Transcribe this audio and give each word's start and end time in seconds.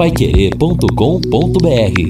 paiquerê.com.br 0.00 2.00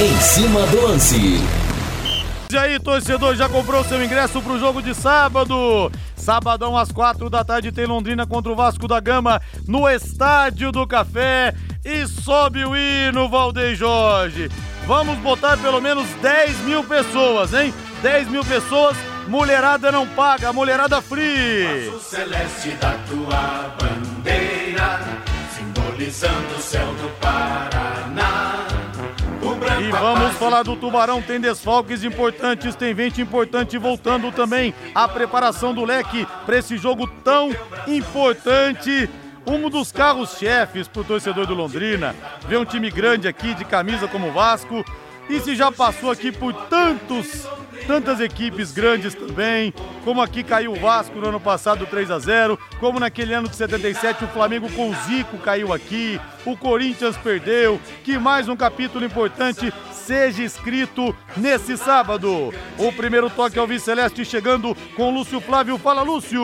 Em 0.00 0.20
cima 0.20 0.64
do 0.68 0.82
lance. 0.82 1.40
E 2.48 2.56
aí, 2.56 2.78
torcedor, 2.78 3.34
já 3.34 3.48
comprou 3.48 3.82
seu 3.82 4.04
ingresso 4.04 4.40
pro 4.40 4.56
jogo 4.56 4.80
de 4.80 4.94
sábado? 4.94 5.90
Sabadão 6.14 6.78
às 6.78 6.92
quatro 6.92 7.28
da 7.28 7.42
tarde 7.42 7.72
tem 7.72 7.86
Londrina 7.86 8.24
contra 8.24 8.52
o 8.52 8.54
Vasco 8.54 8.86
da 8.86 9.00
Gama 9.00 9.42
no 9.66 9.88
Estádio 9.88 10.70
do 10.70 10.86
Café. 10.86 11.52
E 11.84 12.06
sobe 12.06 12.64
o 12.64 12.76
hino, 12.76 13.28
Valdeir 13.28 13.74
Jorge. 13.74 14.48
Vamos 14.86 15.18
botar 15.18 15.56
pelo 15.56 15.80
menos 15.80 16.06
10 16.22 16.60
mil 16.60 16.84
pessoas, 16.84 17.52
hein? 17.52 17.74
10 18.00 18.28
mil 18.28 18.44
pessoas, 18.44 18.96
mulherada 19.26 19.90
não 19.90 20.06
paga, 20.06 20.52
mulherada 20.52 21.00
free. 21.00 21.88
O 21.88 22.00
celeste 22.00 22.70
da 22.72 22.92
tua 23.08 23.74
bandeira, 23.78 25.00
simbolizando 25.54 26.54
o 26.56 26.60
céu 26.60 26.86
do 26.94 27.08
Paraná. 27.20 28.66
E 29.80 29.90
vamos 29.90 30.36
falar 30.36 30.62
do 30.62 30.76
Tubarão, 30.76 31.20
tem 31.20 31.40
desfalques 31.40 32.04
importantes, 32.04 32.74
tem 32.74 32.94
gente 32.94 33.20
importante 33.20 33.76
voltando 33.76 34.32
também. 34.32 34.74
A 34.94 35.06
preparação 35.06 35.74
do 35.74 35.84
leque 35.84 36.26
para 36.46 36.58
esse 36.58 36.76
jogo 36.76 37.06
tão 37.22 37.50
importante. 37.86 39.08
Um 39.46 39.68
dos 39.68 39.92
carros-chefes 39.92 40.88
para 40.88 41.02
o 41.02 41.04
torcedor 41.04 41.46
do 41.46 41.54
Londrina. 41.54 42.14
Ver 42.48 42.56
um 42.58 42.64
time 42.64 42.90
grande 42.90 43.28
aqui, 43.28 43.52
de 43.54 43.64
camisa 43.64 44.08
como 44.08 44.28
o 44.28 44.32
Vasco. 44.32 44.84
E 45.28 45.38
se 45.40 45.54
já 45.54 45.70
passou 45.70 46.10
aqui 46.10 46.32
por 46.32 46.52
tantos, 46.52 47.46
tantas 47.86 48.20
equipes 48.20 48.72
grandes 48.72 49.14
também, 49.14 49.72
como 50.04 50.20
aqui 50.20 50.42
caiu 50.42 50.72
o 50.72 50.80
Vasco 50.80 51.18
no 51.18 51.28
ano 51.28 51.40
passado 51.40 51.86
3 51.86 52.10
a 52.10 52.18
0, 52.18 52.58
como 52.80 53.00
naquele 53.00 53.34
ano 53.34 53.48
de 53.48 53.56
77 53.56 54.24
o 54.24 54.28
Flamengo 54.28 54.70
com 54.72 54.90
o 54.90 54.94
Zico 55.06 55.38
caiu 55.38 55.72
aqui, 55.72 56.20
o 56.44 56.56
Corinthians 56.56 57.16
perdeu, 57.16 57.80
que 58.02 58.18
mais 58.18 58.48
um 58.48 58.56
capítulo 58.56 59.04
importante 59.04 59.72
seja 59.92 60.42
escrito 60.42 61.16
nesse 61.36 61.76
sábado. 61.78 62.52
O 62.78 62.92
primeiro 62.92 63.30
toque 63.30 63.58
ao 63.58 63.66
Viceleste 63.66 64.24
chegando 64.24 64.76
com 64.94 65.10
Lúcio 65.10 65.40
Flávio. 65.40 65.78
Fala, 65.78 66.02
Lúcio! 66.02 66.42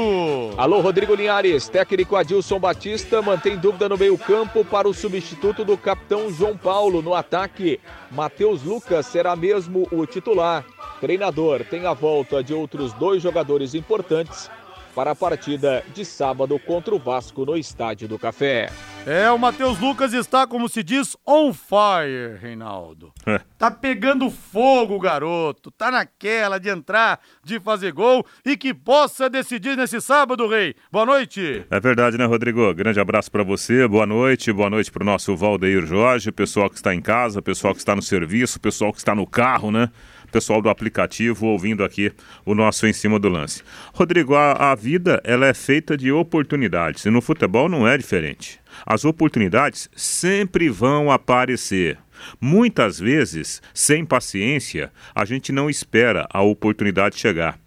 Alô, 0.57 0.81
Rodrigo 0.81 1.15
Linhares. 1.15 1.69
Técnico 1.69 2.17
Adilson 2.17 2.59
Batista 2.59 3.21
mantém 3.21 3.59
dúvida 3.59 3.89
no 3.89 3.99
meio-campo 3.99 4.65
para 4.65 4.89
o 4.89 4.95
substituto 4.95 5.65
do 5.65 5.77
capitão 5.77 6.33
João 6.33 6.57
Paulo 6.57 7.03
no 7.03 7.15
ataque. 7.15 7.79
Matheus 8.11 8.63
Lucas 8.63 9.07
será 9.07 9.37
mesmo 9.37 9.87
o 9.93 10.07
titular. 10.07 10.65
Treinador 11.01 11.65
tem 11.65 11.87
a 11.87 11.95
volta 11.95 12.45
de 12.45 12.53
outros 12.53 12.93
dois 12.93 13.23
jogadores 13.23 13.75
importantes 13.75 14.51
para 14.95 15.13
a 15.13 15.15
partida 15.15 15.85
de 15.95 16.05
sábado 16.05 16.59
contra 16.59 16.95
o 16.95 16.99
Vasco 16.99 17.45
no 17.45 17.57
Estádio 17.57 18.09
do 18.09 18.19
Café. 18.19 18.71
É, 19.07 19.31
o 19.31 19.39
Matheus 19.39 19.81
Lucas 19.81 20.13
está, 20.13 20.47
como 20.47 20.69
se 20.69 20.83
diz, 20.83 21.17
on 21.27 21.55
fire, 21.55 22.37
Reinaldo. 22.39 23.13
É. 23.25 23.41
Tá 23.57 23.71
pegando 23.71 24.31
fogo, 24.31 24.99
garoto. 24.99 25.71
Tá 25.71 25.91
naquela 25.91 26.59
de 26.59 26.69
entrar, 26.69 27.19
de 27.43 27.59
fazer 27.59 27.93
gol 27.93 28.27
e 28.45 28.57
que 28.57 28.75
possa 28.75 29.31
decidir 29.31 29.77
nesse 29.77 30.01
sábado, 30.01 30.47
Rei. 30.47 30.75
Boa 30.93 31.07
noite. 31.07 31.65
É 31.71 31.81
verdade, 31.81 32.19
né, 32.19 32.27
Rodrigo? 32.27 32.75
Grande 32.75 33.01
abraço 33.01 33.31
para 33.31 33.43
você, 33.43 33.89
boa 33.89 34.05
noite, 34.05 34.53
boa 34.53 34.69
noite 34.69 34.91
pro 34.91 35.05
nosso 35.05 35.35
Valdeir 35.35 35.87
Jorge, 35.87 36.31
pessoal 36.31 36.69
que 36.69 36.77
está 36.77 36.95
em 36.95 37.01
casa, 37.01 37.41
pessoal 37.41 37.73
que 37.73 37.81
está 37.81 37.97
no 37.97 38.03
serviço, 38.03 38.61
pessoal 38.61 38.93
que 38.93 38.99
está 38.99 39.15
no 39.15 39.27
carro, 39.27 39.71
né? 39.71 39.91
Pessoal 40.31 40.63
do 40.63 40.69
aplicativo 40.69 41.47
ouvindo 41.47 41.83
aqui 41.83 42.13
o 42.45 42.55
nosso 42.55 42.87
em 42.87 42.93
cima 42.93 43.19
do 43.19 43.29
lance. 43.29 43.63
Rodrigo, 43.93 44.35
a, 44.35 44.71
a 44.71 44.75
vida 44.75 45.21
ela 45.25 45.47
é 45.47 45.55
feita 45.55 45.97
de 45.97 46.13
oportunidades 46.13 47.05
e 47.05 47.11
no 47.11 47.21
futebol 47.21 47.69
não 47.69 47.87
é 47.87 47.97
diferente. 47.97 48.61
As 48.87 49.05
oportunidades 49.05 49.91
sempre 49.95 50.69
vão 50.69 51.11
aparecer. 51.11 51.99
Muitas 52.41 52.99
vezes, 52.99 53.61
sem 53.75 54.05
paciência, 54.05 54.93
a 55.15 55.25
gente 55.25 55.51
não 55.53 55.69
espera 55.69 56.29
a 56.33 56.43
oportunidade 56.43 57.19
chegar. 57.19 57.59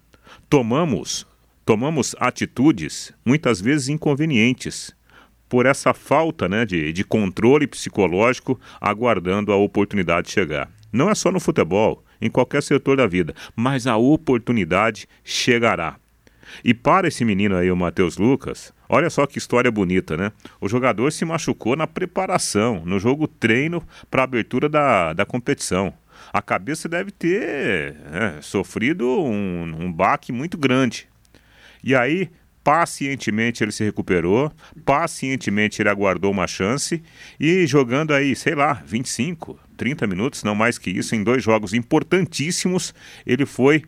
Tomamos, 0.48 1.26
tomamos 1.66 2.14
atitudes 2.18 3.12
muitas 3.24 3.60
vezes 3.60 3.88
inconvenientes 3.88 4.94
por 5.48 5.66
essa 5.66 5.92
falta 5.92 6.48
né, 6.48 6.64
de, 6.64 6.92
de 6.92 7.04
controle 7.04 7.66
psicológico 7.66 8.58
aguardando 8.80 9.52
a 9.52 9.56
oportunidade 9.56 10.30
chegar. 10.30 10.70
Não 10.92 11.10
é 11.10 11.14
só 11.14 11.30
no 11.30 11.40
futebol, 11.40 12.03
em 12.20 12.30
qualquer 12.30 12.62
setor 12.62 12.96
da 12.96 13.06
vida, 13.06 13.34
mas 13.54 13.86
a 13.86 13.96
oportunidade 13.96 15.08
chegará. 15.22 15.96
E 16.62 16.74
para 16.74 17.08
esse 17.08 17.24
menino 17.24 17.56
aí, 17.56 17.70
o 17.70 17.76
Matheus 17.76 18.16
Lucas, 18.16 18.72
olha 18.88 19.10
só 19.10 19.26
que 19.26 19.38
história 19.38 19.70
bonita, 19.70 20.16
né? 20.16 20.32
O 20.60 20.68
jogador 20.68 21.10
se 21.12 21.24
machucou 21.24 21.74
na 21.74 21.86
preparação, 21.86 22.82
no 22.84 22.98
jogo 22.98 23.26
treino 23.26 23.82
para 24.10 24.22
a 24.22 24.24
abertura 24.24 24.68
da, 24.68 25.12
da 25.12 25.24
competição. 25.24 25.92
A 26.32 26.40
cabeça 26.42 26.88
deve 26.88 27.10
ter 27.10 27.96
é, 28.12 28.40
sofrido 28.40 29.08
um, 29.08 29.84
um 29.84 29.92
baque 29.92 30.32
muito 30.32 30.56
grande. 30.56 31.08
E 31.82 31.94
aí, 31.94 32.30
pacientemente 32.62 33.62
ele 33.62 33.72
se 33.72 33.84
recuperou, 33.84 34.50
pacientemente 34.84 35.82
ele 35.82 35.90
aguardou 35.90 36.30
uma 36.30 36.46
chance 36.46 37.02
e 37.38 37.66
jogando 37.66 38.14
aí, 38.14 38.34
sei 38.34 38.54
lá, 38.54 38.82
25, 38.86 39.58
30 39.76 40.06
minutos, 40.06 40.42
não 40.42 40.54
mais 40.54 40.78
que 40.78 40.90
isso, 40.90 41.14
em 41.14 41.22
dois 41.22 41.42
jogos 41.42 41.74
importantíssimos, 41.74 42.94
ele 43.26 43.46
foi 43.46 43.84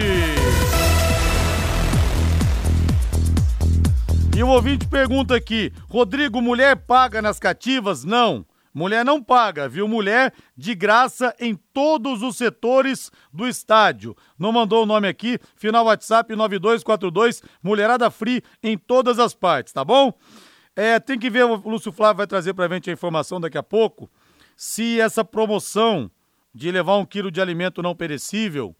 E 4.35 4.43
o 4.43 4.47
ouvinte 4.47 4.87
pergunta 4.87 5.35
aqui: 5.35 5.71
Rodrigo, 5.89 6.41
mulher 6.41 6.75
paga 6.75 7.21
nas 7.21 7.37
cativas? 7.37 8.03
Não. 8.03 8.45
Mulher 8.73 9.03
não 9.03 9.21
paga, 9.21 9.67
viu? 9.67 9.87
Mulher 9.87 10.33
de 10.55 10.73
graça 10.73 11.35
em 11.39 11.55
todos 11.73 12.21
os 12.21 12.37
setores 12.37 13.11
do 13.33 13.45
estádio. 13.45 14.15
Não 14.39 14.51
mandou 14.51 14.83
o 14.83 14.85
nome 14.85 15.09
aqui, 15.09 15.37
final 15.57 15.85
WhatsApp 15.85 16.33
9242, 16.33 17.43
mulherada 17.61 18.09
free 18.09 18.41
em 18.63 18.77
todas 18.77 19.19
as 19.19 19.33
partes, 19.33 19.73
tá 19.73 19.83
bom? 19.83 20.13
É, 20.73 20.99
tem 20.99 21.19
que 21.19 21.29
ver, 21.29 21.43
o 21.43 21.55
Lúcio 21.57 21.91
Flávio 21.91 22.19
vai 22.19 22.27
trazer 22.27 22.53
pra 22.53 22.69
gente 22.69 22.89
a 22.89 22.93
informação 22.93 23.41
daqui 23.41 23.57
a 23.57 23.63
pouco, 23.63 24.09
se 24.55 24.99
essa 24.99 25.23
promoção 25.23 26.09
de 26.53 26.71
levar 26.71 26.97
um 26.97 27.05
quilo 27.05 27.31
de 27.31 27.41
alimento 27.41 27.81
não 27.81 27.95
perecível 27.95 28.75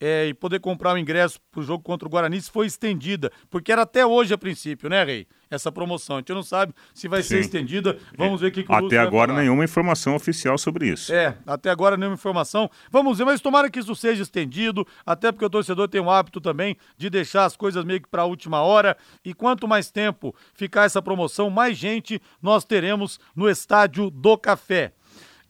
é, 0.00 0.26
e 0.26 0.34
poder 0.34 0.60
comprar 0.60 0.94
o 0.94 0.98
ingresso 0.98 1.40
para 1.50 1.60
o 1.60 1.62
jogo 1.62 1.82
contra 1.82 2.06
o 2.06 2.10
Guarani 2.10 2.40
se 2.40 2.50
foi 2.50 2.66
estendida, 2.66 3.30
porque 3.48 3.72
era 3.72 3.82
até 3.82 4.04
hoje 4.04 4.34
a 4.34 4.38
princípio, 4.38 4.88
né, 4.88 5.04
Rei? 5.04 5.26
Essa 5.50 5.70
promoção. 5.70 6.16
A 6.16 6.18
gente 6.18 6.32
não 6.32 6.42
sabe 6.42 6.74
se 6.92 7.06
vai 7.06 7.22
Sim. 7.22 7.28
ser 7.28 7.40
estendida. 7.40 7.96
Vamos 8.18 8.40
ver 8.40 8.48
o 8.48 8.52
que, 8.52 8.64
que 8.64 8.72
Até 8.72 8.98
agora, 8.98 9.32
nenhuma 9.32 9.62
informação 9.62 10.16
oficial 10.16 10.58
sobre 10.58 10.88
isso. 10.88 11.14
É, 11.14 11.38
até 11.46 11.70
agora 11.70 11.96
nenhuma 11.96 12.16
informação. 12.16 12.68
Vamos 12.90 13.18
ver, 13.18 13.24
mas 13.24 13.40
tomara 13.40 13.70
que 13.70 13.78
isso 13.78 13.94
seja 13.94 14.22
estendido, 14.22 14.86
até 15.06 15.30
porque 15.30 15.44
o 15.44 15.50
torcedor 15.50 15.88
tem 15.88 16.00
o 16.00 16.10
hábito 16.10 16.40
também 16.40 16.76
de 16.98 17.08
deixar 17.08 17.44
as 17.44 17.56
coisas 17.56 17.84
meio 17.84 18.00
que 18.00 18.08
para 18.08 18.22
a 18.22 18.26
última 18.26 18.62
hora. 18.62 18.96
E 19.24 19.32
quanto 19.32 19.68
mais 19.68 19.90
tempo 19.90 20.34
ficar 20.54 20.84
essa 20.84 21.00
promoção, 21.00 21.48
mais 21.50 21.78
gente 21.78 22.20
nós 22.42 22.64
teremos 22.64 23.20
no 23.36 23.48
Estádio 23.48 24.10
do 24.10 24.36
Café. 24.36 24.92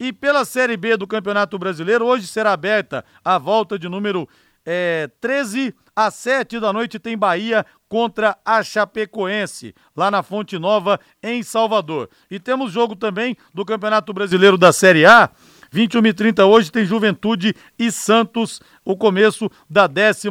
E 0.04 0.12
pela 0.12 0.44
Série 0.44 0.76
B 0.76 0.98
do 0.98 1.06
Campeonato 1.06 1.58
Brasileiro, 1.58 2.04
hoje 2.04 2.26
será 2.26 2.52
aberta 2.52 3.02
a 3.24 3.38
volta 3.38 3.78
de 3.78 3.88
número 3.88 4.28
é, 4.62 5.08
13 5.18 5.74
às 5.96 6.12
7 6.16 6.60
da 6.60 6.74
noite 6.74 6.98
tem 6.98 7.16
Bahia 7.16 7.64
contra 7.88 8.36
a 8.44 8.62
Chapecoense, 8.62 9.74
lá 9.96 10.10
na 10.10 10.22
Fonte 10.22 10.58
Nova, 10.58 11.00
em 11.22 11.42
Salvador. 11.42 12.10
E 12.30 12.38
temos 12.38 12.70
jogo 12.70 12.94
também 12.94 13.34
do 13.54 13.64
Campeonato 13.64 14.12
Brasileiro 14.12 14.58
da 14.58 14.74
Série 14.74 15.06
A. 15.06 15.30
21 15.72 16.06
e 16.06 16.12
30 16.12 16.44
hoje 16.44 16.70
tem 16.70 16.84
Juventude 16.84 17.54
e 17.78 17.90
Santos, 17.90 18.60
o 18.84 18.98
começo 18.98 19.50
da 19.70 19.86
12 19.86 20.28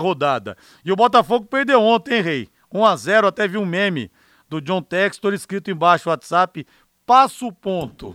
rodada. 0.00 0.56
E 0.84 0.92
o 0.92 0.96
Botafogo 0.96 1.46
perdeu 1.46 1.82
ontem, 1.82 2.18
hein, 2.18 2.22
Rei? 2.22 2.48
1 2.72 2.84
a 2.84 2.94
0 2.94 3.26
até 3.26 3.48
vi 3.48 3.58
um 3.58 3.66
meme 3.66 4.08
do 4.48 4.60
John 4.60 4.82
Textor 4.82 5.32
escrito 5.32 5.70
embaixo 5.70 6.10
WhatsApp, 6.10 6.64
passa 7.10 7.44
o 7.44 7.50
ponto. 7.50 8.14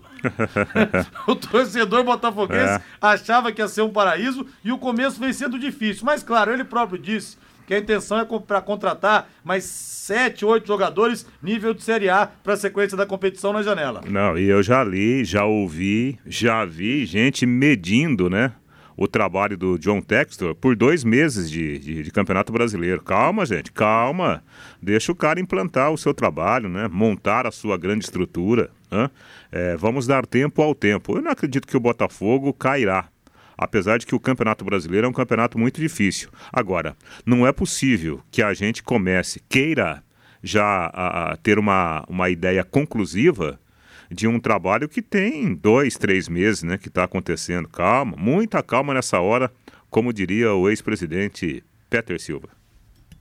o 1.27 1.35
torcedor 1.35 2.05
botafoguense 2.05 2.75
é. 2.75 2.81
achava 3.01 3.51
que 3.51 3.61
ia 3.61 3.67
ser 3.67 3.81
um 3.81 3.89
paraíso 3.89 4.47
e 4.63 4.71
o 4.71 4.77
começo 4.77 5.19
vem 5.19 5.33
sendo 5.33 5.59
difícil. 5.59 6.05
Mas, 6.05 6.23
claro, 6.23 6.53
ele 6.53 6.63
próprio 6.63 6.97
disse 6.97 7.37
que 7.67 7.73
a 7.73 7.77
intenção 7.77 8.19
é 8.19 8.25
para 8.39 8.61
contratar 8.61 9.27
mais 9.43 9.65
sete, 9.65 10.45
oito 10.45 10.65
jogadores 10.65 11.27
nível 11.43 11.73
de 11.73 11.83
Série 11.83 12.07
A 12.07 12.25
para 12.25 12.53
a 12.53 12.57
sequência 12.57 12.95
da 12.95 13.05
competição 13.05 13.51
na 13.51 13.61
janela. 13.61 14.01
Não, 14.07 14.37
e 14.37 14.45
eu 14.45 14.63
já 14.63 14.81
li, 14.81 15.25
já 15.25 15.43
ouvi, 15.43 16.17
já 16.25 16.63
vi 16.63 17.05
gente 17.05 17.45
medindo, 17.45 18.29
né? 18.29 18.53
o 18.97 19.07
trabalho 19.07 19.57
do 19.57 19.77
John 19.77 20.01
Textor 20.01 20.55
por 20.55 20.75
dois 20.75 21.03
meses 21.03 21.51
de, 21.51 21.77
de, 21.79 22.03
de, 22.03 22.11
Campeonato 22.11 22.53
Brasileiro. 22.53 23.01
Calma, 23.03 23.45
gente, 23.45 23.71
calma. 23.71 24.43
Deixa 24.81 25.11
o 25.11 25.15
cara 25.15 25.39
implantar 25.39 25.91
o 25.91 25.97
seu 25.97 26.13
trabalho, 26.13 26.69
né? 26.69 26.87
montar 26.87 27.45
a 27.45 27.51
sua 27.51 27.77
grande 27.77 28.05
estrutura. 28.05 28.69
Né? 28.91 29.09
É, 29.51 29.75
vamos 29.77 30.07
dar 30.07 30.25
tempo 30.25 30.61
ao 30.61 30.75
tempo. 30.75 31.17
Eu 31.17 31.21
não 31.21 31.31
acredito 31.31 31.67
que 31.67 31.77
o 31.77 31.79
Botafogo 31.79 32.53
cairá. 32.53 33.09
Apesar 33.57 33.97
de 33.97 34.05
que 34.05 34.13
o 34.13 34.19
Campeonato 34.19 34.65
Brasileiro 34.65 35.07
é 35.07 35.09
um 35.09 35.13
campeonato 35.13 35.57
muito 35.57 35.79
difícil. 35.79 36.29
Agora, 36.51 36.95
não 37.25 37.47
é 37.47 37.53
possível 37.53 38.21
que 38.29 38.41
a 38.41 38.53
gente 38.53 38.83
comece, 38.83 39.41
queira 39.47 40.03
já 40.43 40.91
a, 40.93 41.31
a 41.31 41.37
ter 41.37 41.57
uma, 41.57 42.03
uma 42.09 42.29
ideia 42.29 42.63
conclusiva 42.63 43.59
de 44.11 44.27
um 44.27 44.39
trabalho 44.39 44.87
que 44.87 45.01
tem 45.01 45.55
dois, 45.55 45.97
três 45.97 46.27
meses, 46.27 46.63
né, 46.63 46.77
que 46.77 46.87
está 46.87 47.03
acontecendo. 47.03 47.67
Calma, 47.67 48.15
muita 48.17 48.61
calma 48.61 48.93
nessa 48.93 49.19
hora, 49.19 49.51
como 49.89 50.13
diria 50.13 50.53
o 50.53 50.69
ex-presidente 50.69 51.63
Peter 51.89 52.19
Silva. 52.19 52.49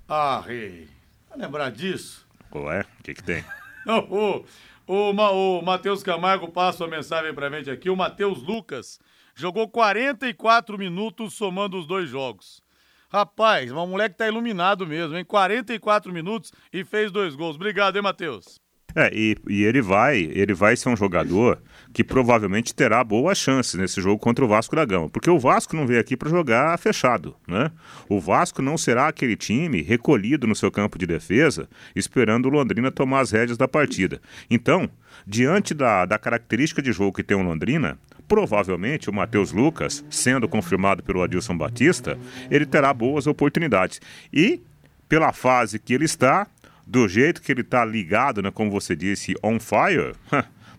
Ah, 0.09 0.43
rei, 0.45 0.89
lembrar 1.37 1.71
disso? 1.71 2.27
Ué, 2.55 2.85
o 3.01 3.03
que 3.03 3.15
que 3.15 3.23
tem? 3.23 3.45
o, 3.87 4.45
o, 4.87 5.13
o, 5.13 5.59
o 5.59 5.65
Matheus 5.65 6.03
Camargo 6.03 6.49
passa 6.49 6.85
uma 6.85 6.97
mensagem 6.97 7.35
pra 7.35 7.51
gente 7.51 7.71
aqui, 7.71 7.89
o 7.89 7.97
Matheus 7.97 8.43
Lucas 8.43 8.99
jogou 9.35 9.69
44 9.69 10.79
minutos 10.79 11.35
somando 11.35 11.79
os 11.79 11.87
dois 11.87 12.09
jogos. 12.09 12.63
Rapaz, 13.11 13.71
uma 13.71 13.87
moleque 13.87 14.17
tá 14.17 14.27
iluminado 14.27 14.87
mesmo, 14.87 15.17
em 15.17 15.25
44 15.25 16.13
minutos 16.13 16.53
e 16.73 16.85
fez 16.85 17.13
dois 17.13 17.35
gols. 17.35 17.57
Obrigado, 17.57 17.97
hein, 17.97 18.03
Matheus? 18.03 18.64
É, 18.97 19.11
e, 19.13 19.37
e, 19.49 19.65
ele 19.65 19.83
vai, 19.83 20.31
ele 20.33 20.55
vai 20.55 20.77
ser 20.77 20.89
um 20.89 20.97
jogador 20.97 21.61
que 21.93 22.05
provavelmente 22.05 22.75
terá 22.75 23.03
boas 23.03 23.39
chances 23.39 23.75
nesse 23.75 24.01
jogo 24.01 24.19
contra 24.19 24.45
o 24.45 24.49
Vasco 24.49 24.77
da 24.77 24.85
Gama, 24.85 25.09
porque 25.09 25.31
o 25.31 25.39
Vasco 25.39 25.75
não 25.77 25.87
veio 25.87 26.01
aqui 26.01 26.17
para 26.17 26.31
jogar 26.31 26.79
fechado, 26.79 27.35
né? 27.47 27.71
O 28.09 28.21
Vasco 28.21 28.63
não 28.63 28.79
será 28.79 29.09
aquele 29.09 29.37
time 29.37 29.83
recolhido 29.83 30.47
no 30.47 30.55
seu 30.55 30.71
campo 30.71 30.99
de 30.99 31.07
defesa, 31.07 31.69
esperando 31.95 32.47
o 32.47 32.51
Londrina 32.51 32.91
tomar 32.91 33.21
as 33.21 33.31
rédeas 33.31 33.59
da 33.59 33.67
partida. 33.67 34.21
Então, 34.51 34.89
diante 35.27 35.75
da, 35.75 36.05
da 36.05 36.19
característica 36.19 36.83
de 36.83 36.93
jogo 36.93 37.13
que 37.13 37.23
tem 37.23 37.37
o 37.37 37.43
Londrina, 37.43 37.99
provavelmente 38.29 39.11
o 39.11 39.13
Matheus 39.13 39.53
Lucas, 39.53 40.05
sendo 40.11 40.49
confirmado 40.49 41.03
pelo 41.03 41.23
Adilson 41.23 41.57
Batista, 41.57 42.19
ele 42.51 42.67
terá 42.67 42.93
boas 42.93 43.27
oportunidades. 43.27 44.01
E 44.33 44.63
pela 45.09 45.33
fase 45.33 45.79
que 45.79 45.95
ele 45.95 46.05
está, 46.05 46.47
do 46.87 47.09
jeito 47.09 47.41
que 47.43 47.51
ele 47.51 47.65
tá 47.65 47.85
ligado, 47.85 48.43
né, 48.43 48.51
como 48.51 48.71
você 48.71 48.95
disse, 48.95 49.35
on 49.43 49.59
fire, 49.59 50.15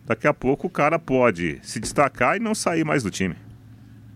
daqui 0.05 0.27
a 0.27 0.33
pouco 0.33 0.67
o 0.67 0.69
cara 0.69 0.99
pode 0.99 1.59
se 1.63 1.79
destacar 1.79 2.37
e 2.37 2.39
não 2.39 2.53
sair 2.53 2.83
mais 2.83 3.03
do 3.03 3.09
time. 3.09 3.35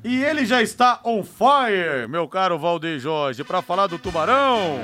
E 0.03 0.24
ele 0.24 0.46
já 0.46 0.62
está 0.62 1.01
on 1.03 1.24
fire, 1.24 2.08
meu 2.08 2.27
caro 2.27 2.58
Valdeir 2.58 3.00
Jorge, 3.00 3.43
para 3.43 3.62
falar 3.62 3.88
do 3.88 4.00
Tubarão. 4.00 4.79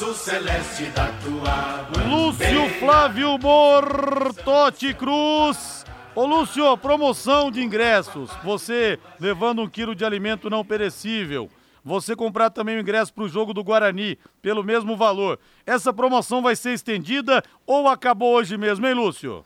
Azul 0.00 0.14
celeste 0.14 0.84
da 0.94 1.08
tua 1.24 1.88
bandeira. 1.90 2.08
Lúcio 2.08 2.68
Flávio 2.78 3.38
Mortotti 3.38 4.94
Cruz 4.94 5.84
Ô 6.12 6.26
Lúcio, 6.26 6.76
promoção 6.78 7.52
de 7.52 7.62
ingressos. 7.62 8.30
Você 8.42 8.98
levando 9.20 9.62
um 9.62 9.68
quilo 9.68 9.94
de 9.94 10.04
alimento 10.04 10.50
não 10.50 10.64
perecível. 10.64 11.48
Você 11.84 12.16
comprar 12.16 12.50
também 12.50 12.76
o 12.76 12.80
ingresso 12.80 13.14
para 13.14 13.22
o 13.22 13.28
jogo 13.28 13.54
do 13.54 13.62
Guarani 13.62 14.18
pelo 14.42 14.64
mesmo 14.64 14.96
valor. 14.96 15.38
Essa 15.64 15.92
promoção 15.92 16.42
vai 16.42 16.56
ser 16.56 16.72
estendida 16.72 17.44
ou 17.64 17.86
acabou 17.86 18.34
hoje 18.34 18.58
mesmo, 18.58 18.88
hein, 18.88 18.94
Lúcio? 18.94 19.44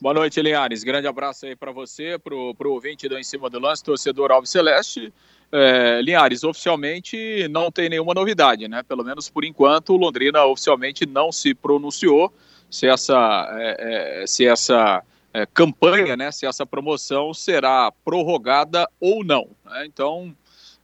Boa 0.00 0.14
noite, 0.14 0.40
Linhares. 0.40 0.84
Grande 0.84 1.08
abraço 1.08 1.46
aí 1.46 1.56
para 1.56 1.72
você, 1.72 2.16
para 2.16 2.34
o 2.34 2.54
ouvinte 2.66 3.08
do 3.08 3.18
Em 3.18 3.24
Cima 3.24 3.50
do 3.50 3.58
Lance, 3.58 3.82
torcedor 3.82 4.30
Alves 4.30 4.50
Celeste. 4.50 5.12
É, 5.50 6.00
Linhares, 6.00 6.44
oficialmente 6.44 7.48
não 7.48 7.72
tem 7.72 7.88
nenhuma 7.88 8.14
novidade, 8.14 8.68
né? 8.68 8.84
Pelo 8.84 9.02
menos 9.02 9.28
por 9.28 9.44
enquanto, 9.44 9.96
Londrina 9.96 10.44
oficialmente 10.44 11.04
não 11.04 11.32
se 11.32 11.54
pronunciou 11.54 12.32
se 12.70 12.86
essa, 12.86 13.48
é, 13.58 14.22
é, 14.22 14.26
se 14.26 14.46
essa 14.46 15.02
é, 15.34 15.44
campanha, 15.44 16.16
né, 16.16 16.30
se 16.30 16.46
essa 16.46 16.64
promoção 16.64 17.34
será 17.34 17.90
prorrogada 18.04 18.88
ou 19.00 19.24
não. 19.24 19.48
Né? 19.64 19.84
Então, 19.84 20.34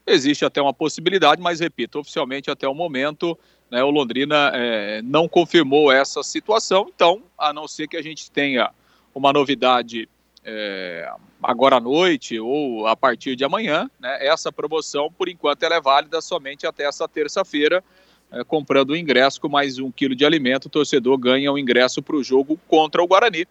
existe 0.04 0.44
até 0.44 0.60
uma 0.60 0.74
possibilidade, 0.74 1.40
mas 1.40 1.60
repito, 1.60 2.00
oficialmente 2.00 2.50
até 2.50 2.66
o 2.66 2.74
momento, 2.74 3.38
né, 3.70 3.84
o 3.84 3.90
Londrina 3.90 4.50
é, 4.52 5.00
não 5.02 5.28
confirmou 5.28 5.92
essa 5.92 6.24
situação, 6.24 6.90
então, 6.92 7.22
a 7.38 7.52
não 7.52 7.68
ser 7.68 7.86
que 7.86 7.96
a 7.96 8.02
gente 8.02 8.28
tenha 8.28 8.72
uma 9.14 9.32
novidade 9.32 10.08
é, 10.44 11.08
agora 11.40 11.76
à 11.76 11.80
noite 11.80 12.40
ou 12.40 12.88
a 12.88 12.96
partir 12.96 13.36
de 13.36 13.44
amanhã, 13.44 13.88
né, 14.00 14.26
essa 14.26 14.50
promoção, 14.50 15.12
por 15.12 15.28
enquanto, 15.28 15.62
ela 15.62 15.76
é 15.76 15.80
válida 15.80 16.20
somente 16.20 16.66
até 16.66 16.86
essa 16.86 17.06
terça-feira, 17.06 17.84
é, 18.32 18.42
comprando 18.42 18.90
o 18.90 18.96
ingresso 18.96 19.40
com 19.40 19.48
mais 19.48 19.78
um 19.78 19.92
quilo 19.92 20.16
de 20.16 20.24
alimento, 20.24 20.64
o 20.64 20.70
torcedor 20.70 21.16
ganha 21.18 21.52
o 21.52 21.58
ingresso 21.58 22.02
para 22.02 22.16
o 22.16 22.24
jogo 22.24 22.58
contra 22.66 23.00
o 23.00 23.06
Guarani. 23.06 23.46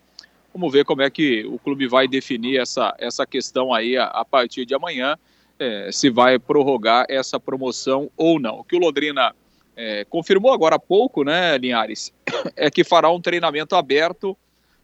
Vamos 0.60 0.74
ver 0.74 0.84
como 0.84 1.02
é 1.02 1.10
que 1.10 1.46
o 1.46 1.58
clube 1.58 1.88
vai 1.88 2.06
definir 2.06 2.60
essa, 2.60 2.94
essa 3.00 3.26
questão 3.26 3.74
aí 3.74 3.96
a, 3.96 4.08
a 4.08 4.26
partir 4.26 4.66
de 4.66 4.76
amanhã, 4.76 5.18
é, 5.58 5.90
se 5.90 6.10
vai 6.10 6.38
prorrogar 6.38 7.06
essa 7.08 7.40
promoção 7.40 8.12
ou 8.18 8.42
não. 8.42 8.60
O 8.60 8.64
que 8.66 8.76
o 8.76 8.80
Londrina 8.80 9.34
é, 9.74 10.04
confirmou 10.10 10.52
agora 10.52 10.76
há 10.76 10.80
pouco, 10.80 11.24
né, 11.24 11.58
Linhares, 11.58 12.14
é 12.58 12.70
que 12.70 12.84
fará 12.84 13.10
um 13.10 13.22
treinamento 13.22 13.74
aberto 13.74 14.38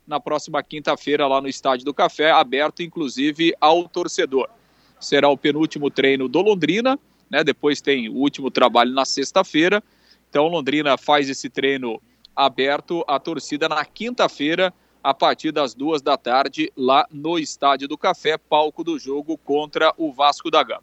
na 0.08 0.18
próxima 0.18 0.64
quinta-feira 0.64 1.28
lá 1.28 1.42
no 1.42 1.50
Estádio 1.50 1.84
do 1.84 1.94
Café, 1.94 2.32
aberto 2.32 2.82
inclusive 2.82 3.54
ao 3.60 3.86
torcedor. 3.86 4.48
Será 4.98 5.28
o 5.28 5.36
penúltimo 5.36 5.92
treino 5.92 6.30
do 6.30 6.40
Londrina, 6.40 6.98
né? 7.30 7.44
Depois 7.44 7.82
tem 7.82 8.08
o 8.08 8.14
último 8.14 8.50
trabalho 8.50 8.94
na 8.94 9.04
sexta-feira. 9.04 9.84
Então 10.30 10.48
Londrina 10.48 10.98
faz 10.98 11.30
esse 11.30 11.50
treino 11.50 12.02
aberto 12.34 13.04
à 13.10 13.20
torcida 13.20 13.68
na 13.68 13.84
quinta-feira 13.84 14.74
a 15.06 15.14
partir 15.14 15.52
das 15.52 15.76
duas 15.76 16.02
da 16.02 16.18
tarde, 16.18 16.74
lá 16.76 17.06
no 17.12 17.38
Estádio 17.38 17.88
do 17.88 17.96
Café, 17.96 18.40
palco 18.40 18.84
do 18.84 18.98
jogo 18.98 19.38
contra 19.38 19.94
o 20.00 20.12
Vasco 20.12 20.50
da 20.50 20.64
Gama. 20.64 20.82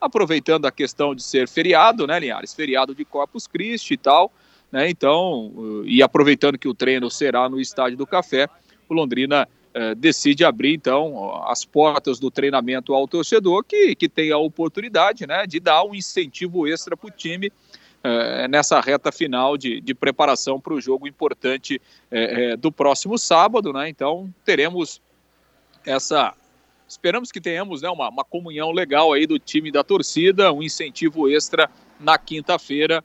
Aproveitando 0.00 0.66
a 0.66 0.72
questão 0.72 1.14
de 1.14 1.22
ser 1.22 1.46
feriado, 1.46 2.04
né, 2.04 2.18
Linhares? 2.18 2.52
Feriado 2.52 2.96
de 2.96 3.04
Corpus 3.04 3.46
Christi 3.46 3.94
e 3.94 3.96
tal, 3.96 4.32
né? 4.72 4.90
Então, 4.90 5.84
e 5.84 6.02
aproveitando 6.02 6.58
que 6.58 6.66
o 6.66 6.74
treino 6.74 7.08
será 7.08 7.48
no 7.48 7.60
Estádio 7.60 7.96
do 7.96 8.08
Café, 8.08 8.48
o 8.88 8.94
Londrina 8.94 9.48
eh, 9.72 9.94
decide 9.94 10.44
abrir, 10.44 10.74
então, 10.74 11.40
as 11.44 11.64
portas 11.64 12.18
do 12.18 12.28
treinamento 12.28 12.92
ao 12.92 13.06
torcedor, 13.06 13.62
que, 13.62 13.94
que 13.94 14.08
tem 14.08 14.32
a 14.32 14.38
oportunidade, 14.38 15.28
né, 15.28 15.46
de 15.46 15.60
dar 15.60 15.84
um 15.84 15.94
incentivo 15.94 16.66
extra 16.66 16.96
para 16.96 17.06
o 17.06 17.10
time 17.12 17.52
é, 18.02 18.48
nessa 18.48 18.80
reta 18.80 19.12
final 19.12 19.58
de, 19.58 19.80
de 19.80 19.94
preparação 19.94 20.58
para 20.58 20.72
o 20.72 20.80
jogo 20.80 21.06
importante 21.06 21.80
é, 22.10 22.56
do 22.56 22.72
próximo 22.72 23.18
sábado, 23.18 23.72
né? 23.72 23.88
Então 23.88 24.32
teremos 24.44 25.02
essa. 25.84 26.34
Esperamos 26.88 27.30
que 27.30 27.40
tenhamos 27.40 27.82
né, 27.82 27.90
uma, 27.90 28.08
uma 28.08 28.24
comunhão 28.24 28.72
legal 28.72 29.12
aí 29.12 29.26
do 29.26 29.38
time 29.38 29.70
da 29.70 29.84
torcida, 29.84 30.52
um 30.52 30.62
incentivo 30.62 31.28
extra 31.28 31.70
na 32.00 32.18
quinta-feira 32.18 33.04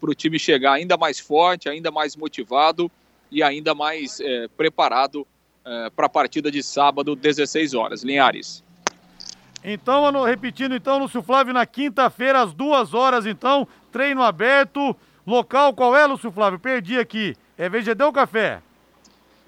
para 0.00 0.10
o 0.10 0.14
time 0.14 0.38
chegar 0.38 0.72
ainda 0.72 0.96
mais 0.96 1.20
forte, 1.20 1.68
ainda 1.68 1.90
mais 1.90 2.16
motivado 2.16 2.90
e 3.30 3.42
ainda 3.42 3.74
mais 3.74 4.20
preparado 4.56 5.26
para 5.94 6.06
a 6.06 6.08
partida 6.08 6.50
de 6.50 6.62
sábado, 6.62 7.14
16 7.14 7.74
horas. 7.74 8.02
Linhares. 8.02 8.64
Então, 9.62 10.22
repetindo 10.24 10.74
então, 10.74 10.98
Lúcio 10.98 11.22
Flávio, 11.22 11.54
na 11.54 11.64
quinta-feira, 11.64 12.42
às 12.42 12.52
duas 12.52 12.92
horas, 12.92 13.24
então, 13.24 13.66
treino 13.94 14.24
aberto. 14.24 14.96
Local 15.24 15.72
qual 15.72 15.96
é, 15.96 16.04
Lúcio 16.04 16.32
Flávio? 16.32 16.58
Perdi 16.58 16.98
aqui. 16.98 17.36
É 17.56 17.70
ou 18.04 18.12
Café? 18.12 18.60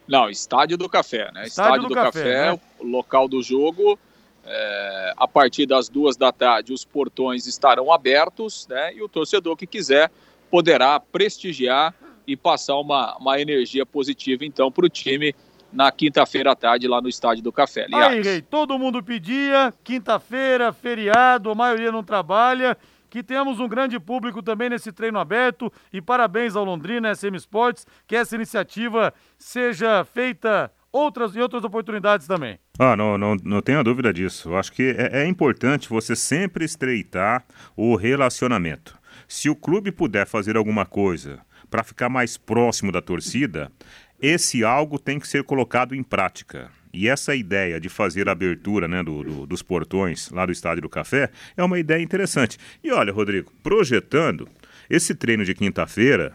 Não, 0.06 0.30
Estádio 0.30 0.78
do 0.78 0.88
Café, 0.88 1.32
né? 1.32 1.46
Estádio, 1.46 1.48
Estádio 1.48 1.82
do, 1.82 1.88
do, 1.88 1.94
Café, 1.94 2.20
Café 2.20 2.52
né? 2.52 2.60
o 2.78 2.86
local 2.86 3.26
do 3.26 3.42
jogo. 3.42 3.98
É, 4.44 5.14
a 5.16 5.26
partir 5.26 5.66
das 5.66 5.88
duas 5.88 6.16
da 6.16 6.30
tarde, 6.30 6.72
os 6.72 6.84
portões 6.84 7.48
estarão 7.48 7.92
abertos, 7.92 8.68
né? 8.68 8.94
E 8.94 9.02
o 9.02 9.08
torcedor 9.08 9.56
que 9.56 9.66
quiser 9.66 10.08
poderá 10.48 11.00
prestigiar 11.00 11.92
e 12.24 12.36
passar 12.36 12.76
uma, 12.76 13.16
uma 13.16 13.40
energia 13.40 13.84
positiva, 13.84 14.44
então, 14.44 14.70
para 14.70 14.86
o 14.86 14.88
time 14.88 15.34
na 15.72 15.90
quinta-feira 15.90 16.52
à 16.52 16.54
tarde 16.54 16.86
lá 16.86 17.00
no 17.00 17.08
Estádio 17.08 17.42
do 17.42 17.50
Café. 17.50 17.86
Aliás. 17.86 18.12
Aí, 18.12 18.22
Rei, 18.22 18.42
todo 18.42 18.78
mundo 18.78 19.02
pedia, 19.02 19.74
quinta-feira, 19.82 20.72
feriado, 20.72 21.50
a 21.50 21.54
maioria 21.56 21.90
não 21.90 22.04
trabalha, 22.04 22.78
que 23.16 23.22
tenhamos 23.22 23.58
um 23.58 23.66
grande 23.66 23.98
público 23.98 24.42
também 24.42 24.68
nesse 24.68 24.92
treino 24.92 25.18
aberto 25.18 25.72
e 25.90 26.02
parabéns 26.02 26.54
ao 26.54 26.66
Londrina 26.66 27.14
SM 27.14 27.34
Sports, 27.36 27.86
que 28.06 28.14
essa 28.14 28.36
iniciativa 28.36 29.10
seja 29.38 30.04
feita 30.04 30.70
outras 30.92 31.34
e 31.34 31.40
outras 31.40 31.64
oportunidades 31.64 32.26
também. 32.26 32.58
Ah, 32.78 32.94
não, 32.94 33.16
não, 33.16 33.34
não 33.42 33.62
tenha 33.62 33.82
dúvida 33.82 34.12
disso. 34.12 34.54
Acho 34.54 34.70
que 34.70 34.94
é, 34.98 35.22
é 35.22 35.26
importante 35.26 35.88
você 35.88 36.14
sempre 36.14 36.66
estreitar 36.66 37.42
o 37.74 37.96
relacionamento. 37.96 38.98
Se 39.26 39.48
o 39.48 39.56
clube 39.56 39.90
puder 39.90 40.26
fazer 40.26 40.54
alguma 40.54 40.84
coisa 40.84 41.40
para 41.70 41.82
ficar 41.82 42.10
mais 42.10 42.36
próximo 42.36 42.92
da 42.92 43.00
torcida, 43.00 43.72
esse 44.20 44.62
algo 44.62 44.98
tem 44.98 45.18
que 45.18 45.26
ser 45.26 45.42
colocado 45.42 45.94
em 45.94 46.02
prática. 46.02 46.70
E 46.96 47.08
essa 47.08 47.34
ideia 47.34 47.78
de 47.78 47.90
fazer 47.90 48.26
a 48.26 48.32
abertura 48.32 48.88
né, 48.88 49.02
do, 49.02 49.22
do, 49.22 49.46
dos 49.46 49.60
portões 49.60 50.30
lá 50.30 50.46
do 50.46 50.52
Estádio 50.52 50.80
do 50.80 50.88
Café 50.88 51.30
é 51.54 51.62
uma 51.62 51.78
ideia 51.78 52.02
interessante. 52.02 52.56
E 52.82 52.90
olha, 52.90 53.12
Rodrigo, 53.12 53.52
projetando, 53.62 54.48
esse 54.88 55.14
treino 55.14 55.44
de 55.44 55.54
quinta-feira, 55.54 56.32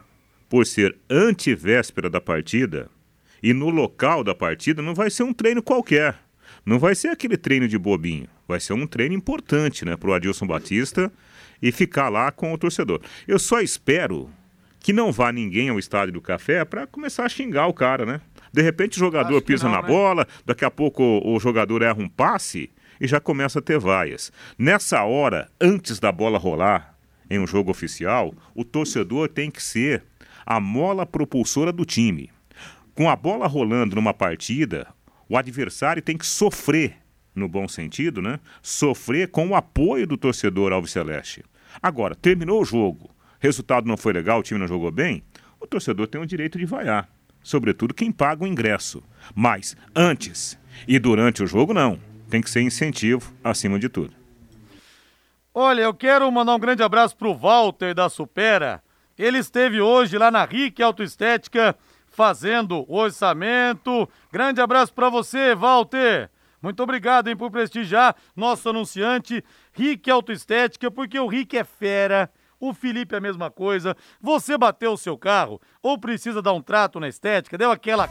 por 0.47 0.67
ser 0.67 0.95
antivéspera 1.09 2.11
da 2.11 2.21
partida 2.21 2.89
e 3.41 3.53
no 3.53 3.71
local 3.71 4.23
da 4.23 4.35
partida, 4.35 4.83
não 4.83 4.93
vai 4.93 5.09
ser 5.09 5.23
um 5.23 5.33
treino 5.33 5.63
qualquer. 5.63 6.15
Não 6.63 6.77
vai 6.77 6.93
ser 6.93 7.07
aquele 7.07 7.37
treino 7.37 7.67
de 7.67 7.79
bobinho. 7.79 8.27
Vai 8.47 8.59
ser 8.59 8.73
um 8.73 8.85
treino 8.85 9.15
importante 9.15 9.83
né, 9.83 9.97
para 9.97 10.11
o 10.11 10.13
Adilson 10.13 10.45
Batista 10.45 11.11
e 11.59 11.71
ficar 11.71 12.09
lá 12.09 12.31
com 12.31 12.53
o 12.53 12.57
torcedor. 12.57 13.01
Eu 13.27 13.39
só 13.39 13.61
espero 13.61 14.29
que 14.79 14.93
não 14.93 15.11
vá 15.11 15.31
ninguém 15.31 15.69
ao 15.69 15.79
estádio 15.79 16.13
do 16.13 16.21
café 16.21 16.63
para 16.63 16.85
começar 16.85 17.25
a 17.25 17.29
xingar 17.29 17.65
o 17.65 17.73
cara, 17.73 18.05
né? 18.05 18.21
De 18.53 18.61
repente 18.61 18.97
o 18.97 18.99
jogador 18.99 19.41
pisa 19.41 19.65
não, 19.65 19.75
na 19.75 19.81
né? 19.81 19.87
bola, 19.87 20.27
daqui 20.45 20.65
a 20.65 20.71
pouco 20.71 21.03
o, 21.03 21.35
o 21.35 21.39
jogador 21.39 21.81
erra 21.81 22.01
um 22.01 22.09
passe 22.09 22.69
e 22.99 23.07
já 23.07 23.19
começa 23.19 23.59
a 23.59 23.61
ter 23.61 23.79
vaias. 23.79 24.31
Nessa 24.57 25.03
hora, 25.03 25.49
antes 25.59 25.99
da 25.99 26.11
bola 26.11 26.37
rolar 26.37 26.95
em 27.29 27.39
um 27.39 27.47
jogo 27.47 27.71
oficial, 27.71 28.33
o 28.53 28.63
torcedor 28.63 29.29
tem 29.29 29.49
que 29.49 29.63
ser 29.63 30.03
a 30.45 30.59
mola 30.59 31.05
propulsora 31.05 31.71
do 31.71 31.85
time. 31.85 32.29
Com 32.93 33.09
a 33.09 33.15
bola 33.15 33.47
rolando 33.47 33.95
numa 33.95 34.13
partida, 34.13 34.87
o 35.29 35.37
adversário 35.37 36.01
tem 36.01 36.17
que 36.17 36.25
sofrer, 36.25 36.97
no 37.33 37.47
bom 37.47 37.67
sentido, 37.67 38.21
né? 38.21 38.39
Sofrer 38.61 39.29
com 39.29 39.47
o 39.47 39.55
apoio 39.55 40.05
do 40.05 40.17
torcedor 40.17 40.73
Alves 40.73 40.91
Celeste. 40.91 41.43
Agora, 41.81 42.15
terminou 42.15 42.61
o 42.61 42.65
jogo, 42.65 43.09
resultado 43.39 43.87
não 43.87 43.95
foi 43.95 44.11
legal, 44.11 44.39
o 44.39 44.43
time 44.43 44.59
não 44.59 44.67
jogou 44.67 44.91
bem, 44.91 45.23
o 45.59 45.65
torcedor 45.65 46.07
tem 46.07 46.19
o 46.19 46.25
direito 46.25 46.59
de 46.59 46.65
vaiar. 46.65 47.09
Sobretudo 47.43 47.93
quem 47.93 48.11
paga 48.11 48.43
o 48.43 48.47
ingresso. 48.47 49.03
Mas 49.35 49.75
antes 49.95 50.57
e 50.87 50.99
durante 50.99 51.43
o 51.43 51.47
jogo, 51.47 51.73
não. 51.73 51.99
Tem 52.29 52.41
que 52.41 52.49
ser 52.49 52.61
incentivo 52.61 53.33
acima 53.43 53.77
de 53.77 53.89
tudo. 53.89 54.13
Olha, 55.53 55.81
eu 55.81 55.93
quero 55.93 56.31
mandar 56.31 56.55
um 56.55 56.59
grande 56.59 56.81
abraço 56.81 57.15
pro 57.15 57.33
Walter 57.33 57.93
da 57.93 58.07
Supera. 58.07 58.81
Ele 59.17 59.37
esteve 59.37 59.81
hoje 59.81 60.17
lá 60.17 60.31
na 60.31 60.45
RIC 60.45 60.81
Autoestética 60.81 61.75
fazendo 62.07 62.85
o 62.87 62.95
orçamento. 62.95 64.07
Grande 64.31 64.61
abraço 64.61 64.93
para 64.93 65.09
você, 65.09 65.53
Walter. 65.53 66.29
Muito 66.61 66.81
obrigado 66.83 67.27
hein, 67.27 67.35
por 67.35 67.51
prestigiar 67.51 68.15
nosso 68.35 68.69
anunciante 68.69 69.43
RIC 69.73 70.09
Autoestética, 70.09 70.89
porque 70.89 71.19
o 71.19 71.27
RIC 71.27 71.55
é 71.55 71.63
fera 71.63 72.29
o 72.61 72.73
Felipe 72.73 73.15
é 73.15 73.17
a 73.17 73.21
mesma 73.21 73.49
coisa. 73.49 73.97
Você 74.21 74.57
bateu 74.57 74.93
o 74.93 74.97
seu 74.97 75.17
carro 75.17 75.59
ou 75.81 75.97
precisa 75.97 76.41
dar 76.41 76.53
um 76.53 76.61
trato 76.61 76.99
na 76.99 77.09
estética, 77.09 77.57
deu 77.57 77.71
aquela 77.71 78.07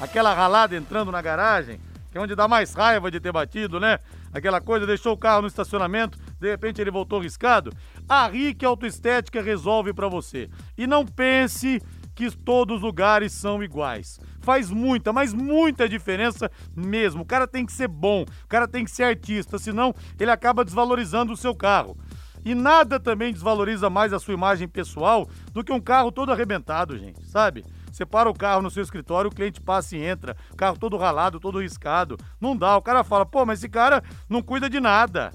aquela 0.00 0.34
ralada 0.34 0.74
entrando 0.74 1.12
na 1.12 1.22
garagem, 1.22 1.78
que 2.10 2.18
é 2.18 2.20
onde 2.20 2.34
dá 2.34 2.48
mais 2.48 2.74
raiva 2.74 3.10
de 3.10 3.20
ter 3.20 3.32
batido, 3.32 3.78
né? 3.78 3.98
Aquela 4.32 4.60
coisa, 4.60 4.86
deixou 4.86 5.12
o 5.12 5.16
carro 5.16 5.42
no 5.42 5.48
estacionamento, 5.48 6.18
de 6.40 6.50
repente 6.50 6.80
ele 6.80 6.90
voltou 6.90 7.20
riscado. 7.20 7.72
A 8.08 8.26
Rick 8.26 8.64
Autoestética 8.64 9.42
resolve 9.42 9.92
para 9.92 10.08
você. 10.08 10.48
E 10.76 10.86
não 10.86 11.04
pense 11.04 11.80
que 12.14 12.30
todos 12.30 12.76
os 12.76 12.82
lugares 12.82 13.32
são 13.32 13.62
iguais. 13.62 14.18
Faz 14.40 14.70
muita, 14.70 15.12
mas 15.12 15.32
muita 15.32 15.88
diferença 15.88 16.50
mesmo. 16.74 17.22
O 17.22 17.26
cara 17.26 17.46
tem 17.46 17.64
que 17.64 17.72
ser 17.72 17.88
bom, 17.88 18.22
o 18.22 18.48
cara 18.48 18.68
tem 18.68 18.84
que 18.84 18.90
ser 18.90 19.04
artista, 19.04 19.58
senão 19.58 19.94
ele 20.18 20.30
acaba 20.30 20.64
desvalorizando 20.64 21.32
o 21.32 21.36
seu 21.36 21.54
carro. 21.54 21.96
E 22.44 22.54
nada 22.54 22.98
também 22.98 23.32
desvaloriza 23.32 23.90
mais 23.90 24.12
a 24.12 24.18
sua 24.18 24.34
imagem 24.34 24.66
pessoal 24.66 25.28
do 25.52 25.62
que 25.62 25.72
um 25.72 25.80
carro 25.80 26.10
todo 26.10 26.32
arrebentado, 26.32 26.98
gente, 26.98 27.24
sabe? 27.26 27.64
Você 27.92 28.06
para 28.06 28.30
o 28.30 28.34
carro 28.34 28.62
no 28.62 28.70
seu 28.70 28.82
escritório, 28.82 29.30
o 29.30 29.34
cliente 29.34 29.60
passa 29.60 29.96
e 29.96 30.02
entra, 30.02 30.36
carro 30.56 30.78
todo 30.78 30.96
ralado, 30.96 31.40
todo 31.40 31.60
riscado. 31.60 32.16
Não 32.40 32.56
dá, 32.56 32.76
o 32.76 32.82
cara 32.82 33.04
fala, 33.04 33.26
pô, 33.26 33.44
mas 33.44 33.58
esse 33.58 33.68
cara 33.68 34.02
não 34.28 34.42
cuida 34.42 34.70
de 34.70 34.80
nada. 34.80 35.32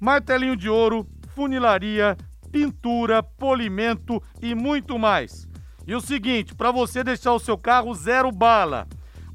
Martelinho 0.00 0.56
de 0.56 0.68
ouro, 0.68 1.06
funilaria, 1.34 2.16
pintura, 2.50 3.22
polimento 3.22 4.22
e 4.40 4.54
muito 4.54 4.98
mais. 4.98 5.46
E 5.86 5.94
o 5.94 6.00
seguinte, 6.00 6.54
para 6.54 6.70
você 6.70 7.04
deixar 7.04 7.32
o 7.32 7.38
seu 7.38 7.58
carro 7.58 7.94
zero 7.94 8.32
bala, 8.32 8.86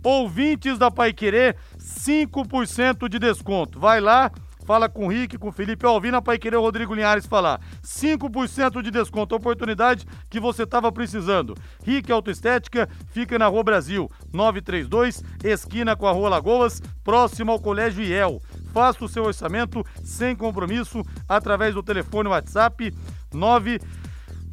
Ouvintes 0.03 0.79
da 0.79 0.89
Pai 0.89 1.13
Querer, 1.13 1.55
5% 1.77 3.07
de 3.07 3.19
desconto. 3.19 3.79
Vai 3.79 4.01
lá, 4.01 4.31
fala 4.71 4.87
com 4.87 5.07
o 5.07 5.09
Rick, 5.09 5.37
com 5.37 5.49
o 5.49 5.51
Felipe, 5.51 5.85
ó, 5.85 5.91
ouvindo 5.91 6.15
a 6.15 6.21
Pai 6.21 6.39
Querer 6.39 6.55
o 6.55 6.61
Rodrigo 6.61 6.93
Linhares 6.93 7.25
falar. 7.25 7.59
5% 7.83 8.81
de 8.81 8.89
desconto, 8.89 9.35
oportunidade 9.35 10.07
que 10.29 10.39
você 10.39 10.63
estava 10.63 10.89
precisando. 10.93 11.57
Rick 11.83 12.09
Autoestética 12.09 12.87
fica 13.07 13.37
na 13.37 13.47
Rua 13.47 13.63
Brasil, 13.63 14.09
932, 14.31 15.25
esquina 15.43 15.93
com 15.93 16.07
a 16.07 16.13
Rua 16.13 16.29
Lagoas, 16.29 16.81
próximo 17.03 17.51
ao 17.51 17.59
Colégio 17.59 18.01
IEL. 18.01 18.41
Faça 18.71 19.03
o 19.03 19.09
seu 19.09 19.25
orçamento 19.25 19.85
sem 20.05 20.37
compromisso 20.37 21.03
através 21.27 21.75
do 21.75 21.83
telefone 21.83 22.29
WhatsApp 22.29 22.93
9 23.33 23.77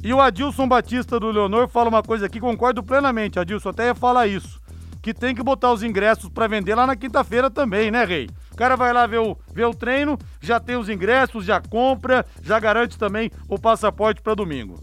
E 0.02 0.14
o 0.14 0.22
Adilson 0.22 0.68
Batista 0.68 1.20
do 1.20 1.30
Leonor 1.30 1.68
fala 1.68 1.90
uma 1.90 2.02
coisa 2.02 2.26
aqui, 2.26 2.40
concordo 2.40 2.82
plenamente, 2.82 3.38
Adilson, 3.38 3.68
até 3.70 3.88
ia 3.88 3.96
falar 3.96 4.28
isso, 4.28 4.62
que 5.02 5.14
tem 5.14 5.36
que 5.36 5.44
botar 5.44 5.74
os 5.74 5.84
ingressos 5.84 6.30
para 6.30 6.48
vender 6.48 6.74
lá 6.74 6.88
na 6.88 6.96
quinta-feira 6.96 7.50
também, 7.50 7.92
né, 7.92 8.06
Rei? 8.06 8.30
O 8.52 8.56
cara 8.56 8.78
vai 8.78 8.94
lá 8.94 9.06
ver 9.06 9.20
o, 9.20 9.38
ver 9.54 9.66
o 9.66 9.74
treino, 9.74 10.18
já 10.40 10.58
tem 10.58 10.78
os 10.78 10.88
ingressos, 10.88 11.44
já 11.44 11.60
compra, 11.60 12.26
já 12.42 12.58
garante 12.60 12.98
também 12.98 13.30
o 13.50 13.60
passaporte 13.60 14.22
para 14.22 14.36
domingo. 14.36 14.80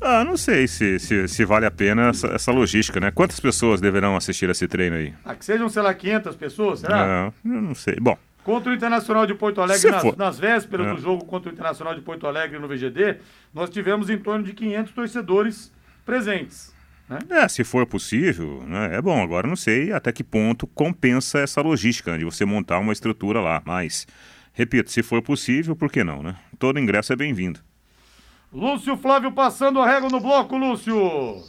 Ah, 0.00 0.24
não 0.24 0.36
sei 0.36 0.68
se, 0.68 0.98
se, 0.98 1.26
se 1.26 1.44
vale 1.44 1.66
a 1.66 1.70
pena 1.70 2.08
essa, 2.10 2.28
essa, 2.28 2.52
logística, 2.52 3.00
né? 3.00 3.10
Quantas 3.10 3.40
pessoas 3.40 3.80
deverão 3.80 4.16
assistir 4.16 4.48
esse 4.48 4.68
treino 4.68 4.96
aí? 4.96 5.12
Ah, 5.24 5.34
que 5.34 5.44
sejam, 5.44 5.68
sei 5.68 5.82
lá, 5.82 5.92
500 5.92 6.36
pessoas, 6.36 6.80
será? 6.80 7.32
Não, 7.42 7.54
eu 7.56 7.62
não 7.62 7.74
sei. 7.74 7.96
Bom. 8.00 8.16
Contra 8.44 8.70
o 8.70 8.74
Internacional 8.74 9.26
de 9.26 9.34
Porto 9.34 9.60
Alegre, 9.60 9.90
nas, 9.90 10.16
nas, 10.16 10.38
vésperas 10.38 10.86
é. 10.86 10.94
do 10.94 11.00
jogo 11.00 11.24
contra 11.24 11.50
o 11.50 11.52
Internacional 11.52 11.94
de 11.94 12.00
Porto 12.00 12.26
Alegre 12.26 12.58
no 12.58 12.68
VGD, 12.68 13.18
nós 13.52 13.68
tivemos 13.68 14.08
em 14.08 14.16
torno 14.16 14.44
de 14.44 14.54
500 14.54 14.92
torcedores 14.92 15.72
presentes. 16.06 16.72
Né? 17.08 17.18
É, 17.30 17.48
se 17.48 17.64
for 17.64 17.86
possível, 17.86 18.62
né, 18.66 18.96
é 18.96 19.02
bom. 19.02 19.22
Agora 19.22 19.46
não 19.46 19.56
sei 19.56 19.92
até 19.92 20.12
que 20.12 20.22
ponto 20.22 20.66
compensa 20.66 21.40
essa 21.40 21.60
logística 21.60 22.12
né, 22.12 22.18
de 22.18 22.24
você 22.24 22.44
montar 22.44 22.78
uma 22.78 22.92
estrutura 22.92 23.40
lá. 23.40 23.60
Mas, 23.64 24.06
repito, 24.52 24.90
se 24.90 25.02
for 25.02 25.20
possível, 25.20 25.74
por 25.74 25.90
que 25.90 26.04
não, 26.04 26.22
né? 26.22 26.36
Todo 26.58 26.78
ingresso 26.78 27.12
é 27.12 27.16
bem-vindo. 27.16 27.60
Lúcio 28.52 28.96
Flávio 28.96 29.30
passando 29.32 29.80
a 29.80 29.86
régua 29.86 30.08
no 30.08 30.20
bloco, 30.20 30.56
Lúcio. 30.56 31.42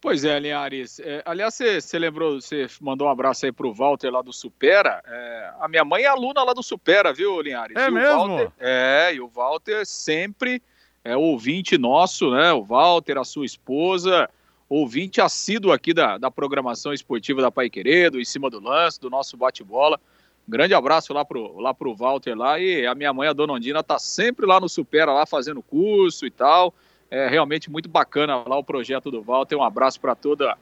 Pois 0.00 0.22
é, 0.24 0.38
Linhares. 0.38 1.00
É, 1.00 1.22
aliás, 1.24 1.54
você 1.54 1.98
lembrou, 1.98 2.40
você 2.40 2.66
mandou 2.80 3.06
um 3.06 3.10
abraço 3.10 3.46
aí 3.46 3.52
pro 3.52 3.72
Walter 3.72 4.10
lá 4.10 4.20
do 4.20 4.32
Supera. 4.32 5.02
É, 5.06 5.54
a 5.60 5.68
minha 5.68 5.84
mãe 5.84 6.02
é 6.02 6.08
aluna 6.08 6.42
lá 6.42 6.52
do 6.52 6.62
Supera, 6.62 7.12
viu, 7.12 7.40
Linhares? 7.40 7.76
É 7.76 7.86
e 7.86 7.90
mesmo? 7.90 8.28
Walter, 8.28 8.52
é, 8.58 9.14
e 9.14 9.20
o 9.20 9.28
Walter 9.28 9.86
sempre 9.86 10.60
é 11.02 11.16
ouvinte 11.16 11.78
nosso, 11.78 12.30
né? 12.30 12.52
O 12.52 12.62
Walter, 12.62 13.16
a 13.16 13.24
sua 13.24 13.46
esposa, 13.46 14.28
ouvinte 14.68 15.20
assíduo 15.20 15.72
aqui 15.72 15.94
da, 15.94 16.18
da 16.18 16.30
programação 16.30 16.92
esportiva 16.92 17.40
da 17.40 17.50
Pai 17.50 17.70
Queredo, 17.70 18.20
em 18.20 18.24
cima 18.24 18.50
do 18.50 18.60
lance, 18.60 19.00
do 19.00 19.08
nosso 19.08 19.36
bate-bola. 19.36 19.98
Grande 20.46 20.74
abraço 20.74 21.12
lá 21.14 21.24
pro, 21.24 21.58
lá 21.58 21.72
pro 21.72 21.94
Walter 21.94 22.34
lá. 22.36 22.58
E 22.58 22.86
a 22.86 22.94
minha 22.94 23.12
mãe, 23.12 23.28
a 23.28 23.32
Dona 23.32 23.54
Ondina, 23.54 23.82
tá 23.82 23.98
sempre 23.98 24.46
lá 24.46 24.60
no 24.60 24.68
Supera, 24.68 25.12
lá 25.12 25.24
fazendo 25.24 25.62
curso 25.62 26.26
e 26.26 26.30
tal. 26.30 26.74
É 27.10 27.28
realmente 27.28 27.70
muito 27.70 27.88
bacana 27.88 28.42
lá 28.46 28.56
o 28.58 28.64
projeto 28.64 29.10
do 29.10 29.22
Walter. 29.22 29.56
Um 29.56 29.62
abraço 29.62 30.00
para 30.00 30.14
toda, 30.14 30.56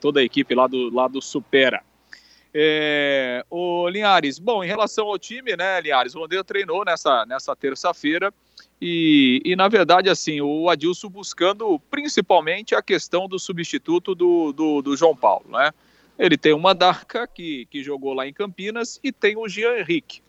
toda 0.00 0.20
a 0.20 0.24
equipe 0.24 0.54
lá 0.54 0.66
do, 0.66 0.92
lá 0.92 1.06
do 1.06 1.20
Supera. 1.20 1.82
É, 2.52 3.44
o 3.48 3.88
Linhares, 3.88 4.38
bom, 4.38 4.64
em 4.64 4.66
relação 4.66 5.06
ao 5.06 5.18
time, 5.18 5.56
né, 5.56 5.80
Linhares, 5.80 6.16
o 6.16 6.18
Londrina 6.18 6.42
treinou 6.42 6.84
nessa, 6.84 7.24
nessa 7.24 7.54
terça-feira 7.54 8.34
e, 8.80 9.40
e, 9.44 9.54
na 9.54 9.68
verdade, 9.68 10.08
assim, 10.08 10.40
o 10.40 10.68
Adilson 10.68 11.08
buscando 11.08 11.78
principalmente 11.90 12.74
a 12.74 12.82
questão 12.82 13.28
do 13.28 13.38
substituto 13.38 14.14
do, 14.14 14.52
do, 14.52 14.82
do 14.82 14.96
João 14.96 15.14
Paulo, 15.14 15.44
né? 15.48 15.70
Ele 16.20 16.36
tem 16.36 16.52
o 16.52 16.58
Mandarca, 16.58 17.26
que, 17.26 17.64
que 17.70 17.82
jogou 17.82 18.12
lá 18.12 18.26
em 18.28 18.32
Campinas, 18.32 19.00
e 19.02 19.10
tem 19.10 19.38
o 19.38 19.48
Jean 19.48 19.78
Henrique, 19.78 20.20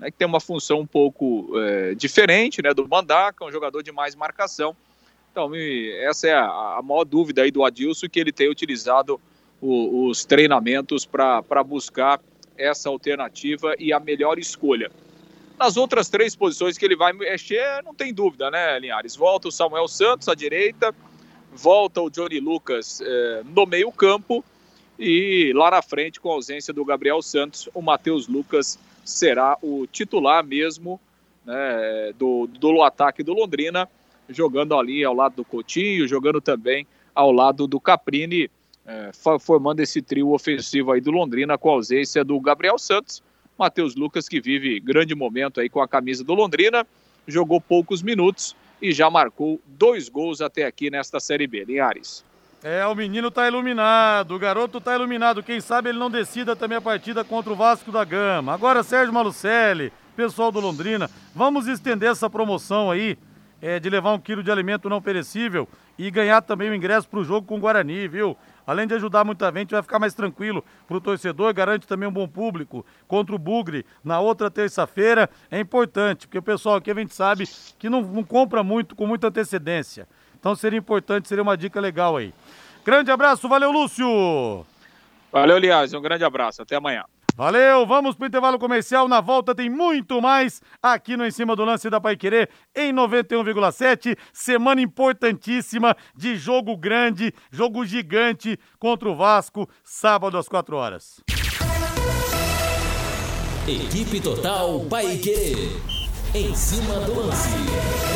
né, 0.00 0.10
que 0.10 0.16
tem 0.16 0.26
uma 0.26 0.40
função 0.40 0.80
um 0.80 0.86
pouco 0.86 1.52
é, 1.60 1.94
diferente 1.94 2.62
né, 2.62 2.72
do 2.72 2.88
Mandarca, 2.88 3.44
um 3.44 3.52
jogador 3.52 3.82
de 3.82 3.92
mais 3.92 4.14
marcação. 4.14 4.74
Então, 5.30 5.50
essa 5.54 6.28
é 6.28 6.32
a, 6.32 6.76
a 6.78 6.80
maior 6.82 7.04
dúvida 7.04 7.42
aí 7.42 7.50
do 7.50 7.62
Adilson, 7.62 8.08
que 8.08 8.18
ele 8.18 8.32
tem 8.32 8.48
utilizado 8.48 9.20
o, 9.60 10.06
os 10.06 10.24
treinamentos 10.24 11.04
para 11.04 11.62
buscar 11.62 12.22
essa 12.56 12.88
alternativa 12.88 13.74
e 13.78 13.92
a 13.92 14.00
melhor 14.00 14.38
escolha. 14.38 14.90
Nas 15.58 15.76
outras 15.76 16.08
três 16.08 16.34
posições 16.34 16.78
que 16.78 16.86
ele 16.86 16.96
vai 16.96 17.12
mexer, 17.12 17.82
não 17.84 17.94
tem 17.94 18.14
dúvida, 18.14 18.50
né, 18.50 18.78
Linhares? 18.78 19.14
Volta 19.14 19.48
o 19.48 19.52
Samuel 19.52 19.88
Santos 19.88 20.26
à 20.26 20.34
direita, 20.34 20.94
volta 21.52 22.00
o 22.00 22.08
Johnny 22.08 22.40
Lucas 22.40 23.02
é, 23.02 23.42
no 23.44 23.66
meio-campo 23.66 24.42
e 24.98 25.52
lá 25.54 25.70
na 25.70 25.82
frente, 25.82 26.20
com 26.20 26.30
a 26.30 26.34
ausência 26.34 26.72
do 26.72 26.84
Gabriel 26.84 27.20
Santos, 27.20 27.68
o 27.74 27.82
Matheus 27.82 28.28
Lucas 28.28 28.78
será 29.04 29.58
o 29.60 29.86
titular 29.86 30.44
mesmo 30.44 31.00
né, 31.44 32.12
do, 32.18 32.46
do 32.46 32.82
ataque 32.82 33.22
do 33.22 33.34
Londrina, 33.34 33.88
jogando 34.28 34.76
ali 34.76 35.04
ao 35.04 35.14
lado 35.14 35.36
do 35.36 35.44
Coutinho, 35.44 36.08
jogando 36.08 36.40
também 36.40 36.86
ao 37.14 37.30
lado 37.30 37.66
do 37.66 37.78
Caprini, 37.78 38.50
é, 38.86 39.10
formando 39.40 39.80
esse 39.80 40.00
trio 40.00 40.32
ofensivo 40.32 40.92
aí 40.92 41.00
do 41.00 41.10
Londrina 41.10 41.58
com 41.58 41.70
a 41.70 41.74
ausência 41.74 42.24
do 42.24 42.38
Gabriel 42.40 42.78
Santos. 42.78 43.22
Matheus 43.58 43.94
Lucas, 43.94 44.28
que 44.28 44.40
vive 44.40 44.80
grande 44.80 45.14
momento 45.14 45.60
aí 45.60 45.68
com 45.68 45.80
a 45.80 45.88
camisa 45.88 46.24
do 46.24 46.34
Londrina, 46.34 46.86
jogou 47.26 47.60
poucos 47.60 48.02
minutos 48.02 48.56
e 48.82 48.92
já 48.92 49.08
marcou 49.08 49.60
dois 49.66 50.08
gols 50.08 50.40
até 50.40 50.66
aqui 50.66 50.90
nesta 50.90 51.20
Série 51.20 51.46
B. 51.46 51.64
Linhares. 51.64 52.24
É, 52.66 52.86
o 52.86 52.94
menino 52.94 53.30
tá 53.30 53.46
iluminado, 53.46 54.34
o 54.34 54.38
garoto 54.38 54.80
tá 54.80 54.94
iluminado. 54.94 55.42
Quem 55.42 55.60
sabe 55.60 55.90
ele 55.90 55.98
não 55.98 56.10
decida 56.10 56.56
também 56.56 56.78
a 56.78 56.80
partida 56.80 57.22
contra 57.22 57.52
o 57.52 57.54
Vasco 57.54 57.92
da 57.92 58.02
Gama. 58.06 58.54
Agora, 58.54 58.82
Sérgio 58.82 59.12
Malucelli, 59.12 59.92
pessoal 60.16 60.50
do 60.50 60.60
Londrina, 60.60 61.10
vamos 61.34 61.66
estender 61.66 62.10
essa 62.10 62.30
promoção 62.30 62.90
aí 62.90 63.18
é, 63.60 63.78
de 63.78 63.90
levar 63.90 64.14
um 64.14 64.18
quilo 64.18 64.42
de 64.42 64.50
alimento 64.50 64.88
não 64.88 65.02
perecível 65.02 65.68
e 65.98 66.10
ganhar 66.10 66.40
também 66.40 66.70
o 66.70 66.74
ingresso 66.74 67.06
para 67.06 67.18
o 67.20 67.24
jogo 67.24 67.46
com 67.46 67.58
o 67.58 67.60
Guarani, 67.60 68.08
viu? 68.08 68.34
Além 68.66 68.86
de 68.86 68.94
ajudar 68.94 69.24
muita 69.24 69.52
gente, 69.52 69.72
vai 69.72 69.82
ficar 69.82 69.98
mais 69.98 70.14
tranquilo 70.14 70.64
para 70.88 70.96
o 70.96 71.00
torcedor, 71.02 71.52
garante 71.52 71.86
também 71.86 72.08
um 72.08 72.12
bom 72.12 72.26
público 72.26 72.82
contra 73.06 73.36
o 73.36 73.38
Bugre 73.38 73.84
na 74.02 74.20
outra 74.20 74.50
terça-feira. 74.50 75.28
É 75.50 75.60
importante, 75.60 76.26
porque 76.26 76.38
o 76.38 76.42
pessoal 76.42 76.76
aqui 76.76 76.90
a 76.90 76.94
gente 76.94 77.14
sabe 77.14 77.46
que 77.78 77.90
não, 77.90 78.00
não 78.00 78.24
compra 78.24 78.64
muito, 78.64 78.96
com 78.96 79.06
muita 79.06 79.26
antecedência. 79.26 80.08
Então 80.44 80.54
seria 80.54 80.78
importante, 80.78 81.26
seria 81.26 81.42
uma 81.42 81.56
dica 81.56 81.80
legal 81.80 82.18
aí. 82.18 82.30
Grande 82.84 83.10
abraço, 83.10 83.48
valeu, 83.48 83.72
Lúcio! 83.72 84.66
Valeu, 85.32 85.56
Liaz, 85.56 85.94
um 85.94 86.02
grande 86.02 86.22
abraço, 86.22 86.60
até 86.60 86.76
amanhã. 86.76 87.02
Valeu, 87.34 87.86
vamos 87.86 88.14
pro 88.14 88.26
intervalo 88.26 88.58
comercial. 88.58 89.08
Na 89.08 89.22
volta 89.22 89.54
tem 89.54 89.70
muito 89.70 90.20
mais 90.20 90.60
aqui 90.82 91.16
no 91.16 91.24
Em 91.24 91.30
Cima 91.30 91.56
do 91.56 91.64
Lance 91.64 91.88
da 91.88 91.98
Pai 91.98 92.14
Querer 92.14 92.50
em 92.76 92.92
91,7. 92.92 94.18
Semana 94.34 94.82
importantíssima 94.82 95.96
de 96.14 96.36
jogo 96.36 96.76
grande, 96.76 97.32
jogo 97.50 97.82
gigante 97.86 98.58
contra 98.78 99.08
o 99.08 99.16
Vasco, 99.16 99.66
sábado 99.82 100.36
às 100.36 100.46
4 100.46 100.76
horas. 100.76 101.22
Equipe 103.66 104.20
Total 104.20 104.78
Pai 104.90 105.16
Querer. 105.16 105.70
Em 106.34 106.54
cima 106.54 107.00
do 107.00 107.14
lance. 107.14 108.13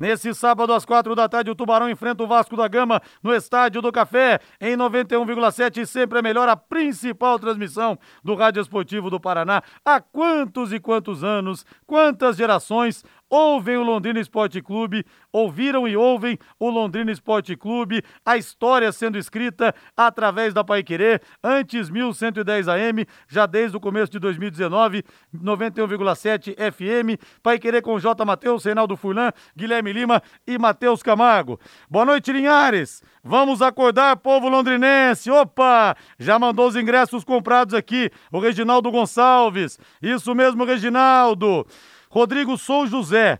Nesse 0.00 0.32
sábado, 0.32 0.72
às 0.72 0.86
quatro 0.86 1.14
da 1.14 1.28
tarde, 1.28 1.50
o 1.50 1.54
Tubarão 1.54 1.90
enfrenta 1.90 2.24
o 2.24 2.26
Vasco 2.26 2.56
da 2.56 2.66
Gama 2.66 3.02
no 3.22 3.34
Estádio 3.34 3.82
do 3.82 3.92
Café, 3.92 4.40
em 4.58 4.74
91,7. 4.74 5.84
Sempre 5.84 6.20
é 6.20 6.22
melhor 6.22 6.48
a 6.48 6.56
principal 6.56 7.38
transmissão 7.38 7.98
do 8.24 8.34
Rádio 8.34 8.62
Esportivo 8.62 9.10
do 9.10 9.20
Paraná. 9.20 9.62
Há 9.84 10.00
quantos 10.00 10.72
e 10.72 10.80
quantos 10.80 11.22
anos, 11.22 11.66
quantas 11.86 12.38
gerações 12.38 13.04
ouvem 13.30 13.76
o 13.76 13.84
Londrina 13.84 14.18
Esporte 14.18 14.60
Clube, 14.60 15.06
ouviram 15.32 15.86
e 15.86 15.96
ouvem 15.96 16.36
o 16.58 16.68
Londrina 16.68 17.12
Esporte 17.12 17.56
Clube, 17.56 18.02
a 18.26 18.36
história 18.36 18.90
sendo 18.90 19.16
escrita 19.16 19.72
através 19.96 20.52
da 20.52 20.64
Pai 20.64 20.82
Querer, 20.82 21.22
antes 21.42 21.88
1110 21.88 22.68
AM, 22.68 23.06
já 23.28 23.46
desde 23.46 23.76
o 23.76 23.80
começo 23.80 24.10
de 24.10 24.18
2019, 24.18 25.04
91,7 25.32 26.54
FM, 26.56 27.22
Pai 27.42 27.58
Querer 27.58 27.80
com 27.80 27.98
J. 28.00 28.24
Matheus, 28.24 28.64
Reinaldo 28.64 28.96
Furlan, 28.96 29.30
Guilherme 29.56 29.92
Lima 29.92 30.20
e 30.46 30.58
Matheus 30.58 31.02
Camargo. 31.02 31.60
Boa 31.88 32.04
noite, 32.04 32.32
Linhares. 32.32 33.02
Vamos 33.22 33.62
acordar, 33.62 34.16
povo 34.16 34.48
londrinense. 34.48 35.30
Opa! 35.30 35.94
Já 36.18 36.38
mandou 36.38 36.66
os 36.66 36.74
ingressos 36.74 37.22
comprados 37.22 37.74
aqui, 37.74 38.10
o 38.32 38.40
Reginaldo 38.40 38.90
Gonçalves. 38.90 39.78
Isso 40.02 40.34
mesmo, 40.34 40.64
Reginaldo. 40.64 41.66
Rodrigo 42.10 42.58
Sou 42.58 42.88
José, 42.88 43.38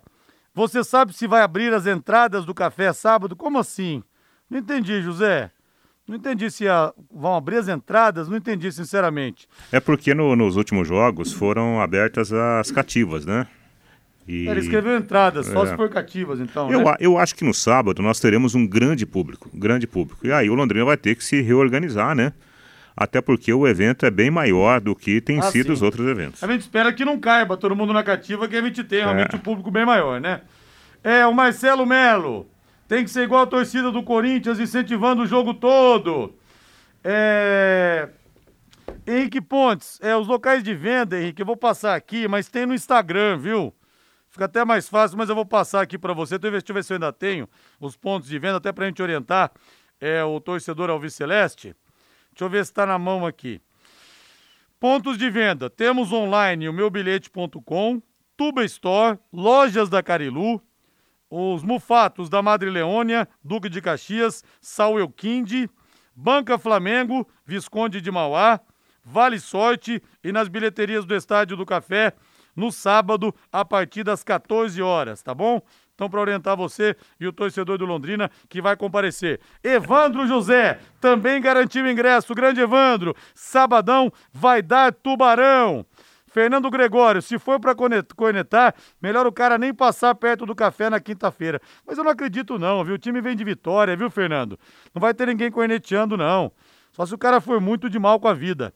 você 0.54 0.84
sabe 0.84 1.12
se 1.12 1.26
vai 1.26 1.42
abrir 1.42 1.74
as 1.74 1.86
entradas 1.86 2.44
do 2.44 2.54
café 2.54 2.92
sábado? 2.92 3.34
Como 3.34 3.58
assim? 3.58 4.00
Não 4.48 4.60
entendi, 4.60 5.02
José. 5.02 5.50
Não 6.06 6.16
entendi 6.16 6.48
se 6.50 6.68
a, 6.68 6.92
vão 7.12 7.34
abrir 7.36 7.56
as 7.56 7.68
entradas, 7.68 8.28
não 8.28 8.36
entendi 8.36 8.70
sinceramente. 8.70 9.48
É 9.72 9.80
porque 9.80 10.14
no, 10.14 10.36
nos 10.36 10.56
últimos 10.56 10.86
jogos 10.86 11.32
foram 11.32 11.80
abertas 11.80 12.32
as 12.32 12.70
cativas, 12.70 13.26
né? 13.26 13.46
E... 14.26 14.48
Ele 14.48 14.60
escreveu 14.60 14.96
entradas, 14.96 15.46
só 15.46 15.64
é. 15.64 15.66
se 15.68 15.76
for 15.76 15.88
cativas, 15.88 16.38
então. 16.38 16.70
Eu, 16.70 16.84
né? 16.84 16.94
eu 17.00 17.18
acho 17.18 17.34
que 17.34 17.44
no 17.44 17.52
sábado 17.52 18.00
nós 18.02 18.20
teremos 18.20 18.54
um 18.54 18.64
grande 18.64 19.04
público, 19.04 19.50
grande 19.52 19.86
público. 19.86 20.24
E 20.24 20.32
aí 20.32 20.48
o 20.48 20.54
Londrina 20.54 20.84
vai 20.84 20.96
ter 20.96 21.16
que 21.16 21.24
se 21.24 21.40
reorganizar, 21.40 22.14
né? 22.14 22.32
Até 22.96 23.20
porque 23.20 23.52
o 23.52 23.66
evento 23.66 24.04
é 24.04 24.10
bem 24.10 24.30
maior 24.30 24.80
do 24.80 24.94
que 24.94 25.20
tem 25.20 25.38
ah, 25.38 25.42
sido 25.42 25.66
sim. 25.66 25.72
os 25.72 25.82
outros 25.82 26.06
eventos. 26.06 26.42
A 26.42 26.46
gente 26.46 26.62
espera 26.62 26.92
que 26.92 27.04
não 27.04 27.18
caiba 27.18 27.56
todo 27.56 27.74
mundo 27.76 27.92
na 27.92 28.02
cativa, 28.02 28.48
que 28.48 28.56
a 28.56 28.62
gente 28.62 28.84
tenha 28.84 29.04
realmente 29.04 29.34
é. 29.34 29.36
um 29.36 29.40
público 29.40 29.70
bem 29.70 29.86
maior, 29.86 30.20
né? 30.20 30.42
É, 31.02 31.26
o 31.26 31.32
Marcelo 31.32 31.86
Melo. 31.86 32.46
Tem 32.86 33.04
que 33.04 33.10
ser 33.10 33.22
igual 33.22 33.42
a 33.42 33.46
torcida 33.46 33.92
do 33.92 34.02
Corinthians, 34.02 34.58
incentivando 34.58 35.22
o 35.22 35.26
jogo 35.26 35.54
todo. 35.54 36.34
É... 37.04 38.08
Henrique 39.06 39.40
Pontes, 39.40 39.98
é, 40.02 40.14
os 40.16 40.26
locais 40.26 40.62
de 40.62 40.74
venda, 40.74 41.18
Henrique, 41.18 41.40
eu 41.40 41.46
vou 41.46 41.56
passar 41.56 41.94
aqui, 41.94 42.26
mas 42.26 42.48
tem 42.48 42.66
no 42.66 42.74
Instagram, 42.74 43.38
viu? 43.38 43.72
Fica 44.28 44.44
até 44.44 44.64
mais 44.64 44.88
fácil, 44.88 45.16
mas 45.16 45.28
eu 45.28 45.34
vou 45.34 45.46
passar 45.46 45.80
aqui 45.80 45.98
para 45.98 46.12
você. 46.12 46.38
Deixa 46.38 46.64
eu 46.68 46.74
ver 46.74 46.84
se 46.84 46.92
eu 46.92 46.96
ainda 46.96 47.12
tenho 47.12 47.48
os 47.80 47.96
pontos 47.96 48.28
de 48.28 48.38
venda, 48.38 48.58
até 48.58 48.72
para 48.72 48.84
a 48.84 48.88
gente 48.88 49.02
orientar 49.02 49.50
é, 50.00 50.22
o 50.22 50.40
torcedor 50.40 50.90
Alves 50.90 51.14
Celeste. 51.14 51.74
Deixa 52.32 52.44
eu 52.44 52.48
ver 52.48 52.64
se 52.64 52.70
está 52.70 52.86
na 52.86 52.98
mão 52.98 53.26
aqui. 53.26 53.60
Pontos 54.78 55.18
de 55.18 55.28
venda. 55.28 55.68
Temos 55.68 56.12
online 56.12 56.68
o 56.68 56.72
meubilhete.com, 56.72 58.02
Tuba 58.36 58.64
Store, 58.64 59.18
Lojas 59.32 59.88
da 59.88 60.02
Carilu, 60.02 60.62
os 61.28 61.62
Mufatos 61.62 62.28
da 62.28 62.42
Madre 62.42 62.70
Leônia, 62.70 63.28
Duque 63.44 63.68
de 63.68 63.80
Caxias, 63.80 64.42
Sauel 64.60 65.08
Quinde, 65.10 65.68
Banca 66.14 66.58
Flamengo, 66.58 67.28
Visconde 67.46 68.00
de 68.00 68.10
Mauá, 68.10 68.60
Vale 69.04 69.38
Sorte 69.38 70.02
e 70.22 70.32
nas 70.32 70.48
bilheterias 70.48 71.04
do 71.04 71.14
Estádio 71.14 71.56
do 71.56 71.66
Café 71.66 72.14
no 72.54 72.70
sábado 72.72 73.34
a 73.50 73.64
partir 73.64 74.04
das 74.04 74.22
14 74.22 74.80
horas, 74.82 75.22
tá 75.22 75.34
bom? 75.34 75.62
Então, 76.00 76.08
para 76.08 76.22
orientar 76.22 76.56
você 76.56 76.96
e 77.20 77.26
o 77.26 77.32
torcedor 77.32 77.76
do 77.76 77.84
Londrina 77.84 78.30
que 78.48 78.62
vai 78.62 78.74
comparecer. 78.74 79.38
Evandro 79.62 80.26
José 80.26 80.78
também 80.98 81.42
garantiu 81.42 81.86
ingresso. 81.86 82.34
Grande 82.34 82.58
Evandro. 82.58 83.14
Sabadão 83.34 84.10
vai 84.32 84.62
dar 84.62 84.94
tubarão. 84.94 85.84
Fernando 86.26 86.70
Gregório, 86.70 87.20
se 87.20 87.38
for 87.38 87.60
para 87.60 87.74
conectar, 88.16 88.74
melhor 89.02 89.26
o 89.26 89.32
cara 89.32 89.58
nem 89.58 89.74
passar 89.74 90.14
perto 90.14 90.46
do 90.46 90.54
café 90.54 90.88
na 90.88 91.00
quinta-feira. 91.00 91.60
Mas 91.86 91.98
eu 91.98 92.04
não 92.04 92.12
acredito 92.12 92.58
não, 92.58 92.82
viu? 92.82 92.94
O 92.94 92.98
time 92.98 93.20
vem 93.20 93.36
de 93.36 93.44
vitória, 93.44 93.94
viu, 93.94 94.08
Fernando? 94.08 94.58
Não 94.94 95.00
vai 95.02 95.12
ter 95.12 95.26
ninguém 95.26 95.50
corneteando, 95.50 96.16
não. 96.16 96.50
Só 96.92 97.04
se 97.04 97.14
o 97.14 97.18
cara 97.18 97.42
for 97.42 97.60
muito 97.60 97.90
de 97.90 97.98
mal 97.98 98.18
com 98.18 98.26
a 98.26 98.32
vida. 98.32 98.72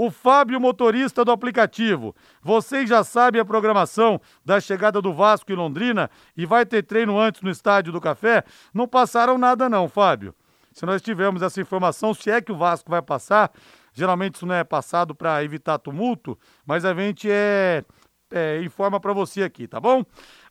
O 0.00 0.12
Fábio, 0.12 0.60
motorista 0.60 1.24
do 1.24 1.32
aplicativo. 1.32 2.14
Vocês 2.40 2.88
já 2.88 3.02
sabem 3.02 3.40
a 3.40 3.44
programação 3.44 4.20
da 4.44 4.60
chegada 4.60 5.02
do 5.02 5.12
Vasco 5.12 5.50
em 5.50 5.56
Londrina 5.56 6.08
e 6.36 6.46
vai 6.46 6.64
ter 6.64 6.84
treino 6.84 7.18
antes 7.18 7.42
no 7.42 7.50
Estádio 7.50 7.92
do 7.92 8.00
Café? 8.00 8.44
Não 8.72 8.86
passaram 8.86 9.36
nada 9.36 9.68
não, 9.68 9.88
Fábio. 9.88 10.32
Se 10.72 10.86
nós 10.86 11.02
tivermos 11.02 11.42
essa 11.42 11.60
informação, 11.60 12.14
se 12.14 12.30
é 12.30 12.40
que 12.40 12.52
o 12.52 12.56
Vasco 12.56 12.88
vai 12.88 13.02
passar, 13.02 13.50
geralmente 13.92 14.36
isso 14.36 14.46
não 14.46 14.54
é 14.54 14.62
passado 14.62 15.16
para 15.16 15.42
evitar 15.42 15.80
tumulto, 15.80 16.38
mas 16.64 16.84
a 16.84 16.94
gente 16.94 17.28
é, 17.28 17.82
é 18.30 18.62
informa 18.62 19.00
para 19.00 19.12
você 19.12 19.42
aqui, 19.42 19.66
tá 19.66 19.80
bom? 19.80 20.04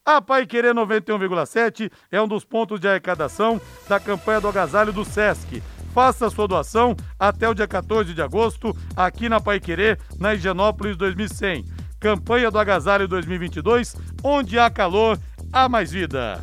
A 0.04 0.22
Pai 0.22 0.46
Querer 0.46 0.74
91,7 0.76 1.90
é 2.12 2.22
um 2.22 2.28
dos 2.28 2.44
pontos 2.44 2.82
de 2.82 2.88
arrecadação 2.90 3.62
da 3.88 3.98
campanha 3.98 4.42
do 4.42 4.50
agasalho 4.50 4.92
do 4.92 5.06
Sesc. 5.06 5.64
Faça 5.98 6.30
sua 6.30 6.48
doação 6.48 6.96
até 7.20 7.50
o 7.50 7.56
dia 7.56 7.68
14 7.68 8.14
de 8.14 8.22
agosto, 8.22 8.72
aqui 8.96 9.28
na 9.28 9.42
Pai 9.42 9.60
Querer, 9.60 9.98
na 10.20 10.36
Higienópolis 10.36 10.96
2100. 10.96 11.66
Campanha 12.00 12.52
do 12.52 12.60
Agasalho 12.60 13.08
2022, 13.08 13.96
onde 14.24 14.60
há 14.60 14.70
calor, 14.70 15.18
há 15.52 15.68
mais 15.68 15.92
vida. 15.92 16.40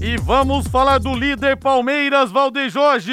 E 0.00 0.16
vamos 0.18 0.68
falar 0.68 0.98
do 0.98 1.12
líder 1.12 1.56
Palmeiras, 1.56 2.30
Valdeir 2.30 2.70
Jorge. 2.70 3.10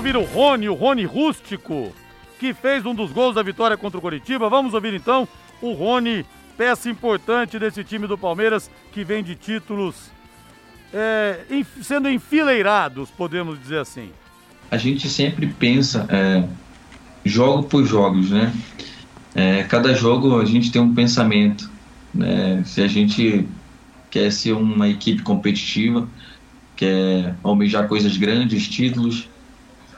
Ouvir 0.00 0.16
o 0.16 0.24
Rony, 0.24 0.70
o 0.70 0.74
Rony 0.74 1.04
Rústico, 1.04 1.92
que 2.38 2.54
fez 2.54 2.86
um 2.86 2.94
dos 2.94 3.12
gols 3.12 3.34
da 3.34 3.42
vitória 3.42 3.76
contra 3.76 3.98
o 3.98 4.00
Coritiba. 4.00 4.48
Vamos 4.48 4.72
ouvir 4.72 4.94
então 4.94 5.28
o 5.60 5.72
Rony, 5.72 6.24
peça 6.56 6.88
importante 6.88 7.58
desse 7.58 7.84
time 7.84 8.06
do 8.06 8.16
Palmeiras, 8.16 8.70
que 8.90 9.04
vem 9.04 9.22
de 9.22 9.34
títulos 9.34 10.10
é, 10.94 11.40
sendo 11.82 12.08
enfileirados, 12.08 13.10
podemos 13.10 13.60
dizer 13.60 13.80
assim. 13.80 14.08
A 14.70 14.78
gente 14.78 15.10
sempre 15.10 15.46
pensa 15.46 16.06
é, 16.08 16.42
jogo 17.22 17.64
por 17.64 17.84
jogos, 17.84 18.30
né? 18.30 18.52
É, 19.34 19.62
cada 19.64 19.92
jogo 19.94 20.40
a 20.40 20.44
gente 20.46 20.72
tem 20.72 20.80
um 20.80 20.94
pensamento. 20.94 21.70
Né? 22.14 22.62
Se 22.64 22.80
a 22.80 22.88
gente 22.88 23.46
quer 24.10 24.32
ser 24.32 24.52
uma 24.52 24.88
equipe 24.88 25.22
competitiva, 25.22 26.08
quer 26.74 27.34
almejar 27.42 27.86
coisas 27.86 28.16
grandes, 28.16 28.66
títulos, 28.66 29.28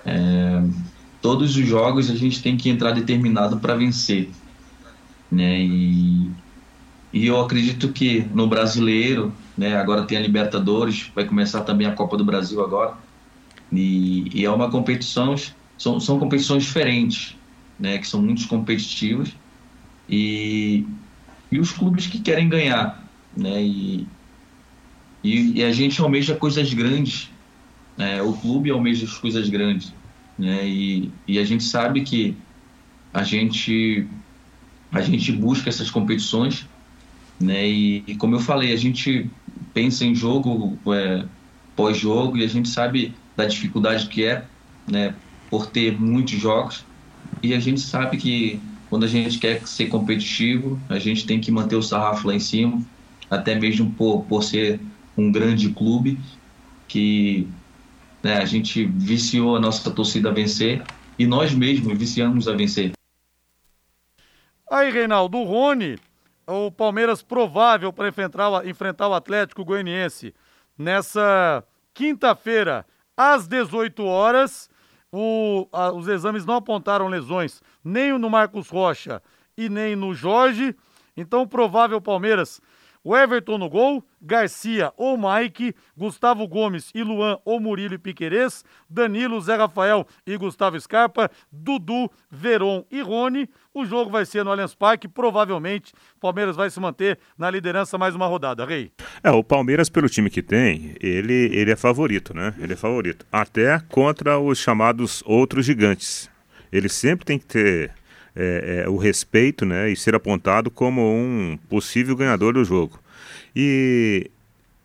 é, 0.05 0.63
todos 1.21 1.57
os 1.57 1.67
jogos 1.67 2.11
a 2.11 2.17
gente 2.17 2.43
tem 2.43 2.57
que 2.57 2.69
entrar 2.69 2.93
determinado 2.93 3.59
para 3.59 3.75
vencer, 3.75 4.31
né? 5.31 5.61
E, 5.61 6.31
e 7.13 7.27
eu 7.27 7.41
acredito 7.41 7.93
que 7.93 8.27
no 8.35 8.47
brasileiro, 8.47 9.33
né? 9.57 9.77
Agora 9.77 10.03
tem 10.03 10.19
a 10.19 10.21
Libertadores, 10.21 11.11
vai 11.15 11.25
começar 11.25 11.63
também 11.63 11.87
a 11.87 11.93
Copa 11.93 12.17
do 12.17 12.25
Brasil 12.25 12.63
agora, 12.63 12.95
e, 13.71 14.29
e 14.35 14.45
é 14.45 14.51
uma 14.51 14.71
competição, 14.71 15.35
são, 15.79 16.01
são 16.01 16.19
competições 16.19 16.65
diferentes, 16.65 17.37
né? 17.79 17.99
Que 17.99 18.07
são 18.07 18.21
muito 18.21 18.47
competitivas 18.49 19.29
e, 20.09 20.85
e 21.51 21.59
os 21.59 21.71
clubes 21.71 22.07
que 22.07 22.19
querem 22.19 22.49
ganhar, 22.49 23.03
né? 23.37 23.63
E, 23.63 24.07
e, 25.23 25.61
e 25.61 25.65
a 25.65 25.73
gente 25.73 26.01
almeja 26.01 26.35
coisas 26.35 26.75
grandes 26.75 27.32
é, 27.99 28.23
o 28.23 28.39
clube 28.41 28.71
almeja 28.71 29.07
as 29.07 29.19
coisas 29.19 29.49
grandes, 29.49 29.97
né? 30.39 30.67
E, 30.69 31.21
e 31.27 31.39
a 31.39 31.45
gente 31.45 31.65
sabe 31.65 32.05
que 32.05 32.45
a 33.13 33.23
gente 33.25 34.11
a 34.93 35.01
gente 35.03 35.33
busca 35.33 35.69
essas 35.69 35.91
competições, 35.91 36.71
né? 37.41 37.69
E, 37.69 38.05
e 38.09 38.17
como 38.17 38.37
eu 38.37 38.41
falei, 38.41 38.73
a 38.73 38.77
gente 38.77 39.37
pensa 39.73 40.05
em 40.05 40.15
jogo 40.15 40.83
é, 40.95 41.29
pós-jogo 41.77 42.39
e 42.39 42.45
a 42.45 42.49
gente 42.49 42.69
sabe 42.69 43.21
da 43.37 43.47
dificuldade 43.47 44.09
que 44.09 44.25
é, 44.25 44.51
né? 44.87 45.21
Por 45.51 45.71
ter 45.71 45.99
muitos 46.01 46.39
jogos 46.39 46.87
e 47.43 47.55
a 47.55 47.61
gente 47.61 47.81
sabe 47.81 48.19
que 48.19 48.69
quando 48.87 49.05
a 49.05 49.09
gente 49.09 49.39
quer 49.39 49.67
ser 49.67 49.89
competitivo, 49.89 50.85
a 50.89 50.99
gente 50.99 51.27
tem 51.27 51.41
que 51.41 51.51
manter 51.51 51.77
o 51.77 51.83
sarrafo 51.83 52.29
lá 52.29 52.35
em 52.35 52.41
cima, 52.41 52.87
até 53.31 53.55
mesmo 53.59 53.95
por, 53.95 54.27
por 54.27 54.43
ser 54.45 54.87
um 55.17 55.33
grande 55.33 55.73
clube 55.75 56.21
que 56.89 57.55
né? 58.23 58.39
A 58.39 58.45
gente 58.45 58.85
viciou 58.85 59.57
a 59.57 59.61
nossa 59.61 59.91
torcida 59.91 60.31
a 60.31 60.33
vencer 60.33 60.83
e 61.19 61.27
nós 61.27 61.53
mesmos 61.53 61.99
viciamos 61.99 62.49
a 62.49 62.53
vencer. 62.53 62.93
Aí, 64.71 64.91
Reinaldo, 64.91 65.39
o 65.39 65.45
Rony, 65.45 65.99
o 66.47 66.71
Palmeiras 66.71 67.23
provável 67.23 67.93
para 67.93 68.09
enfrentar, 68.09 68.67
enfrentar 68.67 69.09
o 69.09 69.15
Atlético 69.15 69.65
Goianiense 69.65 70.35
nessa 70.79 71.63
quinta-feira, 71.93 72.87
às 73.17 73.47
18 73.47 74.03
horas. 74.05 74.71
O, 75.15 75.69
a, 75.71 75.93
os 75.93 76.09
exames 76.09 76.47
não 76.47 76.55
apontaram 76.55 77.07
lesões 77.07 77.61
nem 77.85 78.19
no 78.19 78.31
Marcos 78.31 78.71
Rocha 78.71 79.23
e 79.59 79.69
nem 79.69 79.95
no 79.95 80.15
Jorge. 80.15 80.75
Então, 81.15 81.43
o 81.43 81.47
provável 81.47 82.01
Palmeiras 82.01 82.63
o 83.05 83.17
Everton 83.17 83.59
no 83.59 83.69
gol, 83.69 84.05
Garcia 84.21 84.93
ou 84.97 85.19
Mike, 85.19 85.75
Gustavo 85.97 86.47
Gomes 86.47 86.91
e 86.95 87.03
Luan 87.03 87.39
ou 87.45 87.61
Murilo 87.61 87.95
e 87.95 87.99
Piquerez, 87.99 88.65
Danilo, 88.89 89.41
Zé 89.41 89.57
Rafael 89.57 90.07
e 90.27 90.37
Gustavo 90.37 90.81
Scarpa, 90.81 91.31
Dudu, 91.51 92.11
Veron 92.31 92.85
e 92.91 93.01
Rony. 93.01 93.49
O 93.75 93.85
jogo 93.85 94.11
vai 94.11 94.25
ser 94.25 94.45
no 94.45 94.51
Allianz 94.51 94.75
Parque, 94.75 95.09
provavelmente 95.09 95.93
o 96.17 96.21
Palmeiras 96.21 96.55
vai 96.55 96.71
se 96.71 96.79
manter 96.79 97.19
na 97.37 97.51
liderança 97.51 97.99
mais 97.99 98.15
uma 98.15 98.27
rodada, 98.27 98.65
Rei. 98.65 98.93
É, 99.23 99.31
o 99.31 99.43
Palmeiras, 99.43 99.89
pelo 99.89 100.09
time 100.09 100.31
que 100.31 100.43
tem, 100.43 100.95
ele, 101.01 101.51
ele 101.53 101.71
é 101.71 101.77
favorito, 101.77 102.35
né? 102.35 102.55
Ele 102.59 102.75
é 102.75 102.77
favorito. 102.77 103.27
Até 103.33 103.81
contra 103.89 104.39
os 104.39 104.59
chamados 104.59 105.23
outros 105.27 105.65
gigantes. 105.65 106.31
Ele 106.71 106.89
sempre 106.89 107.25
tem 107.27 107.39
que 107.39 107.47
ter 107.47 107.93
é, 108.35 108.85
é, 108.85 108.89
o 108.89 108.97
respeito 108.97 109.65
né, 109.65 109.91
e 109.91 109.97
ser 109.97 110.15
apontado 110.15 110.71
como 110.71 111.01
um 111.03 111.59
possível 111.69 112.17
ganhador 112.17 112.55
do 112.55 112.65
jogo. 112.65 112.99
E, 113.55 114.31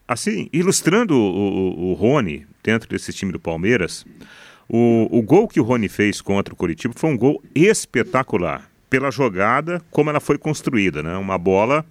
assim, 0.07 0.49
ilustrando 0.51 1.15
o, 1.15 1.19
o, 1.19 1.91
o 1.91 1.93
Rony 1.93 2.45
dentro 2.63 2.89
desse 2.89 3.13
time 3.13 3.31
do 3.31 3.39
Palmeiras, 3.39 4.05
o, 4.67 5.07
o 5.11 5.21
gol 5.21 5.47
que 5.47 5.59
o 5.59 5.63
Rony 5.63 5.87
fez 5.87 6.19
contra 6.19 6.53
o 6.53 6.57
Curitiba 6.57 6.93
foi 6.95 7.09
um 7.09 7.17
gol 7.17 7.41
espetacular, 7.55 8.69
pela 8.89 9.11
jogada 9.11 9.81
como 9.89 10.09
ela 10.09 10.19
foi 10.19 10.37
construída, 10.37 11.01
né? 11.01 11.15
Uma 11.17 11.37
bola 11.37 11.85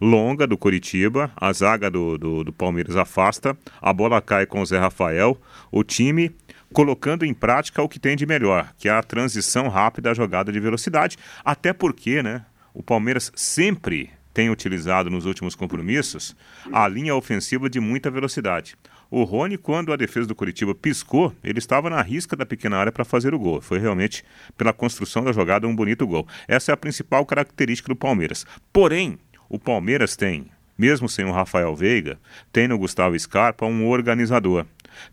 longa 0.00 0.46
do 0.46 0.58
Curitiba, 0.58 1.30
a 1.36 1.52
zaga 1.52 1.88
do, 1.88 2.18
do, 2.18 2.44
do, 2.44 2.52
Palmeiras 2.52 2.96
afasta, 2.96 3.56
a 3.80 3.92
bola 3.92 4.20
cai 4.20 4.44
com 4.46 4.60
o 4.60 4.66
Zé 4.66 4.76
Rafael, 4.78 5.40
o 5.70 5.84
time 5.84 6.32
colocando 6.72 7.24
em 7.24 7.34
prática 7.34 7.82
o 7.82 7.88
que 7.88 8.00
tem 8.00 8.16
de 8.16 8.26
melhor, 8.26 8.72
que 8.78 8.88
é 8.88 8.92
a 8.92 9.02
transição 9.02 9.68
rápida, 9.68 10.10
a 10.10 10.14
jogada 10.14 10.50
de 10.50 10.58
velocidade, 10.58 11.16
até 11.44 11.72
porque, 11.72 12.22
né, 12.22 12.44
o 12.74 12.82
Palmeiras 12.82 13.30
sempre 13.36 14.10
tem 14.32 14.50
utilizado 14.50 15.10
nos 15.10 15.26
últimos 15.26 15.54
compromissos 15.54 16.34
a 16.72 16.88
linha 16.88 17.14
ofensiva 17.14 17.68
de 17.68 17.78
muita 17.78 18.10
velocidade. 18.10 18.76
O 19.10 19.24
Rony, 19.24 19.58
quando 19.58 19.92
a 19.92 19.96
defesa 19.96 20.26
do 20.26 20.34
Curitiba 20.34 20.74
piscou, 20.74 21.34
ele 21.44 21.58
estava 21.58 21.90
na 21.90 22.00
risca 22.00 22.34
da 22.34 22.46
pequena 22.46 22.78
área 22.78 22.90
para 22.90 23.04
fazer 23.04 23.34
o 23.34 23.38
gol. 23.38 23.60
Foi 23.60 23.78
realmente, 23.78 24.24
pela 24.56 24.72
construção 24.72 25.22
da 25.22 25.32
jogada, 25.32 25.68
um 25.68 25.76
bonito 25.76 26.06
gol. 26.06 26.26
Essa 26.48 26.72
é 26.72 26.74
a 26.74 26.78
principal 26.78 27.26
característica 27.26 27.88
do 27.88 27.96
Palmeiras. 27.96 28.46
Porém, 28.72 29.18
o 29.50 29.58
Palmeiras 29.58 30.16
tem, 30.16 30.46
mesmo 30.78 31.10
sem 31.10 31.26
o 31.26 31.30
Rafael 31.30 31.76
Veiga, 31.76 32.18
tem 32.50 32.66
no 32.66 32.78
Gustavo 32.78 33.18
Scarpa 33.18 33.66
um 33.66 33.86
organizador. 33.86 34.64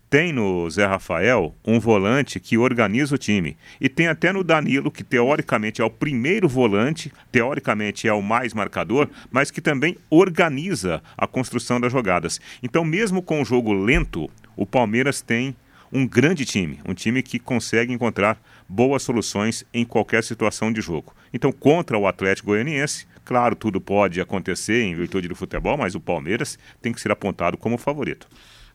Tem 0.08 0.32
no 0.32 0.68
Zé 0.70 0.86
Rafael 0.86 1.54
um 1.64 1.78
volante 1.78 2.40
que 2.40 2.58
organiza 2.58 3.14
o 3.14 3.18
time. 3.18 3.56
E 3.80 3.88
tem 3.88 4.08
até 4.08 4.32
no 4.32 4.44
Danilo, 4.44 4.90
que 4.90 5.04
teoricamente 5.04 5.80
é 5.80 5.84
o 5.84 5.90
primeiro 5.90 6.48
volante, 6.48 7.12
teoricamente 7.30 8.08
é 8.08 8.12
o 8.12 8.22
mais 8.22 8.52
marcador, 8.54 9.08
mas 9.30 9.50
que 9.50 9.60
também 9.60 9.96
organiza 10.08 11.02
a 11.16 11.26
construção 11.26 11.80
das 11.80 11.92
jogadas. 11.92 12.40
Então, 12.62 12.84
mesmo 12.84 13.22
com 13.22 13.40
o 13.40 13.44
jogo 13.44 13.72
lento, 13.72 14.28
o 14.56 14.66
Palmeiras 14.66 15.20
tem 15.20 15.54
um 15.92 16.06
grande 16.06 16.44
time, 16.44 16.78
um 16.86 16.94
time 16.94 17.22
que 17.22 17.38
consegue 17.38 17.92
encontrar 17.92 18.40
boas 18.68 19.02
soluções 19.02 19.64
em 19.74 19.84
qualquer 19.84 20.22
situação 20.22 20.72
de 20.72 20.80
jogo. 20.80 21.14
Então, 21.32 21.50
contra 21.50 21.98
o 21.98 22.06
Atlético 22.06 22.48
Goianiense, 22.48 23.06
claro, 23.24 23.56
tudo 23.56 23.80
pode 23.80 24.20
acontecer 24.20 24.82
em 24.82 24.94
virtude 24.94 25.28
do 25.28 25.34
futebol, 25.34 25.76
mas 25.76 25.94
o 25.94 26.00
Palmeiras 26.00 26.58
tem 26.80 26.92
que 26.92 27.00
ser 27.00 27.10
apontado 27.10 27.56
como 27.56 27.76
favorito. 27.76 28.28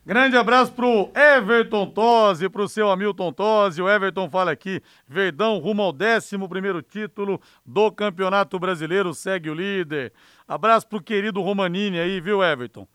Grande 0.08 0.38
abraço 0.38 0.72
pro 0.72 1.10
Everton 1.16 1.90
Tosi, 1.90 2.48
pro 2.48 2.70
seu 2.70 2.92
Hamilton 2.92 3.34
Tosi. 3.34 3.82
O 3.82 3.90
Everton 3.90 4.30
fala 4.30 4.52
aqui: 4.52 4.80
Verdão 5.08 5.58
rumo 5.58 5.82
ao 5.82 5.90
11 5.92 6.84
título 6.88 7.42
do 7.66 7.92
Campeonato 7.92 8.60
Brasileiro, 8.60 9.16
segue 9.16 9.50
o 9.50 9.56
líder. 9.56 10.14
Abraço 10.48 10.88
pro 10.88 11.02
querido 11.02 11.42
Romanini 11.42 11.98
aí, 11.98 12.22
viu, 12.22 12.44
Everton? 12.44 12.88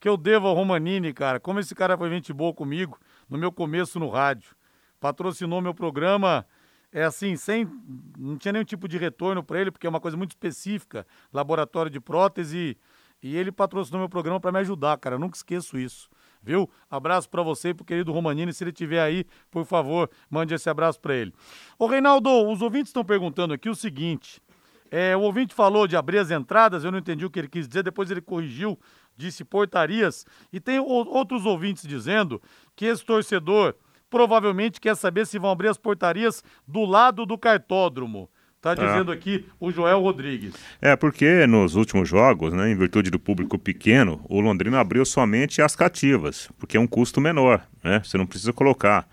Que 0.00 0.08
eu 0.08 0.16
devo 0.16 0.48
ao 0.48 0.54
Romanini, 0.56 1.12
cara. 1.12 1.38
Como 1.38 1.60
esse 1.60 1.72
cara 1.72 1.96
foi 1.96 2.10
gente 2.10 2.32
boa 2.32 2.52
comigo 2.52 2.98
no 3.30 3.38
meu 3.38 3.52
começo 3.52 4.00
no 4.00 4.08
rádio. 4.08 4.56
Patrocinou 4.98 5.60
meu 5.60 5.72
programa, 5.72 6.44
é 6.92 7.04
assim, 7.04 7.36
sem. 7.36 7.70
Não 8.18 8.36
tinha 8.36 8.50
nenhum 8.50 8.64
tipo 8.64 8.88
de 8.88 8.98
retorno 8.98 9.40
para 9.40 9.60
ele, 9.60 9.70
porque 9.70 9.86
é 9.86 9.90
uma 9.90 10.00
coisa 10.00 10.16
muito 10.16 10.32
específica 10.32 11.06
laboratório 11.32 11.92
de 11.92 12.00
prótese. 12.00 12.76
E 13.22 13.36
ele 13.36 13.52
patrocinou 13.52 14.00
meu 14.00 14.08
programa 14.08 14.40
para 14.40 14.50
me 14.50 14.58
ajudar, 14.58 14.98
cara. 14.98 15.14
Eu 15.14 15.20
nunca 15.20 15.36
esqueço 15.36 15.78
isso 15.78 16.10
viu? 16.46 16.70
Abraço 16.88 17.28
para 17.28 17.42
você 17.42 17.70
e 17.70 17.74
pro 17.74 17.84
querido 17.84 18.12
Romanini, 18.12 18.52
se 18.52 18.62
ele 18.62 18.70
estiver 18.70 19.00
aí, 19.00 19.26
por 19.50 19.66
favor, 19.66 20.08
mande 20.30 20.54
esse 20.54 20.70
abraço 20.70 21.00
para 21.00 21.14
ele. 21.14 21.34
Ô 21.76 21.86
Reinaldo, 21.86 22.30
os 22.48 22.62
ouvintes 22.62 22.90
estão 22.90 23.04
perguntando 23.04 23.52
aqui 23.52 23.68
o 23.68 23.74
seguinte, 23.74 24.40
é, 24.88 25.16
o 25.16 25.22
ouvinte 25.22 25.52
falou 25.52 25.88
de 25.88 25.96
abrir 25.96 26.18
as 26.18 26.30
entradas, 26.30 26.84
eu 26.84 26.92
não 26.92 27.00
entendi 27.00 27.26
o 27.26 27.30
que 27.30 27.40
ele 27.40 27.48
quis 27.48 27.66
dizer, 27.66 27.82
depois 27.82 28.08
ele 28.08 28.20
corrigiu, 28.20 28.78
disse 29.16 29.44
portarias, 29.44 30.24
e 30.52 30.60
tem 30.60 30.78
outros 30.78 31.44
ouvintes 31.44 31.82
dizendo 31.86 32.40
que 32.76 32.84
esse 32.84 33.04
torcedor 33.04 33.74
provavelmente 34.08 34.80
quer 34.80 34.94
saber 34.94 35.26
se 35.26 35.38
vão 35.38 35.50
abrir 35.50 35.68
as 35.68 35.76
portarias 35.76 36.44
do 36.66 36.84
lado 36.84 37.26
do 37.26 37.36
cartódromo. 37.36 38.30
Está 38.72 38.84
é. 38.84 38.88
dizendo 38.88 39.12
aqui 39.12 39.46
o 39.60 39.70
Joel 39.70 40.00
Rodrigues. 40.00 40.54
É, 40.80 40.96
porque 40.96 41.46
nos 41.46 41.74
últimos 41.74 42.08
jogos, 42.08 42.52
né, 42.52 42.70
em 42.70 42.76
virtude 42.76 43.10
do 43.10 43.18
público 43.18 43.58
pequeno, 43.58 44.20
o 44.28 44.40
Londrina 44.40 44.80
abriu 44.80 45.04
somente 45.04 45.62
as 45.62 45.76
cativas, 45.76 46.50
porque 46.58 46.76
é 46.76 46.80
um 46.80 46.86
custo 46.86 47.20
menor, 47.20 47.62
né? 47.82 48.00
Você 48.04 48.18
não 48.18 48.26
precisa 48.26 48.52
colocar 48.52 49.08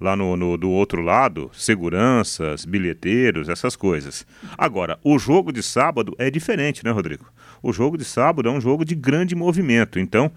lá 0.00 0.14
no, 0.14 0.36
no, 0.36 0.56
do 0.56 0.70
outro 0.70 1.00
lado, 1.00 1.50
seguranças, 1.54 2.64
bilheteiros, 2.64 3.48
essas 3.48 3.74
coisas. 3.76 4.26
Agora, 4.56 4.98
o 5.02 5.18
jogo 5.18 5.52
de 5.52 5.62
sábado 5.62 6.14
é 6.18 6.30
diferente, 6.30 6.84
né, 6.84 6.90
Rodrigo? 6.90 7.26
O 7.62 7.72
jogo 7.72 7.96
de 7.96 8.04
sábado 8.04 8.48
é 8.48 8.52
um 8.52 8.60
jogo 8.60 8.84
de 8.84 8.94
grande 8.94 9.34
movimento, 9.34 9.98
então 9.98 10.30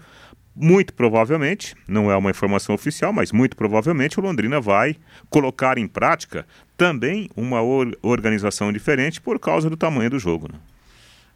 muito 0.54 0.92
provavelmente, 0.92 1.74
não 1.86 2.10
é 2.10 2.16
uma 2.16 2.30
informação 2.30 2.74
oficial, 2.74 3.12
mas 3.12 3.32
muito 3.32 3.56
provavelmente 3.56 4.18
o 4.18 4.22
Londrina 4.22 4.60
vai 4.60 4.96
colocar 5.28 5.78
em 5.78 5.86
prática 5.86 6.44
também 6.80 7.28
uma 7.36 7.60
or 7.60 7.94
organização 8.00 8.72
diferente 8.72 9.20
por 9.20 9.38
causa 9.38 9.68
do 9.68 9.76
tamanho 9.76 10.08
do 10.08 10.18
jogo. 10.18 10.48
Né? 10.50 10.58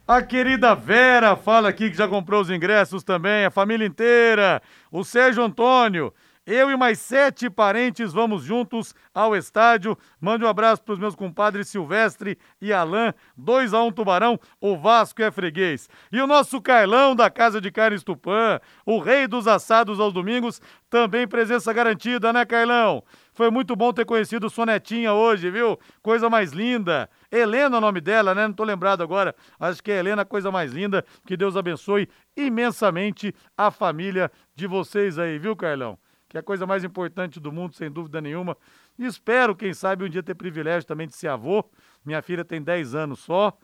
A 0.07 0.19
querida 0.23 0.73
Vera 0.73 1.35
fala 1.35 1.69
aqui 1.69 1.91
que 1.91 1.95
já 1.95 2.07
comprou 2.07 2.41
os 2.41 2.49
ingressos 2.49 3.03
também, 3.03 3.45
a 3.45 3.51
família 3.51 3.85
inteira. 3.85 4.59
O 4.91 5.03
Sérgio 5.03 5.43
Antônio 5.43 6.11
eu 6.45 6.69
e 6.69 6.77
mais 6.77 6.99
sete 6.99 7.49
parentes 7.49 8.13
vamos 8.13 8.43
juntos 8.43 8.93
ao 9.11 9.35
estádio. 9.35 9.97
Mande 10.21 10.45
um 10.45 10.47
abraço 10.47 10.83
para 10.83 10.93
os 10.93 10.99
meus 10.99 11.15
compadres 11.15 11.67
Silvestre 11.69 12.37
e 12.61 12.71
Alain. 12.71 13.13
2 13.35 13.73
a 13.73 13.81
1 13.81 13.87
um, 13.87 13.91
Tubarão, 13.91 14.39
o 14.61 14.77
Vasco 14.77 15.23
é 15.23 15.31
freguês. 15.31 15.89
E 16.11 16.21
o 16.21 16.27
nosso 16.27 16.61
Carlão 16.61 17.15
da 17.15 17.31
Casa 17.31 17.59
de 17.59 17.71
Carnes 17.71 18.03
Tupã, 18.03 18.59
o 18.85 18.99
rei 18.99 19.25
dos 19.25 19.47
assados 19.47 19.99
aos 19.99 20.13
domingos, 20.13 20.61
também 20.87 21.27
presença 21.27 21.73
garantida, 21.73 22.31
né, 22.31 22.45
Carlão? 22.45 23.03
Foi 23.35 23.51
muito 23.51 23.75
bom 23.75 23.91
ter 23.91 24.05
conhecido 24.05 24.49
sua 24.49 24.65
netinha 24.65 25.13
hoje, 25.13 25.51
viu? 25.51 25.77
Coisa 26.01 26.29
mais 26.29 26.53
linda. 26.53 27.09
Helena 27.29 27.75
é 27.75 27.77
o 27.77 27.81
nome 27.81 27.99
dela, 27.99 28.33
né? 28.33 28.47
Não 28.47 28.53
tô 28.53 28.63
lembrado 28.63 29.03
agora. 29.03 29.35
Acho 29.59 29.83
que 29.83 29.91
é 29.91 29.99
Helena, 29.99 30.23
coisa 30.23 30.49
mais 30.49 30.71
linda. 30.71 31.05
Que 31.27 31.35
Deus 31.35 31.57
abençoe 31.57 32.07
imensamente 32.35 33.35
a 33.57 33.69
família 33.69 34.31
de 34.55 34.65
vocês 34.65 35.19
aí, 35.19 35.37
viu, 35.37 35.53
Carlão? 35.53 35.99
que 36.27 36.37
é 36.37 36.39
a 36.39 36.43
coisa 36.43 36.65
mais 36.65 36.83
importante 36.83 37.39
do 37.39 37.51
mundo, 37.51 37.75
sem 37.75 37.89
dúvida 37.89 38.19
nenhuma. 38.19 38.57
Espero, 38.97 39.55
quem 39.55 39.73
sabe, 39.73 40.03
um 40.03 40.09
dia 40.09 40.23
ter 40.23 40.35
privilégio 40.35 40.85
também 40.85 41.07
de 41.07 41.15
ser 41.15 41.27
avô. 41.27 41.63
Minha 42.03 42.21
filha 42.21 42.43
tem 42.43 42.61
10 42.61 42.95
anos 42.95 43.19
só. 43.19 43.57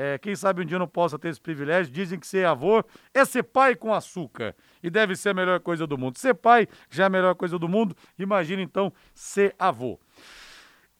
É, 0.00 0.16
quem 0.16 0.36
sabe 0.36 0.62
um 0.62 0.64
dia 0.64 0.76
eu 0.76 0.78
não 0.78 0.86
possa 0.86 1.18
ter 1.18 1.28
esse 1.28 1.40
privilégio. 1.40 1.92
Dizem 1.92 2.20
que 2.20 2.26
ser 2.26 2.46
avô 2.46 2.84
é 3.12 3.24
ser 3.24 3.42
pai 3.42 3.74
com 3.74 3.92
açúcar. 3.92 4.54
E 4.80 4.88
deve 4.88 5.16
ser 5.16 5.30
a 5.30 5.34
melhor 5.34 5.58
coisa 5.58 5.88
do 5.88 5.98
mundo. 5.98 6.16
Ser 6.18 6.34
pai 6.34 6.68
já 6.88 7.02
é 7.02 7.06
a 7.06 7.10
melhor 7.10 7.34
coisa 7.34 7.58
do 7.58 7.68
mundo. 7.68 7.96
Imagina 8.16 8.62
então 8.62 8.92
ser 9.12 9.56
avô. 9.58 9.98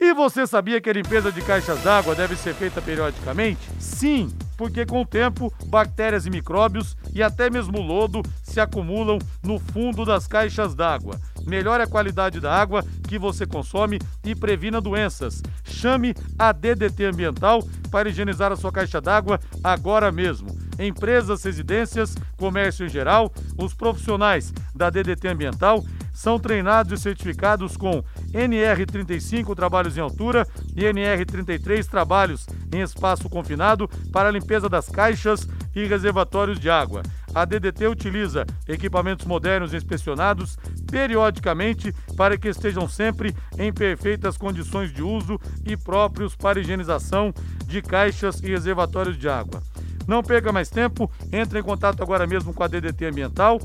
E 0.01 0.13
você 0.13 0.49
sabia 0.49 0.81
que 0.81 0.91
a 0.91 0.93
limpeza 0.93 1.31
de 1.31 1.41
caixas 1.43 1.81
d'água 1.85 2.13
deve 2.17 2.35
ser 2.35 2.55
feita 2.55 2.83
periodicamente? 2.83 3.61
Sim, 3.79 4.37
porque 4.57 4.85
com 4.85 5.03
o 5.03 5.07
tempo, 5.07 5.53
bactérias 5.67 6.27
e 6.27 6.31
micróbios 6.31 6.97
e 7.15 7.23
até 7.23 7.49
mesmo 7.49 7.81
lodo 7.81 8.23
se 8.43 8.61
acumulam 8.61 9.21
no 9.45 9.61
fundo 9.61 10.05
das 10.05 10.27
caixas 10.27 10.75
d'água. 10.75 11.21
Melhore 11.47 11.83
a 11.83 11.87
qualidade 11.87 12.41
da 12.41 12.55
água 12.55 12.85
que 13.07 13.19
você 13.19 13.47
consome 13.47 13.99
e 14.25 14.35
previna 14.35 14.81
doenças. 14.81 15.43
Chame 15.65 16.15
a 16.39 16.53
DDT 16.53 17.05
Ambiental 17.05 17.63
para 17.91 18.09
higienizar 18.09 18.53
a 18.53 18.57
sua 18.57 18.73
caixa 18.73 19.01
d'água 19.01 19.41
agora 19.63 20.13
mesmo. 20.13 20.49
Empresas, 20.79 21.43
residências, 21.43 22.15
comércio 22.37 22.87
em 22.87 22.89
geral, 22.89 23.33
os 23.57 23.75
profissionais 23.75 24.53
da 24.75 24.91
DDT 24.91 25.29
Ambiental 25.29 25.85
são 26.13 26.39
treinados 26.39 26.99
e 26.99 27.03
certificados 27.03 27.77
com 27.77 28.03
NR35 28.33 29.55
trabalhos 29.55 29.97
em 29.97 30.01
altura 30.01 30.47
e 30.77 30.83
NR33 30.83 31.87
trabalhos 31.87 32.47
em 32.73 32.81
espaço 32.81 33.29
confinado 33.29 33.89
para 34.13 34.29
a 34.29 34.33
limpeza 34.33 34.69
das 34.69 34.89
caixas 34.89 35.49
e 35.75 35.85
reservatórios 35.85 36.59
de 36.59 36.69
água. 36.69 37.03
A 37.35 37.45
DDT 37.45 37.87
utiliza 37.87 38.47
equipamentos 38.67 39.27
modernos 39.27 39.75
inspecionados 39.75 40.59
periodicamente 40.91 41.93
para 42.17 42.37
que 42.37 42.49
estejam 42.49 42.89
sempre 42.89 43.35
em 43.59 43.73
perfeitas 43.73 44.37
condições 44.37 44.93
de 44.93 45.03
uso 45.03 45.39
e 45.65 45.77
próprios 45.77 46.35
para 46.35 46.61
higienização 46.61 47.33
de 47.67 47.83
caixas 47.83 48.41
e 48.43 48.49
reservatórios 48.49 49.19
de 49.19 49.29
água. 49.29 49.63
Não 50.07 50.23
perca 50.23 50.51
mais 50.51 50.71
tempo, 50.71 51.11
entre 51.31 51.61
em 51.61 51.63
contato 51.63 52.03
agora 52.03 52.27
mesmo 52.27 52.55
com 52.55 52.63
a 52.63 52.67
DDT 52.67 53.05
Ambiental 53.05 53.61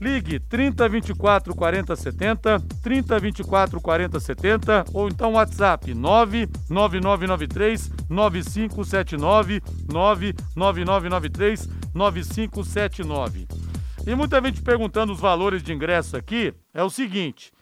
Ligue 0.00 0.38
3024 0.38 1.54
4070, 1.56 2.60
3024 2.80 3.80
4070 3.80 4.84
ou 4.94 5.08
então 5.08 5.32
WhatsApp 5.32 5.92
99993 5.92 7.90
9579, 8.08 9.60
99993 9.92 11.68
9579. 11.92 13.48
E 14.06 14.14
muita 14.14 14.40
gente 14.40 14.62
perguntando 14.62 15.12
os 15.12 15.18
valores 15.18 15.64
de 15.64 15.72
ingresso 15.72 16.16
aqui, 16.16 16.54
é 16.72 16.82
o 16.84 16.90
seguinte: 16.90 17.52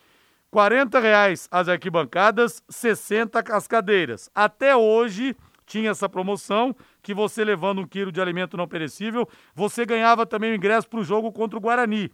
40 0.51 1.01
reais 1.01 1.49
as 1.51 1.69
arquibancadas, 1.69 2.63
60 2.69 3.43
as 3.51 3.67
cadeiras. 3.67 4.29
Até 4.35 4.77
hoje 4.77 5.35
tinha 5.65 5.91
essa 5.91 6.09
promoção 6.09 6.77
que 7.03 7.13
você 7.13 7.43
levando 7.45 7.81
um 7.81 7.87
quilo 7.87 8.13
de 8.13 8.21
alimento 8.21 8.57
não 8.59 8.69
perecível, 8.69 9.29
você 9.55 9.85
ganhava 9.85 10.25
também 10.25 10.53
o 10.53 10.55
ingresso 10.55 10.89
para 10.89 11.01
o 11.01 11.05
jogo 11.05 11.33
contra 11.33 11.59
o 11.59 11.61
Guarani. 11.61 12.13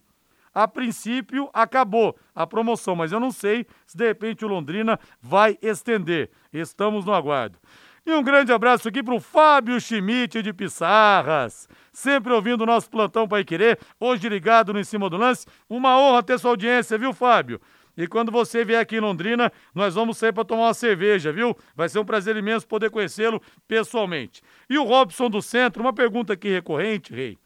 A 0.54 0.68
princípio 0.68 1.48
acabou 1.52 2.16
a 2.34 2.46
promoção, 2.46 2.94
mas 2.94 3.12
eu 3.12 3.20
não 3.20 3.30
sei 3.30 3.66
se 3.86 3.96
de 3.96 4.06
repente 4.06 4.44
o 4.44 4.48
Londrina 4.48 4.98
vai 5.20 5.58
estender. 5.62 6.30
Estamos 6.52 7.04
no 7.04 7.14
aguardo. 7.14 7.58
E 8.04 8.12
um 8.12 8.22
grande 8.22 8.52
abraço 8.52 8.88
aqui 8.88 9.02
para 9.02 9.14
o 9.14 9.20
Fábio 9.20 9.80
Schmidt 9.80 10.42
de 10.42 10.52
Pissarras, 10.52 11.68
sempre 11.92 12.32
ouvindo 12.32 12.62
o 12.62 12.66
nosso 12.66 12.90
plantão 12.90 13.28
Pai 13.28 13.44
Querer, 13.44 13.78
hoje 14.00 14.28
ligado 14.28 14.72
no 14.72 14.80
Em 14.80 14.84
Cima 14.84 15.08
do 15.08 15.16
Lance. 15.16 15.46
Uma 15.70 15.96
honra 15.96 16.22
ter 16.22 16.36
sua 16.38 16.50
audiência, 16.50 16.98
viu, 16.98 17.12
Fábio? 17.12 17.60
E 17.96 18.08
quando 18.08 18.32
você 18.32 18.64
vier 18.64 18.80
aqui 18.80 18.96
em 18.96 19.00
Londrina, 19.00 19.52
nós 19.74 19.94
vamos 19.94 20.18
sair 20.18 20.32
para 20.32 20.44
tomar 20.44 20.64
uma 20.64 20.74
cerveja, 20.74 21.32
viu? 21.32 21.56
Vai 21.76 21.88
ser 21.88 22.00
um 22.00 22.04
prazer 22.04 22.36
imenso 22.36 22.66
poder 22.66 22.90
conhecê-lo 22.90 23.40
pessoalmente. 23.68 24.42
E 24.68 24.78
o 24.78 24.84
Robson 24.84 25.30
do 25.30 25.40
Centro, 25.40 25.82
uma 25.82 25.92
pergunta 25.92 26.32
aqui 26.32 26.48
recorrente, 26.48 27.14
Rei. 27.14 27.38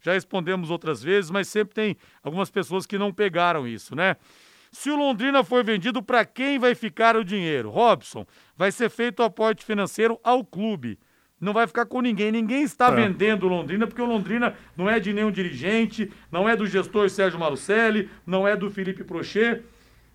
Já 0.00 0.12
respondemos 0.12 0.70
outras 0.70 1.02
vezes, 1.02 1.30
mas 1.30 1.48
sempre 1.48 1.74
tem 1.74 1.96
algumas 2.22 2.50
pessoas 2.50 2.86
que 2.86 2.98
não 2.98 3.12
pegaram 3.12 3.66
isso, 3.66 3.94
né? 3.94 4.16
Se 4.72 4.88
o 4.88 4.96
Londrina 4.96 5.42
for 5.42 5.64
vendido, 5.64 6.02
para 6.02 6.24
quem 6.24 6.58
vai 6.58 6.74
ficar 6.74 7.16
o 7.16 7.24
dinheiro? 7.24 7.70
Robson, 7.70 8.24
vai 8.56 8.70
ser 8.70 8.88
feito 8.88 9.20
o 9.20 9.24
aporte 9.24 9.64
financeiro 9.64 10.18
ao 10.22 10.44
clube. 10.44 10.98
Não 11.40 11.52
vai 11.52 11.66
ficar 11.66 11.86
com 11.86 12.00
ninguém. 12.00 12.30
Ninguém 12.30 12.62
está 12.62 12.88
é. 12.88 12.94
vendendo 12.94 13.46
o 13.46 13.48
Londrina, 13.48 13.86
porque 13.86 14.02
o 14.02 14.06
Londrina 14.06 14.54
não 14.76 14.88
é 14.88 15.00
de 15.00 15.12
nenhum 15.12 15.30
dirigente, 15.30 16.12
não 16.30 16.48
é 16.48 16.54
do 16.54 16.66
gestor 16.66 17.08
Sérgio 17.08 17.40
Malucelli, 17.40 18.08
não 18.26 18.46
é 18.46 18.54
do 18.54 18.70
Felipe 18.70 19.02
Prochet. 19.02 19.62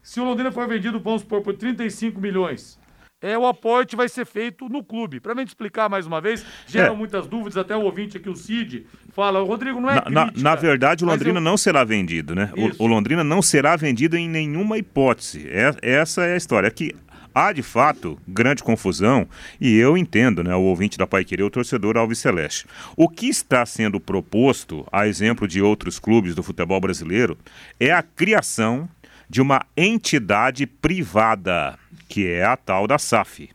Se 0.02 0.20
o 0.20 0.24
Londrina 0.24 0.52
for 0.52 0.68
vendido, 0.68 1.00
vamos 1.00 1.22
supor, 1.22 1.42
por 1.42 1.56
35 1.56 2.22
milhões, 2.22 2.80
é, 3.22 3.38
o 3.38 3.46
aporte 3.48 3.96
vai 3.96 4.08
ser 4.10 4.26
feito 4.26 4.68
no 4.70 4.84
clube. 4.84 5.20
Para 5.20 5.34
mim 5.34 5.44
explicar 5.44 5.90
mais 5.90 6.06
uma 6.06 6.22
vez, 6.22 6.46
geram 6.68 6.94
é. 6.94 6.98
muitas 6.98 7.28
dúvidas, 7.28 7.58
até 7.58 7.76
o 7.76 7.82
ouvinte 7.82 8.18
aqui, 8.18 8.30
o 8.30 8.36
Cid, 8.36 8.86
fala, 9.14 9.42
Rodrigo, 9.42 9.80
não 9.80 9.90
é 9.90 9.96
na, 9.96 10.02
crítica, 10.02 10.22
na, 10.22 10.50
na 10.50 10.56
verdade, 10.56 11.04
o 11.04 11.08
Londrina 11.08 11.40
eu... 11.40 11.44
não 11.44 11.58
será 11.58 11.84
vendido, 11.84 12.36
né? 12.36 12.52
O, 12.56 12.84
o, 12.84 12.88
Londrina 12.88 13.24
não 13.24 13.42
será 13.42 13.76
vendido 13.76 14.18
em 14.18 14.30
nenhuma 14.30 14.78
hipótese. 14.78 15.48
É, 15.50 15.74
essa 15.82 16.24
é 16.24 16.34
a 16.34 16.38
história. 16.38 16.68
Aqui 16.68 16.94
há, 17.36 17.52
de 17.52 17.62
fato, 17.62 18.18
grande 18.26 18.64
confusão, 18.64 19.28
e 19.60 19.76
eu 19.76 19.98
entendo, 19.98 20.42
né, 20.42 20.56
o 20.56 20.62
ouvinte 20.62 20.98
da 20.98 21.06
Pai 21.06 21.26
Querer, 21.26 21.44
o 21.44 21.50
torcedor 21.50 21.98
Alves 21.98 22.20
Celeste. 22.20 22.66
O 22.96 23.10
que 23.10 23.28
está 23.28 23.66
sendo 23.66 24.00
proposto, 24.00 24.88
a 24.90 25.06
exemplo 25.06 25.46
de 25.46 25.62
outros 25.62 26.00
clubes 26.00 26.34
do 26.34 26.42
futebol 26.42 26.80
brasileiro, 26.80 27.38
é 27.78 27.92
a 27.92 28.02
criação 28.02 28.88
de 29.30 29.42
uma 29.42 29.66
entidade 29.76 30.66
privada, 30.66 31.78
que 32.08 32.28
é 32.28 32.44
a 32.44 32.56
tal 32.56 32.88
da 32.88 32.98
SAF. 32.98 33.50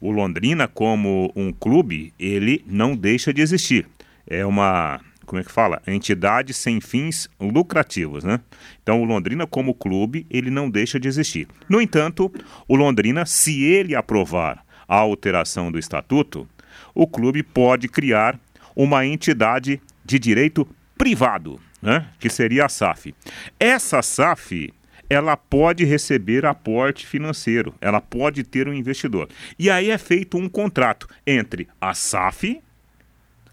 O 0.00 0.10
Londrina, 0.10 0.66
como 0.66 1.30
um 1.36 1.52
clube, 1.52 2.12
ele 2.18 2.64
não 2.66 2.96
deixa 2.96 3.32
de 3.32 3.42
existir. 3.42 3.86
É 4.26 4.46
uma, 4.46 5.00
como 5.26 5.40
é 5.40 5.44
que 5.44 5.52
fala? 5.52 5.82
Entidade 5.86 6.54
sem 6.54 6.80
fins 6.80 7.28
lucrativos, 7.38 8.24
né? 8.24 8.40
Então, 8.82 9.02
o 9.02 9.04
Londrina, 9.04 9.46
como 9.46 9.74
clube, 9.74 10.26
ele 10.30 10.50
não 10.50 10.70
deixa 10.70 10.98
de 10.98 11.06
existir. 11.06 11.46
No 11.68 11.80
entanto, 11.80 12.32
o 12.66 12.74
Londrina, 12.74 13.26
se 13.26 13.62
ele 13.62 13.94
aprovar 13.94 14.64
a 14.88 14.96
alteração 14.96 15.70
do 15.70 15.78
estatuto, 15.78 16.48
o 16.94 17.06
clube 17.06 17.42
pode 17.42 17.86
criar 17.88 18.38
uma 18.74 19.06
entidade 19.06 19.80
de 20.04 20.18
direito 20.18 20.66
privado, 20.98 21.60
né? 21.80 22.06
que 22.18 22.28
seria 22.28 22.66
a 22.66 22.68
SAF. 22.68 23.14
Essa 23.58 24.02
SAF 24.02 24.72
ela 25.10 25.36
pode 25.36 25.84
receber 25.84 26.46
aporte 26.46 27.04
financeiro, 27.04 27.74
ela 27.80 28.00
pode 28.00 28.44
ter 28.44 28.68
um 28.68 28.72
investidor. 28.72 29.28
E 29.58 29.68
aí 29.68 29.90
é 29.90 29.98
feito 29.98 30.38
um 30.38 30.48
contrato 30.48 31.08
entre 31.26 31.66
a 31.80 31.92
SAF, 31.92 32.62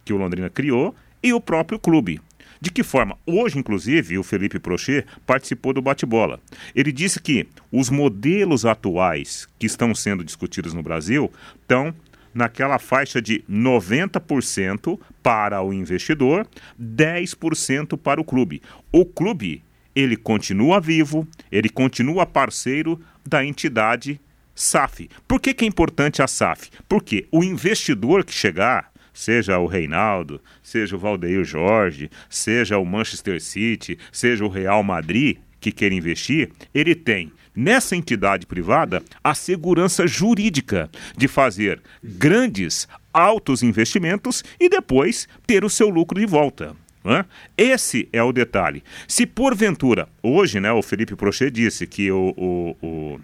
que 0.06 0.14
o 0.14 0.18
Londrina 0.18 0.52
criou, 0.52 0.96
e 1.22 1.34
o 1.34 1.42
próprio 1.42 1.80
clube. 1.80 2.22
De 2.62 2.72
que 2.72 2.84
forma? 2.84 3.18
Hoje, 3.26 3.58
inclusive, 3.58 4.18
o 4.18 4.24
Felipe 4.24 4.60
Prochet 4.60 5.06
participou 5.26 5.74
do 5.74 5.82
bate-bola. 5.82 6.40
Ele 6.76 6.92
disse 6.92 7.20
que 7.20 7.48
os 7.72 7.90
modelos 7.90 8.66
atuais 8.66 9.48
que 9.58 9.66
estão 9.66 9.94
sendo 9.96 10.24
discutidos 10.24 10.74
no 10.74 10.84
Brasil 10.84 11.32
estão 11.60 11.94
naquela 12.34 12.78
faixa 12.78 13.20
de 13.20 13.44
90% 13.50 15.00
para 15.24 15.62
o 15.62 15.74
investidor, 15.74 16.48
10% 16.80 17.98
para 17.98 18.22
o 18.22 18.24
clube. 18.24 18.62
O 18.92 19.06
clube 19.06 19.64
ele 19.98 20.16
continua 20.16 20.80
vivo, 20.80 21.28
ele 21.52 21.70
continua 21.70 22.24
parceiro 22.24 23.02
da 23.28 23.44
entidade 23.44 24.22
SAF. 24.54 25.10
Por 25.28 25.42
que, 25.42 25.56
que 25.56 25.66
é 25.66 25.68
importante 25.68 26.22
a 26.22 26.28
SAF? 26.28 26.70
Porque 26.88 27.28
o 27.32 27.44
investidor 27.44 28.24
que 28.24 28.32
chegar, 28.32 28.92
seja 29.12 29.58
o 29.58 29.66
Reinaldo, 29.66 30.40
seja 30.62 30.96
o 30.96 31.00
Valdeir 31.00 31.44
Jorge, 31.44 32.12
seja 32.30 32.78
o 32.78 32.86
Manchester 32.86 33.42
City, 33.42 33.98
seja 34.12 34.46
o 34.46 34.50
Real 34.50 34.84
Madrid 34.84 35.38
que 35.60 35.72
quer 35.72 35.92
investir, 35.92 36.52
ele 36.76 36.94
tem 36.94 37.32
nessa 37.56 37.96
entidade 37.96 38.46
privada 38.46 39.02
a 39.24 39.34
segurança 39.34 40.06
jurídica 40.06 40.92
de 41.18 41.28
fazer 41.28 41.82
grandes, 42.04 42.88
altos 43.12 43.64
investimentos 43.64 44.44
e 44.60 44.70
depois 44.70 45.28
ter 45.48 45.66
o 45.66 45.70
seu 45.72 45.90
lucro 45.90 46.20
de 46.20 46.28
volta. 46.28 46.76
Né? 47.08 47.24
Esse 47.58 48.10
é 48.12 48.22
o 48.22 48.34
detalhe. 48.34 48.84
Se 49.08 49.26
porventura, 49.26 50.10
hoje, 50.22 50.60
né, 50.60 50.74
o 50.74 50.82
Felipe 50.82 51.16
Prochet 51.16 51.50
disse 51.50 51.88
que 51.88 52.12
o, 52.12 52.34
o, 52.36 52.76
o, 52.86 53.20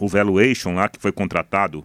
o 0.00 0.08
valuation 0.08 0.74
lá 0.74 0.88
que 0.88 0.98
foi 0.98 1.12
contratado 1.12 1.84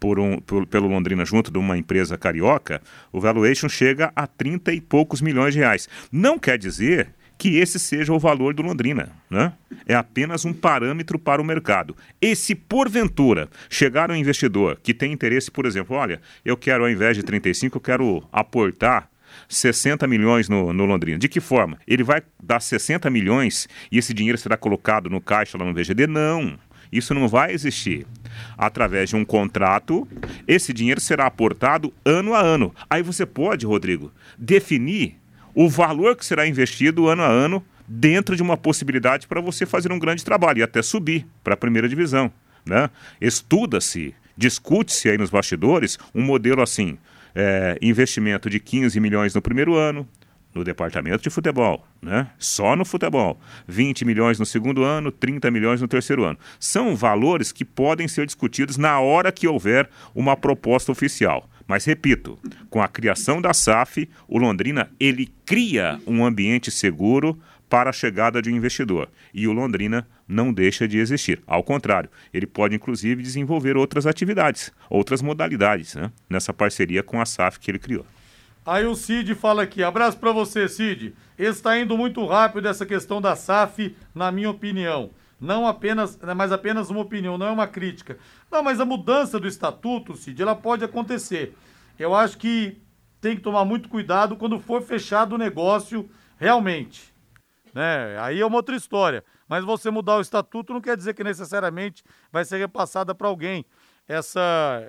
por 0.00 0.18
um, 0.18 0.38
por, 0.38 0.66
pelo 0.66 0.88
Londrina 0.88 1.26
junto 1.26 1.52
de 1.52 1.58
uma 1.58 1.76
empresa 1.76 2.16
carioca, 2.16 2.80
o 3.12 3.20
valuation 3.20 3.68
chega 3.68 4.10
a 4.16 4.26
30 4.26 4.72
e 4.72 4.80
poucos 4.80 5.20
milhões 5.20 5.52
de 5.52 5.60
reais. 5.60 5.86
Não 6.10 6.38
quer 6.38 6.56
dizer 6.56 7.10
que 7.36 7.58
esse 7.58 7.78
seja 7.78 8.12
o 8.12 8.18
valor 8.18 8.54
do 8.54 8.62
Londrina, 8.62 9.10
né? 9.28 9.52
É 9.86 9.94
apenas 9.94 10.44
um 10.44 10.54
parâmetro 10.54 11.18
para 11.18 11.42
o 11.42 11.44
mercado. 11.44 11.94
E 12.20 12.34
se 12.34 12.54
porventura 12.54 13.48
chegar 13.68 14.10
um 14.10 14.16
investidor 14.16 14.78
que 14.82 14.94
tem 14.94 15.12
interesse, 15.12 15.50
por 15.50 15.66
exemplo, 15.66 15.96
olha, 15.96 16.20
eu 16.44 16.56
quero 16.56 16.84
ao 16.84 16.90
invés 16.90 17.16
de 17.16 17.22
35, 17.22 17.76
eu 17.76 17.80
quero 17.80 18.24
aportar 18.32 19.11
60 19.48 20.06
milhões 20.06 20.48
no, 20.48 20.72
no, 20.72 20.84
Londrina. 20.84 21.18
De 21.18 21.28
que 21.28 21.40
forma? 21.40 21.78
Ele 21.86 22.02
vai 22.02 22.22
dar 22.42 22.60
60 22.60 23.08
milhões 23.10 23.68
e 23.90 23.98
esse 23.98 24.12
dinheiro 24.14 24.38
será 24.38 24.56
colocado 24.56 25.10
no 25.10 25.20
caixa 25.20 25.58
lá 25.58 25.64
no 25.64 25.74
VGD? 25.74 26.06
Não. 26.06 26.58
Isso 26.92 27.14
não 27.14 27.26
vai 27.26 27.52
existir. 27.52 28.06
Através 28.56 29.08
de 29.08 29.16
um 29.16 29.24
contrato, 29.24 30.06
esse 30.46 30.72
dinheiro 30.72 31.00
será 31.00 31.26
aportado 31.26 31.92
ano 32.04 32.34
a 32.34 32.40
ano. 32.40 32.74
Aí 32.88 33.02
você 33.02 33.24
pode, 33.24 33.64
Rodrigo, 33.64 34.12
definir 34.36 35.16
o 35.54 35.68
valor 35.68 36.16
que 36.16 36.24
será 36.24 36.46
investido 36.46 37.08
ano 37.08 37.22
a 37.22 37.28
ano 37.28 37.64
dentro 37.88 38.36
de 38.36 38.42
uma 38.42 38.56
possibilidade 38.56 39.26
para 39.26 39.40
você 39.40 39.64
fazer 39.64 39.90
um 39.90 39.98
grande 39.98 40.24
trabalho 40.24 40.58
e 40.58 40.62
até 40.62 40.82
subir 40.82 41.26
para 41.42 41.54
a 41.54 41.56
primeira 41.56 41.88
divisão. 41.88 42.30
Né? 42.64 42.90
Estuda-se, 43.20 44.14
discute-se 44.36 45.08
aí 45.08 45.18
nos 45.18 45.30
bastidores 45.30 45.98
um 46.14 46.22
modelo 46.22 46.62
assim 46.62 46.98
é, 47.34 47.78
investimento 47.80 48.48
de 48.48 48.60
15 48.60 48.98
milhões 49.00 49.34
no 49.34 49.42
primeiro 49.42 49.74
ano, 49.74 50.08
no 50.54 50.62
departamento 50.62 51.22
de 51.22 51.30
futebol, 51.30 51.86
né? 52.00 52.28
Só 52.38 52.76
no 52.76 52.84
futebol. 52.84 53.40
20 53.66 54.04
milhões 54.04 54.38
no 54.38 54.44
segundo 54.44 54.82
ano, 54.82 55.10
30 55.10 55.50
milhões 55.50 55.80
no 55.80 55.88
terceiro 55.88 56.24
ano. 56.24 56.38
São 56.60 56.94
valores 56.94 57.52
que 57.52 57.64
podem 57.64 58.06
ser 58.06 58.26
discutidos 58.26 58.76
na 58.76 59.00
hora 59.00 59.32
que 59.32 59.48
houver 59.48 59.88
uma 60.14 60.36
proposta 60.36 60.92
oficial. 60.92 61.48
Mas 61.66 61.84
repito, 61.84 62.38
com 62.68 62.82
a 62.82 62.88
criação 62.88 63.40
da 63.40 63.54
SAF, 63.54 64.08
o 64.28 64.36
Londrina 64.36 64.90
ele 65.00 65.32
cria 65.46 65.98
um 66.06 66.24
ambiente 66.24 66.70
seguro 66.70 67.38
para 67.72 67.88
a 67.88 67.92
chegada 67.92 68.42
de 68.42 68.50
um 68.50 68.54
investidor. 68.54 69.08
E 69.32 69.48
o 69.48 69.52
Londrina 69.52 70.06
não 70.28 70.52
deixa 70.52 70.86
de 70.86 70.98
existir. 70.98 71.42
Ao 71.46 71.62
contrário, 71.64 72.10
ele 72.30 72.46
pode 72.46 72.76
inclusive 72.76 73.22
desenvolver 73.22 73.78
outras 73.78 74.06
atividades, 74.06 74.70
outras 74.90 75.22
modalidades, 75.22 75.94
né? 75.94 76.12
nessa 76.28 76.52
parceria 76.52 77.02
com 77.02 77.18
a 77.18 77.24
SAF 77.24 77.58
que 77.58 77.70
ele 77.70 77.78
criou. 77.78 78.04
Aí 78.66 78.84
o 78.84 78.94
Cid 78.94 79.34
fala 79.34 79.62
aqui, 79.62 79.82
abraço 79.82 80.18
para 80.18 80.32
você, 80.32 80.68
Cid. 80.68 81.14
Está 81.38 81.78
indo 81.78 81.96
muito 81.96 82.26
rápido 82.26 82.68
essa 82.68 82.84
questão 82.84 83.22
da 83.22 83.34
SAF, 83.34 83.96
na 84.14 84.30
minha 84.30 84.50
opinião. 84.50 85.08
Não 85.40 85.66
apenas, 85.66 86.18
né, 86.18 86.34
mas 86.34 86.52
apenas 86.52 86.90
uma 86.90 87.00
opinião, 87.00 87.38
não 87.38 87.46
é 87.46 87.50
uma 87.50 87.66
crítica. 87.66 88.18
Não, 88.50 88.62
mas 88.62 88.80
a 88.80 88.84
mudança 88.84 89.40
do 89.40 89.48
estatuto, 89.48 90.14
Cid, 90.14 90.42
ela 90.42 90.54
pode 90.54 90.84
acontecer. 90.84 91.56
Eu 91.98 92.14
acho 92.14 92.36
que 92.36 92.76
tem 93.18 93.34
que 93.34 93.40
tomar 93.40 93.64
muito 93.64 93.88
cuidado 93.88 94.36
quando 94.36 94.60
for 94.60 94.82
fechado 94.82 95.36
o 95.36 95.38
negócio 95.38 96.10
realmente 96.38 97.11
né? 97.74 98.16
Aí 98.20 98.40
é 98.40 98.46
uma 98.46 98.56
outra 98.56 98.76
história. 98.76 99.24
Mas 99.48 99.64
você 99.64 99.90
mudar 99.90 100.16
o 100.16 100.20
estatuto 100.20 100.72
não 100.72 100.80
quer 100.80 100.96
dizer 100.96 101.14
que 101.14 101.24
necessariamente 101.24 102.02
vai 102.30 102.44
ser 102.44 102.58
repassada 102.58 103.14
para 103.14 103.28
alguém. 103.28 103.64
Essa 104.08 104.40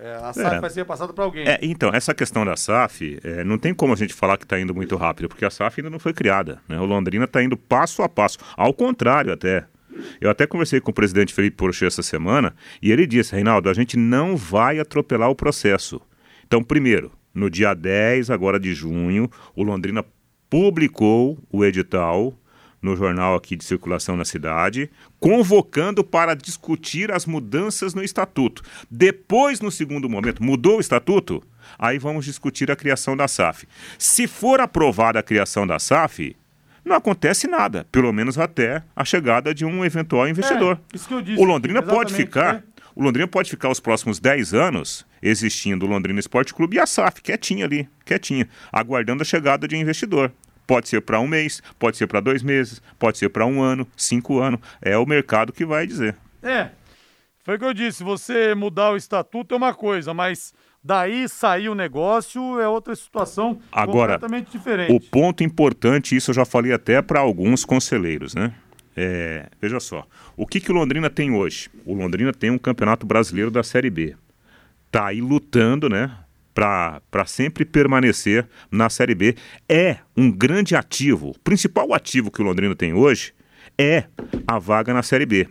é, 0.02 0.16
a 0.24 0.34
SAF 0.34 0.56
é. 0.56 0.60
vai 0.60 0.70
ser 0.70 0.80
repassada 0.82 1.14
para 1.14 1.24
alguém. 1.24 1.48
É, 1.48 1.60
então, 1.62 1.90
essa 1.94 2.14
questão 2.14 2.44
da 2.44 2.56
SAF, 2.56 3.20
é, 3.24 3.44
não 3.44 3.58
tem 3.58 3.74
como 3.74 3.94
a 3.94 3.96
gente 3.96 4.14
falar 4.14 4.38
que 4.38 4.44
está 4.44 4.60
indo 4.60 4.74
muito 4.74 4.96
rápido, 4.96 5.30
porque 5.30 5.46
a 5.46 5.50
SAF 5.50 5.80
ainda 5.80 5.90
não 5.90 6.00
foi 6.00 6.14
criada. 6.14 6.62
Né? 6.68 6.80
O 6.80 6.86
Londrina 6.86 7.26
está 7.26 7.44
indo 7.44 7.56
passo 7.56 8.02
a 8.02 8.10
passo. 8.10 8.38
Ao 8.58 8.74
contrário, 8.74 9.32
até. 9.32 9.66
Eu 10.20 10.32
até 10.32 10.48
conversei 10.48 10.82
com 10.82 10.90
o 10.90 10.94
presidente 10.94 11.36
Felipe 11.36 11.56
Porcher 11.56 11.88
essa 11.88 12.02
semana 12.02 12.56
e 12.82 12.92
ele 12.92 13.06
disse, 13.06 13.36
Reinaldo, 13.36 13.70
a 13.70 13.74
gente 13.76 13.96
não 13.96 14.36
vai 14.36 14.80
atropelar 14.80 15.30
o 15.30 15.36
processo. 15.36 16.02
Então, 16.48 16.64
primeiro, 16.64 17.12
no 17.32 17.48
dia 17.48 17.76
10 17.76 18.32
agora 18.32 18.60
de 18.60 18.74
junho, 18.74 19.30
o 19.56 19.62
Londrina 19.62 20.04
publicou 20.50 21.38
o 21.52 21.64
edital 21.64 22.34
no 22.84 22.96
jornal 22.96 23.34
aqui 23.34 23.56
de 23.56 23.64
circulação 23.64 24.18
na 24.18 24.26
cidade, 24.26 24.92
convocando 25.20 26.04
para 26.04 26.36
discutir 26.36 27.12
as 27.12 27.26
mudanças 27.26 27.94
no 27.94 28.04
estatuto. 28.04 28.62
Depois, 28.92 29.62
no 29.62 29.72
segundo 29.72 30.10
momento, 30.10 30.44
mudou 30.44 30.78
o 30.78 30.82
estatuto? 30.82 31.42
Aí 31.80 31.98
vamos 31.98 32.26
discutir 32.26 32.70
a 32.70 32.76
criação 32.76 33.16
da 33.16 33.28
SAF. 33.28 33.66
Se 33.98 34.28
for 34.28 34.60
aprovada 34.60 35.20
a 35.20 35.24
criação 35.24 35.66
da 35.66 35.80
SAF, 35.80 36.36
não 36.84 36.96
acontece 36.96 37.48
nada, 37.48 37.88
pelo 37.92 38.12
menos 38.12 38.38
até 38.38 38.84
a 38.94 39.06
chegada 39.06 39.56
de 39.56 39.64
um 39.64 39.86
eventual 39.86 40.28
investidor. 40.28 40.78
É, 40.92 40.96
isso 40.98 41.08
que 41.08 41.14
eu 41.14 41.22
disse, 41.22 41.42
o 41.42 41.46
Londrina 41.46 41.82
pode 41.82 42.14
ficar. 42.14 42.56
é. 42.56 42.74
O 42.96 43.02
Londrina 43.02 43.28
pode 43.28 43.50
ficar 43.50 43.70
os 43.70 43.80
próximos 43.80 44.20
10 44.20 44.54
anos 44.54 45.04
existindo 45.20 45.86
o 45.86 45.90
Londrina 45.90 46.20
Esporte 46.20 46.54
Clube 46.54 46.76
e 46.76 46.80
a 46.80 46.86
SAF, 46.86 47.22
quietinha 47.22 47.66
ali, 47.66 47.90
quietinha, 48.06 48.48
aguardando 48.72 49.24
a 49.24 49.26
chegada 49.26 49.68
de 49.68 49.76
um 49.76 49.80
investidor. 49.80 50.32
Pode 50.66 50.88
ser 50.88 51.02
para 51.02 51.20
um 51.20 51.28
mês, 51.28 51.62
pode 51.78 51.98
ser 51.98 52.08
para 52.08 52.20
dois 52.20 52.42
meses, 52.42 52.82
pode 52.98 53.18
ser 53.18 53.30
para 53.30 53.46
um 53.46 53.62
ano, 53.62 53.88
cinco 53.96 54.40
anos. 54.40 54.60
É 54.82 54.98
o 54.98 55.06
mercado 55.06 55.52
que 55.52 55.66
vai 55.66 55.86
dizer. 55.86 56.16
É, 56.42 56.70
foi 57.44 57.58
o 57.58 57.60
que 57.60 57.66
eu 57.66 57.74
disse, 57.74 58.04
você 58.04 58.56
mudar 58.56 58.92
o 58.92 58.96
estatuto 58.96 59.54
é 59.54 59.58
uma 59.58 59.74
coisa, 59.74 60.14
mas 60.14 60.54
daí 60.82 61.28
sair 61.28 61.68
o 61.68 61.76
negócio 61.76 62.58
é 62.58 62.68
outra 62.68 62.96
situação 62.96 63.60
Agora, 63.70 64.14
completamente 64.14 64.52
diferente. 64.52 64.94
O 64.94 65.00
ponto 65.00 65.44
importante, 65.44 66.16
isso 66.16 66.32
eu 66.32 66.36
já 66.36 66.46
falei 66.46 66.72
até 66.72 67.02
para 67.02 67.20
alguns 67.20 67.66
conselheiros, 67.66 68.34
né? 68.34 68.54
É, 68.96 69.48
veja 69.60 69.80
só, 69.82 70.08
o 70.38 70.48
que, 70.48 70.62
que 70.62 70.72
o 70.72 70.76
Londrina 70.76 71.10
tem 71.10 71.32
hoje? 71.32 71.70
O 71.86 71.94
Londrina 71.94 72.32
tem 72.32 72.50
um 72.50 72.58
campeonato 72.58 73.06
brasileiro 73.06 73.52
da 73.52 73.62
Série 73.62 73.90
B. 73.90 74.16
Tá 74.90 75.08
aí 75.08 75.20
lutando, 75.20 75.90
né? 75.90 76.16
Para 76.54 77.26
sempre 77.26 77.66
permanecer 77.66 78.48
na 78.72 78.90
Série 78.90 79.16
B. 79.16 79.36
É 79.68 79.98
um 80.16 80.32
grande 80.32 80.76
ativo. 80.76 81.30
O 81.30 81.40
principal 81.40 81.94
ativo 81.94 82.32
que 82.32 82.42
o 82.42 82.46
Londrina 82.46 82.76
tem 82.76 82.94
hoje 82.94 83.34
é 83.78 84.06
a 84.48 84.60
vaga 84.60 84.94
na 84.94 85.02
Série 85.02 85.26
B. 85.26 85.48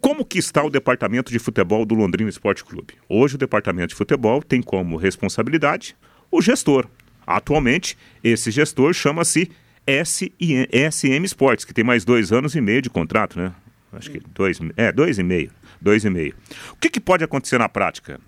Como 0.00 0.24
que 0.24 0.38
está 0.38 0.62
o 0.64 0.70
departamento 0.70 1.30
de 1.30 1.38
futebol 1.38 1.84
do 1.84 1.94
Londrina 1.94 2.28
Esporte 2.28 2.64
Clube? 2.64 2.94
Hoje 3.08 3.36
o 3.36 3.38
departamento 3.38 3.88
de 3.88 3.94
futebol 3.94 4.42
tem 4.42 4.60
como 4.60 4.96
responsabilidade 4.96 5.96
o 6.30 6.42
gestor. 6.42 6.88
Atualmente, 7.26 7.96
esse 8.22 8.50
gestor 8.50 8.92
chama-se 8.92 9.50
SM 9.88 11.24
Sports, 11.24 11.64
que 11.64 11.72
tem 11.72 11.84
mais 11.84 12.04
dois 12.04 12.32
anos 12.32 12.54
e 12.54 12.60
meio 12.60 12.82
de 12.82 12.90
contrato, 12.90 13.38
né? 13.38 13.52
Acho 13.92 14.10
que 14.10 14.20
dois, 14.34 14.58
é, 14.76 14.92
dois 14.92 15.18
e 15.18 15.22
meio. 15.22 15.50
Dois 15.80 16.04
e 16.04 16.10
meio. 16.10 16.34
O 16.72 16.76
que, 16.76 16.90
que 16.90 17.00
pode 17.00 17.24
acontecer 17.24 17.58
na 17.58 17.68
prática? 17.68 18.20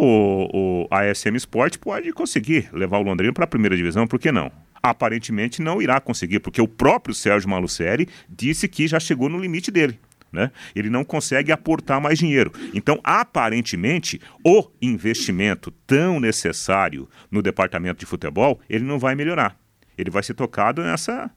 O, 0.00 0.86
o, 0.86 0.88
a 0.92 1.12
SM 1.12 1.34
Sport 1.34 1.78
pode 1.78 2.12
conseguir 2.12 2.68
levar 2.72 2.98
o 2.98 3.02
Londrina 3.02 3.32
para 3.32 3.42
a 3.42 3.48
primeira 3.48 3.76
divisão, 3.76 4.06
por 4.06 4.20
que 4.20 4.30
não? 4.30 4.48
Aparentemente 4.80 5.60
não 5.60 5.82
irá 5.82 6.00
conseguir, 6.00 6.38
porque 6.38 6.62
o 6.62 6.68
próprio 6.68 7.12
Sérgio 7.12 7.50
Malucelli 7.50 8.08
disse 8.30 8.68
que 8.68 8.86
já 8.86 9.00
chegou 9.00 9.28
no 9.28 9.40
limite 9.40 9.72
dele. 9.72 9.98
Né? 10.30 10.52
Ele 10.72 10.88
não 10.88 11.02
consegue 11.02 11.50
aportar 11.50 12.00
mais 12.00 12.16
dinheiro. 12.16 12.52
Então, 12.72 13.00
aparentemente, 13.02 14.20
o 14.44 14.68
investimento 14.80 15.72
tão 15.84 16.20
necessário 16.20 17.08
no 17.28 17.42
departamento 17.42 17.98
de 17.98 18.06
futebol, 18.06 18.60
ele 18.70 18.84
não 18.84 19.00
vai 19.00 19.16
melhorar. 19.16 19.58
Ele 19.96 20.10
vai 20.10 20.22
ser 20.22 20.34
tocado 20.34 20.80
nessa, 20.80 21.28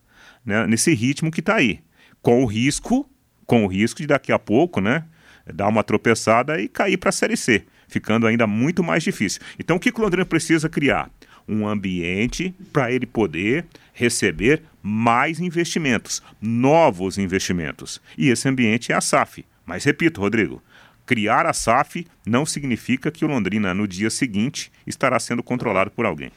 né, 0.46 0.68
nesse 0.68 0.94
ritmo 0.94 1.32
que 1.32 1.40
está 1.40 1.56
aí. 1.56 1.80
Com 2.22 2.44
o 2.44 2.46
risco, 2.46 3.10
com 3.48 3.66
o 3.66 3.68
risco 3.68 4.02
de 4.02 4.08
daqui 4.08 4.32
a 4.32 4.38
pouco, 4.38 4.80
né, 4.80 5.04
dar 5.52 5.68
uma 5.68 5.84
tropeçada 5.84 6.62
e 6.62 6.68
cair 6.68 6.98
para 6.98 7.10
a 7.10 7.14
Série 7.14 7.36
C, 7.36 7.66
ficando 7.92 8.26
ainda 8.26 8.48
muito 8.48 8.82
mais 8.82 9.04
difícil. 9.04 9.42
Então, 9.60 9.76
o 9.76 9.80
que 9.80 9.92
Londrina 9.96 10.26
precisa 10.26 10.70
criar? 10.70 11.12
Um 11.48 11.68
ambiente 11.68 12.56
para 12.72 12.90
ele 12.90 13.06
poder 13.06 13.66
receber 13.94 14.64
mais 14.82 15.42
investimentos, 15.42 16.24
novos 16.42 17.18
investimentos. 17.18 18.02
E 18.18 18.30
esse 18.30 18.48
ambiente 18.48 18.94
é 18.94 18.96
a 18.96 19.02
SAF. 19.02 19.46
Mas 19.66 19.84
repito, 19.84 20.22
Rodrigo, 20.22 20.64
criar 21.06 21.46
a 21.46 21.52
SAF 21.52 22.08
não 22.26 22.46
significa 22.46 23.12
que 23.12 23.26
o 23.26 23.28
Londrina, 23.28 23.74
no 23.74 23.86
dia 23.86 24.10
seguinte, 24.10 24.72
estará 24.88 25.20
sendo 25.20 25.44
controlado 25.44 25.92
por 25.92 26.06
alguém. 26.06 26.32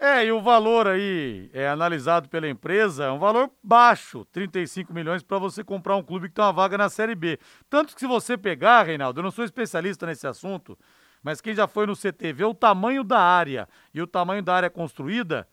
É, 0.00 0.24
e 0.24 0.30
o 0.30 0.40
valor 0.40 0.86
aí 0.86 1.50
é 1.52 1.68
analisado 1.68 2.28
pela 2.28 2.48
empresa 2.48 3.06
é 3.06 3.10
um 3.10 3.18
valor 3.18 3.50
baixo, 3.60 4.24
35 4.26 4.94
milhões 4.94 5.24
para 5.24 5.38
você 5.38 5.64
comprar 5.64 5.96
um 5.96 6.04
clube 6.04 6.28
que 6.28 6.34
tem 6.36 6.44
uma 6.44 6.52
vaga 6.52 6.78
na 6.78 6.88
Série 6.88 7.16
B. 7.16 7.36
Tanto 7.68 7.94
que 7.94 8.00
se 8.00 8.06
você 8.06 8.38
pegar, 8.38 8.84
Reinaldo, 8.84 9.18
eu 9.18 9.24
não 9.24 9.32
sou 9.32 9.44
especialista 9.44 10.06
nesse 10.06 10.24
assunto, 10.24 10.78
mas 11.20 11.40
quem 11.40 11.52
já 11.52 11.66
foi 11.66 11.84
no 11.84 11.96
CT 11.96 12.32
vê 12.32 12.44
o 12.44 12.54
tamanho 12.54 13.02
da 13.02 13.18
área 13.18 13.68
e 13.92 14.00
o 14.00 14.06
tamanho 14.06 14.40
da 14.40 14.54
área 14.54 14.70
construída, 14.70 15.48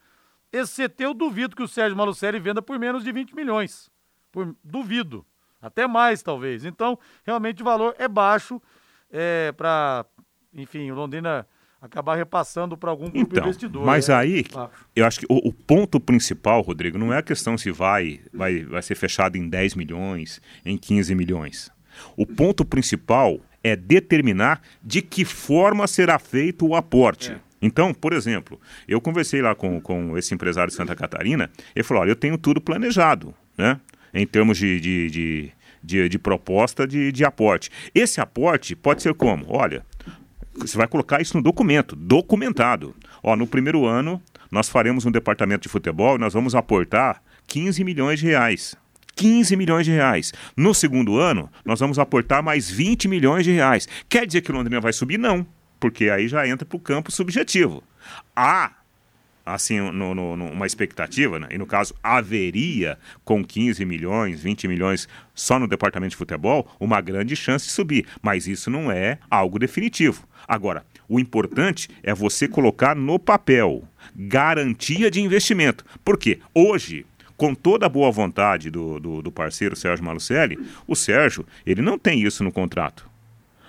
esse 0.54 0.88
CT 0.88 1.06
eu 1.06 1.14
duvido 1.16 1.56
que 1.56 1.64
o 1.64 1.68
Sérgio 1.68 1.98
Malucelli 1.98 2.40
venda 2.40 2.62
por 2.62 2.78
menos 2.78 3.04
de 3.04 3.12
20 3.12 3.36
milhões. 3.36 3.90
Por, 4.32 4.56
duvido. 4.64 5.26
Até 5.60 5.88
mais, 5.88 6.22
talvez. 6.22 6.66
Então, 6.66 7.00
realmente 7.24 7.64
o 7.64 7.66
valor 7.66 7.96
é 7.98 8.08
baixo 8.08 8.62
é, 9.10 9.52
para, 9.54 10.06
enfim, 10.54 10.92
o 10.92 10.96
Londrina 10.96 11.48
acabar 11.86 12.16
repassando 12.16 12.78
para 12.78 12.90
algum 12.90 13.10
grupo 13.10 13.18
Então, 13.20 13.44
investidor. 13.44 13.86
mas 13.86 14.10
é 14.10 14.14
aí, 14.14 14.44
baixo. 14.54 14.72
eu 14.96 15.06
acho 15.06 15.20
que 15.20 15.26
o, 15.30 15.50
o 15.50 15.54
ponto 15.54 16.00
principal, 16.00 16.62
Rodrigo, 16.62 16.98
não 16.98 17.14
é 17.14 17.18
a 17.20 17.24
questão 17.24 17.58
se 17.58 17.72
vai, 17.72 18.20
vai, 18.34 18.64
vai 18.64 18.82
ser 18.82 18.96
fechado 18.96 19.38
em 19.38 19.48
10 19.48 19.76
milhões, 19.76 20.42
em 20.66 20.78
15 20.78 21.14
milhões. 21.16 21.72
O 22.18 22.26
ponto 22.26 22.66
principal 22.66 23.40
é 23.64 23.76
determinar 23.76 24.62
de 24.84 25.02
que 25.02 25.24
forma 25.26 25.88
será 25.88 26.20
feito 26.20 26.68
o 26.68 26.76
aporte. 26.76 27.32
É. 27.32 27.40
Então, 27.62 27.94
por 27.94 28.14
exemplo, 28.14 28.60
eu 28.88 29.00
conversei 29.02 29.42
lá 29.42 29.56
com, 29.56 29.80
com 29.82 30.18
esse 30.18 30.34
empresário 30.34 30.70
de 30.70 30.76
Santa 30.76 30.96
Catarina, 30.96 31.50
ele 31.76 31.84
falou, 31.84 32.04
olha, 32.04 32.12
eu 32.12 32.16
tenho 32.16 32.38
tudo 32.38 32.62
planejado, 32.62 33.34
né? 33.58 33.80
Em 34.14 34.26
termos 34.28 34.58
de, 34.58 34.80
de, 34.80 35.10
de, 35.10 35.52
de, 35.82 36.10
de 36.10 36.20
proposta 36.20 36.86
de, 36.88 37.12
de 37.12 37.26
aporte. 37.26 37.70
Esse 37.94 38.22
aporte 38.22 38.76
pode 38.76 39.02
ser 39.02 39.14
como? 39.16 39.46
Olha, 39.50 39.84
você 40.58 40.78
vai 40.78 40.88
colocar 40.88 41.22
isso 41.22 41.36
no 41.38 41.44
documento, 41.44 41.96
documentado. 41.96 42.96
Ó, 43.24 43.36
no 43.36 43.48
primeiro 43.48 43.86
ano, 43.86 44.22
nós 44.52 44.70
faremos 44.70 45.06
um 45.06 45.12
departamento 45.12 45.64
de 45.64 45.70
futebol 45.70 46.16
e 46.16 46.20
nós 46.20 46.34
vamos 46.34 46.56
aportar 46.56 47.22
15 47.48 47.84
milhões 47.84 48.20
de 48.20 48.26
reais. 48.28 48.76
15 49.16 49.56
milhões 49.56 49.86
de 49.86 49.92
reais. 49.92 50.34
No 50.58 50.74
segundo 50.74 51.18
ano, 51.18 51.50
nós 51.64 51.80
vamos 51.80 51.98
aportar 51.98 52.44
mais 52.44 52.70
20 52.70 53.08
milhões 53.08 53.46
de 53.46 53.52
reais. 53.52 53.88
Quer 54.10 54.26
dizer 54.28 54.42
que 54.42 54.52
Londrina 54.52 54.82
vai 54.82 54.92
subir? 54.92 55.18
Não, 55.18 55.46
porque 55.80 56.10
aí 56.10 56.28
já 56.28 56.46
entra 56.48 56.66
para 56.66 56.76
o 56.76 56.80
campo 56.80 57.12
subjetivo. 57.12 57.82
Há, 58.36 58.74
assim, 59.46 59.80
no, 59.80 60.14
no- 60.14 60.36
no- 60.36 60.52
uma 60.52 60.66
expectativa, 60.68 61.40
né? 61.40 61.48
e 61.52 61.58
no 61.58 61.66
caso 61.66 61.94
haveria, 62.04 62.98
com 63.24 63.44
15 63.44 63.86
milhões, 63.86 64.42
20 64.42 64.68
milhões 64.68 65.08
só 65.34 65.58
no 65.60 65.68
departamento 65.68 66.12
de 66.12 66.18
futebol, 66.18 66.68
uma 66.80 67.00
grande 67.00 67.36
chance 67.38 67.66
de 67.68 67.72
subir. 67.72 68.06
Mas 68.22 68.48
isso 68.48 68.70
não 68.70 68.92
é 68.92 69.18
algo 69.30 69.58
definitivo. 69.58 70.28
Agora, 70.48 70.86
o 71.08 71.20
importante 71.20 71.90
é 72.04 72.14
você 72.14 72.48
colocar 72.48 72.96
no 72.96 73.20
papel 73.20 73.84
garantia 74.16 75.10
de 75.10 75.22
investimento. 75.22 75.86
Por 76.04 76.18
quê? 76.18 76.40
Hoje, 76.54 77.06
com 77.38 77.54
toda 77.54 77.86
a 77.86 77.90
boa 77.90 78.12
vontade 78.12 78.70
do, 78.70 79.00
do, 79.00 79.22
do 79.22 79.32
parceiro 79.32 79.76
Sérgio 79.76 80.06
Malucelli, 80.06 80.58
o 80.88 80.96
Sérgio, 80.96 81.46
ele 81.66 81.82
não 81.82 81.98
tem 81.98 82.22
isso 82.22 82.44
no 82.44 82.52
contrato. 82.52 83.10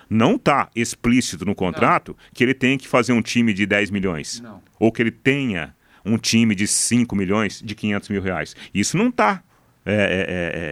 Não 0.09 0.35
está 0.35 0.69
explícito 0.75 1.45
no 1.45 1.53
contrato 1.53 2.15
que 2.33 2.43
ele 2.43 2.53
tem 2.53 2.77
que 2.77 2.87
fazer 2.87 3.11
um 3.11 3.21
time 3.21 3.53
de 3.53 3.65
10 3.65 3.89
milhões. 3.91 4.39
Não. 4.39 4.61
Ou 4.79 4.91
que 4.91 5.01
ele 5.01 5.11
tenha 5.11 5.75
um 6.05 6.17
time 6.17 6.55
de 6.55 6.65
5 6.65 7.13
milhões, 7.13 7.61
de 7.61 7.75
500 7.75 8.09
mil 8.09 8.21
reais. 8.21 8.55
Isso 8.73 8.97
não 8.97 9.09
está 9.09 9.43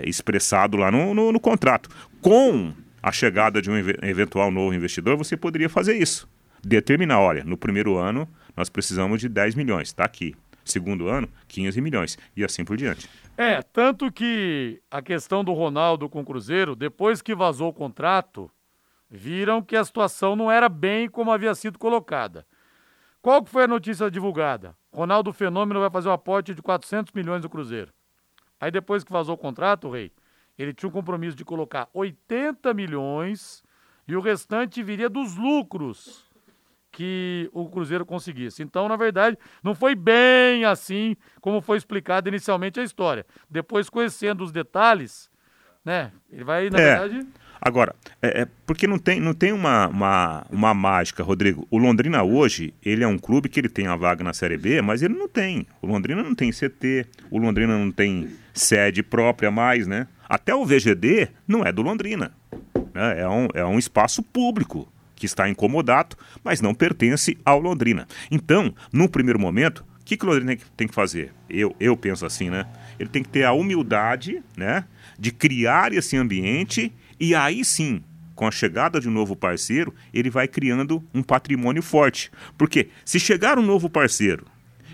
expressado 0.03 0.77
lá 0.77 0.91
no, 0.91 1.13
no, 1.13 1.31
no 1.31 1.39
contrato. 1.39 1.89
Com 2.21 2.73
a 3.07 3.11
chegada 3.11 3.61
de 3.61 3.69
um 3.69 3.75
eve- 3.77 3.99
eventual 4.01 4.49
novo 4.49 4.73
investidor, 4.73 5.15
você 5.15 5.37
poderia 5.37 5.69
fazer 5.69 5.95
isso. 5.95 6.27
Determinar, 6.63 7.19
olha, 7.19 7.43
no 7.43 7.55
primeiro 7.55 7.95
ano 7.97 8.27
nós 8.57 8.67
precisamos 8.67 9.21
de 9.21 9.29
10 9.29 9.53
milhões, 9.53 9.89
está 9.89 10.03
aqui. 10.03 10.33
Segundo 10.63 11.07
ano, 11.07 11.29
15 11.47 11.79
milhões. 11.79 12.17
E 12.35 12.43
assim 12.43 12.65
por 12.65 12.75
diante. 12.75 13.07
É, 13.37 13.61
tanto 13.61 14.11
que 14.11 14.81
a 14.89 14.99
questão 15.03 15.43
do 15.43 15.53
Ronaldo 15.53 16.09
com 16.09 16.21
o 16.21 16.25
Cruzeiro, 16.25 16.75
depois 16.75 17.21
que 17.21 17.35
vazou 17.35 17.69
o 17.69 17.73
contrato, 17.73 18.49
viram 19.07 19.61
que 19.61 19.75
a 19.75 19.85
situação 19.85 20.35
não 20.35 20.51
era 20.51 20.67
bem 20.67 21.07
como 21.07 21.31
havia 21.31 21.53
sido 21.53 21.77
colocada. 21.77 22.43
Qual 23.21 23.43
que 23.43 23.51
foi 23.51 23.65
a 23.65 23.67
notícia 23.67 24.09
divulgada? 24.09 24.75
Ronaldo 24.91 25.31
Fenômeno 25.31 25.79
vai 25.79 25.91
fazer 25.91 26.09
um 26.09 26.13
aporte 26.13 26.55
de 26.55 26.61
400 26.63 27.13
milhões 27.13 27.43
do 27.43 27.49
Cruzeiro. 27.49 27.93
Aí 28.59 28.71
depois 28.71 29.03
que 29.03 29.11
vazou 29.11 29.35
o 29.35 29.37
contrato, 29.37 29.91
Rei, 29.91 30.11
ele 30.57 30.73
tinha 30.73 30.89
um 30.89 30.91
compromisso 30.91 31.35
de 31.35 31.43
colocar 31.45 31.87
80 31.93 32.73
milhões 32.73 33.63
e 34.07 34.15
o 34.15 34.21
restante 34.21 34.81
viria 34.83 35.09
dos 35.09 35.35
lucros 35.35 36.25
que 36.91 37.49
o 37.51 37.67
Cruzeiro 37.69 38.05
conseguisse. 38.05 38.63
Então, 38.63 38.87
na 38.87 38.95
verdade, 38.95 39.37
não 39.61 39.75
foi 39.75 39.95
bem 39.95 40.63
assim 40.63 41.17
como 41.41 41.59
foi 41.61 41.77
explicado 41.77 42.29
inicialmente 42.29 42.79
a 42.79 42.83
história. 42.83 43.25
Depois, 43.49 43.89
conhecendo 43.89 44.43
os 44.43 44.51
detalhes, 44.51 45.29
né? 45.83 46.13
Ele 46.31 46.43
vai, 46.45 46.69
na 46.69 46.79
É. 46.79 46.95
verdade. 46.99 47.27
Agora, 47.61 47.95
é, 48.21 48.41
é 48.41 48.47
porque 48.65 48.85
não 48.87 48.97
tem, 48.99 49.19
não 49.19 49.33
tem 49.33 49.51
uma, 49.51 49.87
uma, 49.87 50.45
uma 50.51 50.73
mágica, 50.73 51.23
Rodrigo. 51.23 51.67
O 51.71 51.77
Londrina 51.77 52.23
hoje, 52.23 52.73
ele 52.83 53.03
é 53.03 53.07
um 53.07 53.17
clube 53.17 53.49
que 53.49 53.59
ele 53.59 53.69
tem 53.69 53.87
a 53.87 53.95
vaga 53.95 54.23
na 54.23 54.33
Série 54.33 54.57
B, 54.57 54.81
mas 54.81 55.01
ele 55.01 55.13
não 55.15 55.27
tem. 55.27 55.65
O 55.81 55.87
Londrina 55.87 56.21
não 56.21 56.35
tem 56.35 56.51
CT, 56.51 57.05
o 57.31 57.37
Londrina 57.39 57.77
não 57.77 57.91
tem 57.91 58.29
sede 58.53 59.01
própria 59.01 59.49
mais, 59.51 59.87
né? 59.87 60.07
Até 60.27 60.53
o 60.55 60.65
VGD 60.65 61.29
não 61.47 61.63
é 61.65 61.71
do 61.71 61.81
Londrina. 61.81 62.31
né? 62.93 63.21
É, 63.21 63.27
um, 63.27 63.47
é 63.53 63.65
um 63.65 63.77
espaço 63.79 64.21
público 64.23 64.91
que 65.15 65.25
está 65.25 65.47
incomodado, 65.47 66.15
mas 66.43 66.61
não 66.61 66.73
pertence 66.73 67.37
ao 67.45 67.59
Londrina. 67.59 68.07
Então, 68.29 68.73
no 68.91 69.07
primeiro 69.07 69.39
momento, 69.39 69.79
o 70.01 70.05
que, 70.05 70.17
que 70.17 70.25
o 70.25 70.27
Londrina 70.29 70.57
tem 70.75 70.87
que- 70.87 70.93
fazer? 70.93 71.31
Eu, 71.49 71.75
eu 71.79 71.95
penso 71.95 72.25
assim, 72.25 72.49
né? 72.49 72.65
Ele 72.99 73.09
tem 73.09 73.23
que 73.23 73.29
ter 73.29 73.43
a 73.43 73.53
humildade, 73.53 74.43
né? 74.57 74.83
De 75.17 75.31
criar 75.31 75.93
esse 75.93 76.17
ambiente 76.17 76.91
e 77.19 77.33
aí 77.33 77.63
sim, 77.63 78.03
com 78.35 78.45
a 78.45 78.51
chegada 78.51 78.99
de 78.99 79.07
um 79.07 79.11
novo 79.11 79.35
parceiro, 79.35 79.93
ele 80.13 80.29
vai 80.29 80.47
criando 80.47 81.03
um 81.13 81.23
patrimônio 81.23 81.81
forte. 81.81 82.29
Porque 82.57 82.89
se 83.03 83.19
chegar 83.19 83.57
um 83.57 83.63
novo 83.63 83.89
parceiro 83.89 84.45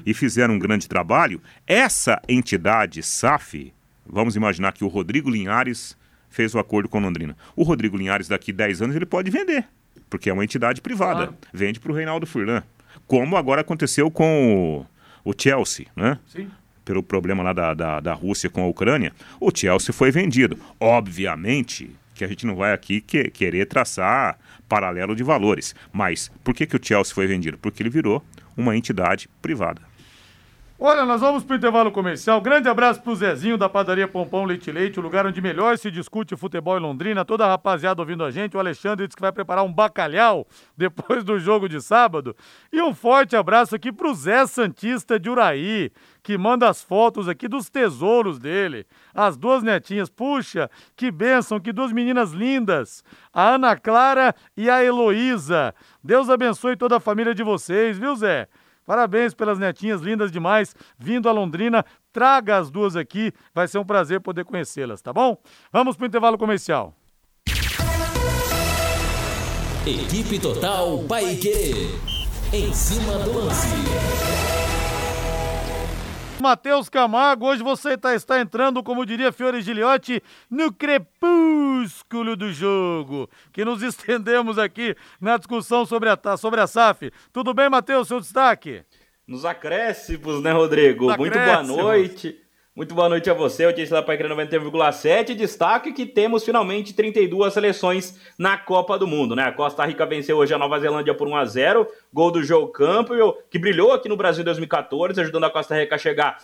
e 0.05 0.13
fizer 0.13 0.49
um 0.49 0.59
grande 0.59 0.87
trabalho, 0.87 1.41
essa 1.65 2.21
entidade 2.29 3.01
SAF, 3.01 3.73
vamos 4.05 4.35
imaginar 4.35 4.71
que 4.73 4.83
o 4.83 4.87
Rodrigo 4.87 5.29
Linhares 5.29 5.97
fez 6.29 6.53
o 6.55 6.59
acordo 6.59 6.87
com 6.87 6.99
Londrina. 6.99 7.35
O 7.55 7.63
Rodrigo 7.63 7.97
Linhares, 7.97 8.27
daqui 8.27 8.53
10 8.53 8.83
anos, 8.83 8.95
ele 8.95 9.05
pode 9.05 9.29
vender, 9.29 9.65
porque 10.09 10.29
é 10.29 10.33
uma 10.33 10.43
entidade 10.43 10.79
privada. 10.79 11.27
Claro. 11.27 11.37
Vende 11.51 11.79
para 11.79 11.91
o 11.91 11.95
Reinaldo 11.95 12.25
Furlan. 12.25 12.63
Como 13.07 13.35
agora 13.35 13.61
aconteceu 13.61 14.09
com 14.09 14.85
o, 15.25 15.31
o 15.31 15.33
Chelsea, 15.37 15.87
né? 15.95 16.17
Sim. 16.27 16.49
pelo 16.85 17.03
problema 17.03 17.43
lá 17.43 17.53
da, 17.53 17.73
da, 17.73 17.99
da 17.99 18.13
Rússia 18.13 18.49
com 18.49 18.63
a 18.63 18.67
Ucrânia, 18.67 19.11
o 19.39 19.51
Chelsea 19.53 19.93
foi 19.93 20.11
vendido. 20.11 20.57
Obviamente 20.79 21.91
que 22.21 22.25
a 22.25 22.27
gente 22.27 22.45
não 22.45 22.55
vai 22.55 22.71
aqui 22.71 23.01
que- 23.01 23.31
querer 23.31 23.65
traçar 23.65 24.37
paralelo 24.69 25.15
de 25.15 25.23
valores. 25.23 25.73
Mas 25.91 26.31
por 26.43 26.53
que, 26.53 26.67
que 26.67 26.75
o 26.75 26.79
Chelsea 26.81 27.15
foi 27.15 27.25
vendido? 27.25 27.57
Porque 27.57 27.81
ele 27.81 27.89
virou 27.89 28.23
uma 28.55 28.77
entidade 28.77 29.27
privada. 29.41 29.81
Olha, 30.83 31.05
nós 31.05 31.21
vamos 31.21 31.43
pro 31.43 31.55
intervalo 31.55 31.91
comercial. 31.91 32.41
Grande 32.41 32.67
abraço 32.67 33.03
pro 33.03 33.15
Zezinho 33.15 33.55
da 33.55 33.69
padaria 33.69 34.07
Pompão 34.07 34.45
Leite 34.45 34.71
Leite, 34.71 34.99
o 34.99 35.03
lugar 35.03 35.27
onde 35.27 35.39
melhor 35.39 35.77
se 35.77 35.91
discute 35.91 36.35
futebol 36.35 36.75
em 36.75 36.81
Londrina. 36.81 37.23
Toda 37.23 37.45
a 37.45 37.49
rapaziada 37.49 38.01
ouvindo 38.01 38.23
a 38.23 38.31
gente. 38.31 38.57
O 38.57 38.59
Alexandre 38.59 39.05
disse 39.05 39.15
que 39.15 39.21
vai 39.21 39.31
preparar 39.31 39.63
um 39.63 39.71
bacalhau 39.71 40.47
depois 40.75 41.23
do 41.23 41.37
jogo 41.37 41.69
de 41.69 41.79
sábado. 41.79 42.35
E 42.73 42.81
um 42.81 42.95
forte 42.95 43.35
abraço 43.35 43.75
aqui 43.75 43.91
pro 43.91 44.11
Zé 44.15 44.47
Santista 44.47 45.19
de 45.19 45.29
Uraí, 45.29 45.91
que 46.23 46.35
manda 46.35 46.67
as 46.67 46.81
fotos 46.81 47.29
aqui 47.29 47.47
dos 47.47 47.69
tesouros 47.69 48.39
dele. 48.39 48.87
As 49.13 49.37
duas 49.37 49.61
netinhas. 49.61 50.09
Puxa, 50.09 50.67
que 50.95 51.11
bênção, 51.11 51.59
que 51.59 51.71
duas 51.71 51.91
meninas 51.91 52.31
lindas. 52.31 53.03
A 53.31 53.49
Ana 53.49 53.75
Clara 53.75 54.33
e 54.57 54.67
a 54.67 54.83
Heloísa. 54.83 55.75
Deus 56.03 56.27
abençoe 56.27 56.75
toda 56.75 56.97
a 56.97 56.99
família 56.99 57.35
de 57.35 57.43
vocês, 57.43 57.99
viu, 57.99 58.15
Zé? 58.15 58.47
Parabéns 58.85 59.33
pelas 59.33 59.59
netinhas 59.59 60.01
lindas 60.01 60.31
demais, 60.31 60.75
vindo 60.97 61.29
a 61.29 61.31
Londrina. 61.31 61.85
Traga 62.11 62.57
as 62.57 62.69
duas 62.69 62.95
aqui, 62.95 63.31
vai 63.53 63.67
ser 63.67 63.79
um 63.79 63.85
prazer 63.85 64.19
poder 64.21 64.45
conhecê-las, 64.45 65.01
tá 65.01 65.13
bom? 65.13 65.37
Vamos 65.71 65.95
pro 65.95 66.07
intervalo 66.07 66.37
comercial. 66.37 66.93
Equipe 69.85 70.39
Total 70.39 70.99
Paique. 71.07 71.89
Em 72.53 72.71
cima 72.73 73.17
do 73.19 73.33
lance. 73.33 74.30
Matheus 76.41 76.89
Camargo, 76.89 77.45
hoje 77.45 77.63
você 77.63 77.97
tá- 77.97 78.15
está 78.15 78.39
entrando, 78.39 78.83
como 78.83 79.05
diria 79.05 79.31
Fiore 79.31 79.61
Giliotti, 79.61 80.21
no 80.49 80.71
crepúsculo 80.73 82.35
do 82.35 82.51
jogo, 82.51 83.29
que 83.53 83.63
nos 83.63 83.81
estendemos 83.83 84.57
aqui 84.57 84.95
na 85.19 85.37
discussão 85.37 85.85
sobre 85.85 86.09
a, 86.09 86.37
sobre 86.37 86.59
a 86.59 86.67
SAF. 86.67 87.11
Tudo 87.31 87.53
bem, 87.53 87.69
Matheus, 87.69 88.07
seu 88.07 88.19
destaque? 88.19 88.83
Nos 89.27 89.45
acréscimos, 89.45 90.41
né, 90.41 90.51
Rodrigo? 90.51 91.07
Nos 91.07 91.17
Muito 91.17 91.37
boa 91.37 91.63
noite. 91.63 92.40
Muito 92.73 92.95
boa 92.95 93.09
noite 93.09 93.29
a 93.29 93.33
você, 93.33 93.65
eu 93.65 93.73
disse 93.73 93.91
lá 93.91 94.01
para 94.01 94.15
91,7. 94.17 95.35
Destaque 95.35 95.91
que 95.91 96.05
temos 96.05 96.45
finalmente 96.45 96.93
32 96.93 97.53
seleções 97.53 98.17
na 98.39 98.57
Copa 98.57 98.97
do 98.97 99.05
Mundo, 99.05 99.35
né? 99.35 99.43
A 99.43 99.51
Costa 99.51 99.83
Rica 99.83 100.05
venceu 100.05 100.37
hoje 100.37 100.53
a 100.53 100.57
Nova 100.57 100.79
Zelândia 100.79 101.13
por 101.13 101.27
1 101.27 101.35
a 101.35 101.43
0 101.43 101.85
gol 102.13 102.31
do 102.31 102.41
Joe 102.41 102.71
Campbell, 102.71 103.37
que 103.49 103.59
brilhou 103.59 103.91
aqui 103.91 104.07
no 104.07 104.15
Brasil 104.15 104.41
em 104.41 104.45
2014, 104.45 105.19
ajudando 105.19 105.45
a 105.45 105.49
Costa 105.49 105.77
Rica 105.77 105.95
a 105.95 105.97
chegar 105.97 106.37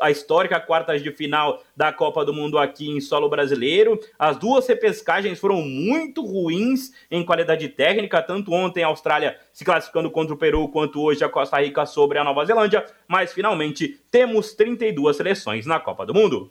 à 0.00 0.10
histórica 0.10 0.58
quartas 0.58 1.02
de 1.02 1.12
final 1.12 1.62
da 1.76 1.92
Copa 1.92 2.24
do 2.24 2.34
Mundo 2.34 2.58
aqui 2.58 2.88
em 2.88 3.00
solo 3.00 3.28
brasileiro. 3.28 3.98
As 4.18 4.36
duas 4.36 4.66
repescagens 4.66 5.38
foram 5.38 5.62
muito 5.62 6.24
ruins 6.24 6.90
em 7.08 7.24
qualidade 7.24 7.68
técnica, 7.68 8.20
tanto 8.20 8.52
ontem 8.52 8.82
a 8.82 8.88
Austrália 8.88 9.36
se 9.52 9.64
classificando 9.64 10.10
contra 10.10 10.34
o 10.34 10.38
Peru, 10.38 10.68
quanto 10.68 11.00
hoje 11.00 11.24
a 11.24 11.28
Costa 11.28 11.60
Rica 11.60 11.86
sobre 11.86 12.18
a 12.18 12.24
Nova 12.24 12.44
Zelândia, 12.44 12.84
mas 13.06 13.32
finalmente 13.32 14.00
temos 14.10 14.52
32 14.54 15.16
seleções 15.16 15.59
na 15.66 15.80
Copa 15.80 16.04
do 16.06 16.14
Mundo. 16.14 16.50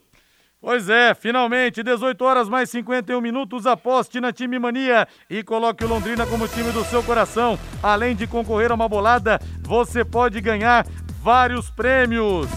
Pois 0.62 0.89
é, 0.89 1.14
finalmente, 1.16 1.82
18 1.82 2.22
horas 2.22 2.49
mais 2.49 2.70
51 2.70 3.22
minutos, 3.22 3.66
aposte 3.66 4.20
na 4.20 4.34
Time 4.34 4.60
Mania 4.60 5.07
e 5.30 5.41
coloque 5.41 5.86
o 5.86 5.88
Londrina 5.88 6.26
como 6.26 6.49
time 6.49 6.70
do 6.74 6.84
seu 6.84 7.01
coração. 7.01 7.57
Além 7.82 8.14
de 8.14 8.28
concorrer 8.28 8.70
a 8.70 8.76
uma 8.76 8.89
bolada, 8.89 9.39
você 9.62 10.03
pode 10.03 10.41
ganhar 10.41 10.86
vários 11.22 11.70
prêmios. 11.70 12.47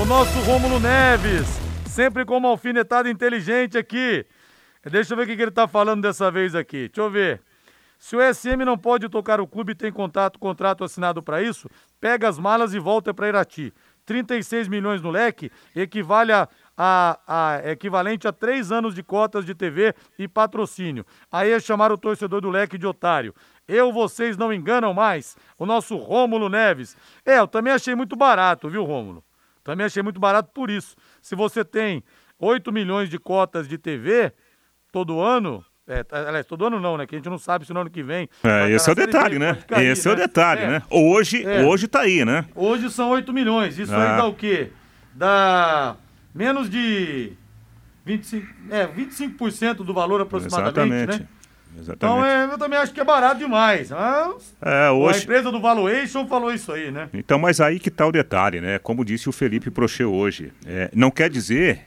O 0.00 0.04
nosso 0.04 0.36
Rômulo 0.40 0.80
Neves, 0.80 1.46
sempre 1.86 2.24
com 2.24 2.36
uma 2.36 2.48
alfinetada 2.48 3.08
inteligente 3.08 3.78
aqui. 3.78 4.26
Deixa 4.90 5.12
eu 5.12 5.16
ver 5.16 5.22
o 5.22 5.26
que 5.26 5.40
ele 5.40 5.50
tá 5.52 5.68
falando 5.68 6.02
dessa 6.02 6.32
vez 6.32 6.56
aqui. 6.56 6.88
Deixa 6.88 7.00
eu 7.00 7.10
ver. 7.10 7.40
Se 7.96 8.16
o 8.16 8.34
SM 8.34 8.64
não 8.64 8.76
pode 8.76 9.08
tocar 9.08 9.40
o 9.40 9.46
clube 9.46 9.70
e 9.70 9.76
tem 9.76 9.92
contato, 9.92 10.36
contrato 10.36 10.82
assinado 10.82 11.22
para 11.22 11.40
isso, 11.40 11.70
pega 12.00 12.28
as 12.28 12.36
malas 12.36 12.74
e 12.74 12.80
volta 12.80 13.14
para 13.14 13.28
Irati. 13.28 13.72
36 14.12 14.68
milhões 14.68 15.00
no 15.00 15.10
leque 15.10 15.50
equivale 15.74 16.32
a, 16.32 16.46
a- 16.76 17.18
a- 17.26 17.70
equivalente 17.70 18.28
a 18.28 18.32
três 18.32 18.70
anos 18.70 18.94
de 18.94 19.02
cotas 19.02 19.46
de 19.46 19.54
TV 19.54 19.94
e 20.18 20.28
patrocínio. 20.28 21.06
Aí 21.30 21.50
é 21.50 21.58
chamar 21.58 21.90
o 21.90 21.96
torcedor 21.96 22.42
do 22.42 22.50
leque 22.50 22.76
de 22.76 22.86
otário. 22.86 23.34
Eu, 23.66 23.90
vocês 23.90 24.36
não 24.36 24.52
enganam 24.52 24.92
mais. 24.92 25.34
O 25.58 25.64
nosso 25.64 25.96
Rômulo 25.96 26.50
Neves. 26.50 26.94
É, 27.24 27.38
eu 27.38 27.48
também 27.48 27.72
achei 27.72 27.94
muito 27.94 28.14
barato, 28.14 28.68
viu, 28.68 28.84
Rômulo? 28.84 29.24
Também 29.64 29.86
achei 29.86 30.02
muito 30.02 30.20
barato 30.20 30.50
por 30.52 30.68
isso. 30.68 30.94
Se 31.22 31.34
você 31.34 31.64
tem 31.64 32.04
8 32.38 32.70
milhões 32.70 33.08
de 33.08 33.18
cotas 33.18 33.66
de 33.66 33.78
TV 33.78 34.30
todo 34.92 35.20
ano, 35.20 35.64
é, 35.88 36.04
aliás, 36.10 36.46
todo 36.46 36.64
ano 36.66 36.78
não, 36.80 36.96
né? 36.96 37.06
Que 37.06 37.14
a 37.16 37.18
gente 37.18 37.28
não 37.28 37.38
sabe 37.38 37.66
se 37.66 37.72
no 37.72 37.80
ano 37.80 37.90
que 37.90 38.02
vem. 38.02 38.28
É, 38.44 38.48
vai 38.60 38.72
esse 38.72 38.88
é 38.88 38.92
o 38.92 38.94
detalhe, 38.94 39.38
né? 39.38 39.58
cair, 39.66 39.86
Esse 39.88 40.08
é 40.08 40.12
o 40.12 40.16
né? 40.16 40.22
detalhe, 40.22 40.62
É. 40.62 40.66
né? 40.68 40.82
Hoje, 40.90 41.44
É. 41.44 41.62
hoje 41.64 41.88
tá 41.88 42.00
aí, 42.00 42.24
né? 42.24 42.44
Hoje 42.54 42.88
são 42.90 43.10
8 43.10 43.32
milhões. 43.32 43.78
Isso 43.78 43.94
Ah. 43.94 44.12
aí 44.12 44.16
dá 44.16 44.26
o 44.26 44.34
quê? 44.34 44.70
Dá 45.14 45.96
menos 46.34 46.70
de 46.70 47.32
25, 48.04 48.46
é, 48.70 48.86
25% 48.86 49.84
do 49.84 49.92
valor 49.92 50.20
aproximadamente, 50.20 50.94
Exatamente. 50.94 51.20
né? 51.22 51.28
Exatamente. 51.78 51.96
Então 51.96 52.24
é, 52.24 52.44
eu 52.52 52.58
também 52.58 52.78
acho 52.78 52.92
que 52.92 53.00
é 53.00 53.04
barato 53.04 53.38
demais. 53.38 53.90
Mas 53.90 54.54
É, 54.62 54.86
A 54.86 54.92
hoje. 54.92 55.22
empresa 55.22 55.50
do 55.50 55.60
Valuation 55.60 56.26
falou 56.26 56.52
isso 56.52 56.70
aí, 56.72 56.90
né? 56.90 57.08
Então, 57.14 57.38
mas 57.38 57.60
aí 57.60 57.78
que 57.80 57.90
tá 57.90 58.06
o 58.06 58.12
detalhe, 58.12 58.60
né? 58.60 58.78
Como 58.78 59.04
disse 59.04 59.28
o 59.28 59.32
Felipe 59.32 59.70
Prochê 59.70 60.04
hoje. 60.04 60.52
É, 60.66 60.90
não 60.94 61.10
quer 61.10 61.28
dizer 61.30 61.80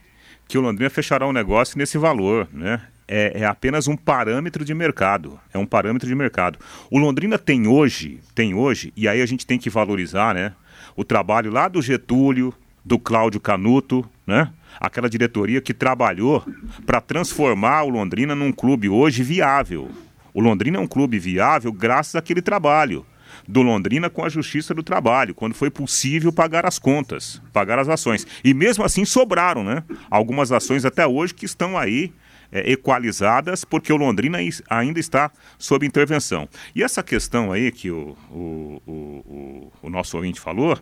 que 0.48 0.58
o 0.58 0.60
Londrina 0.60 0.90
fechará 0.90 1.26
um 1.26 1.32
negócio 1.32 1.78
nesse 1.78 1.98
valor, 1.98 2.48
né? 2.52 2.80
É, 3.08 3.40
é 3.40 3.44
apenas 3.44 3.86
um 3.86 3.96
parâmetro 3.96 4.64
de 4.64 4.74
mercado. 4.74 5.38
É 5.52 5.58
um 5.58 5.66
parâmetro 5.66 6.08
de 6.08 6.14
mercado. 6.14 6.58
O 6.90 6.98
Londrina 6.98 7.38
tem 7.38 7.66
hoje, 7.66 8.20
tem 8.34 8.54
hoje, 8.54 8.92
e 8.96 9.06
aí 9.06 9.22
a 9.22 9.26
gente 9.26 9.46
tem 9.46 9.58
que 9.58 9.70
valorizar, 9.70 10.34
né? 10.34 10.52
O 10.96 11.04
trabalho 11.04 11.50
lá 11.50 11.68
do 11.68 11.80
Getúlio, 11.80 12.52
do 12.84 12.98
Cláudio 12.98 13.40
Canuto, 13.40 14.08
né? 14.26 14.50
Aquela 14.80 15.08
diretoria 15.08 15.60
que 15.60 15.74
trabalhou 15.74 16.44
para 16.84 17.00
transformar 17.00 17.82
o 17.82 17.88
Londrina 17.88 18.34
num 18.34 18.52
clube 18.52 18.88
hoje 18.88 19.22
viável. 19.22 19.90
O 20.34 20.40
Londrina 20.40 20.78
é 20.78 20.80
um 20.80 20.86
clube 20.86 21.18
viável 21.18 21.72
graças 21.72 22.14
àquele 22.14 22.42
trabalho 22.42 23.06
do 23.48 23.62
Londrina 23.62 24.10
com 24.10 24.24
a 24.24 24.28
Justiça 24.28 24.74
do 24.74 24.82
Trabalho, 24.82 25.34
quando 25.34 25.54
foi 25.54 25.70
possível 25.70 26.32
pagar 26.32 26.66
as 26.66 26.78
contas, 26.78 27.40
pagar 27.52 27.78
as 27.78 27.88
ações. 27.88 28.26
E 28.44 28.52
mesmo 28.52 28.84
assim 28.84 29.04
sobraram, 29.04 29.62
né? 29.62 29.82
Algumas 30.10 30.52
ações 30.52 30.84
até 30.84 31.06
hoje 31.06 31.34
que 31.34 31.44
estão 31.44 31.76
aí 31.76 32.12
é, 32.52 32.70
equalizadas, 32.70 33.64
porque 33.64 33.92
o 33.92 33.96
Londrina 33.96 34.38
ainda 34.70 35.00
está 35.00 35.30
sob 35.58 35.86
intervenção. 35.86 36.48
E 36.74 36.82
essa 36.82 37.02
questão 37.02 37.52
aí 37.52 37.70
que 37.72 37.90
o, 37.90 38.16
o, 38.30 38.82
o, 38.86 38.92
o- 38.92 39.72
o 39.82 39.90
nosso 39.90 40.16
ouvinte 40.16 40.40
falou, 40.40 40.78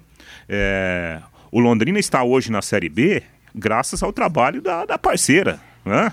é, 0.49 1.21
o 1.51 1.61
Londrina 1.61 1.99
está 1.99 2.23
hoje 2.23 2.51
na 2.51 2.63
Série 2.63 2.89
B 2.89 3.23
graças 3.55 4.03
ao 4.03 4.13
trabalho 4.13 4.61
da, 4.61 4.85
da 4.85 4.99
parceira, 4.99 5.61
né? 5.85 6.13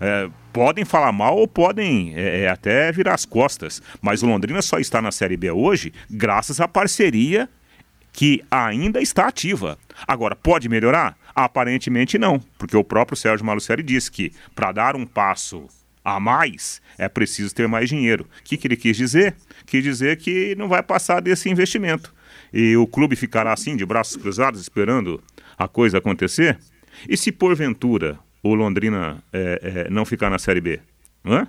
É, 0.00 0.28
podem 0.52 0.84
falar 0.84 1.12
mal 1.12 1.36
ou 1.36 1.46
podem 1.46 2.12
é, 2.16 2.40
é, 2.42 2.48
até 2.48 2.90
virar 2.90 3.14
as 3.14 3.24
costas, 3.24 3.80
mas 4.00 4.22
o 4.22 4.26
Londrina 4.26 4.60
só 4.60 4.78
está 4.80 5.00
na 5.00 5.12
Série 5.12 5.36
B 5.36 5.50
hoje 5.52 5.92
graças 6.10 6.60
à 6.60 6.66
parceria 6.66 7.48
que 8.12 8.44
ainda 8.50 9.00
está 9.00 9.28
ativa. 9.28 9.78
Agora, 10.06 10.34
pode 10.36 10.68
melhorar? 10.68 11.16
Aparentemente 11.34 12.18
não, 12.18 12.38
porque 12.58 12.76
o 12.76 12.84
próprio 12.84 13.16
Sérgio 13.16 13.44
Malucelli 13.44 13.82
disse 13.82 14.10
que 14.10 14.32
para 14.54 14.72
dar 14.72 14.96
um 14.96 15.06
passo 15.06 15.66
a 16.04 16.18
mais 16.18 16.82
é 16.98 17.08
preciso 17.08 17.54
ter 17.54 17.68
mais 17.68 17.88
dinheiro. 17.88 18.26
O 18.40 18.42
que, 18.44 18.56
que 18.56 18.66
ele 18.66 18.76
quis 18.76 18.96
dizer? 18.96 19.34
Quis 19.66 19.82
dizer 19.82 20.16
que 20.16 20.54
não 20.56 20.68
vai 20.68 20.82
passar 20.82 21.20
desse 21.20 21.48
investimento. 21.48 22.12
E 22.52 22.76
o 22.76 22.86
clube 22.86 23.16
ficará 23.16 23.52
assim, 23.52 23.76
de 23.76 23.86
braços 23.86 24.16
cruzados, 24.16 24.60
esperando 24.60 25.22
a 25.56 25.66
coisa 25.66 25.98
acontecer? 25.98 26.58
E 27.08 27.16
se 27.16 27.32
porventura 27.32 28.18
o 28.42 28.54
Londrina 28.54 29.22
é, 29.32 29.84
é, 29.86 29.90
não 29.90 30.04
ficar 30.04 30.28
na 30.28 30.38
Série 30.38 30.60
B? 30.60 30.80
Não 31.24 31.38
é? 31.38 31.48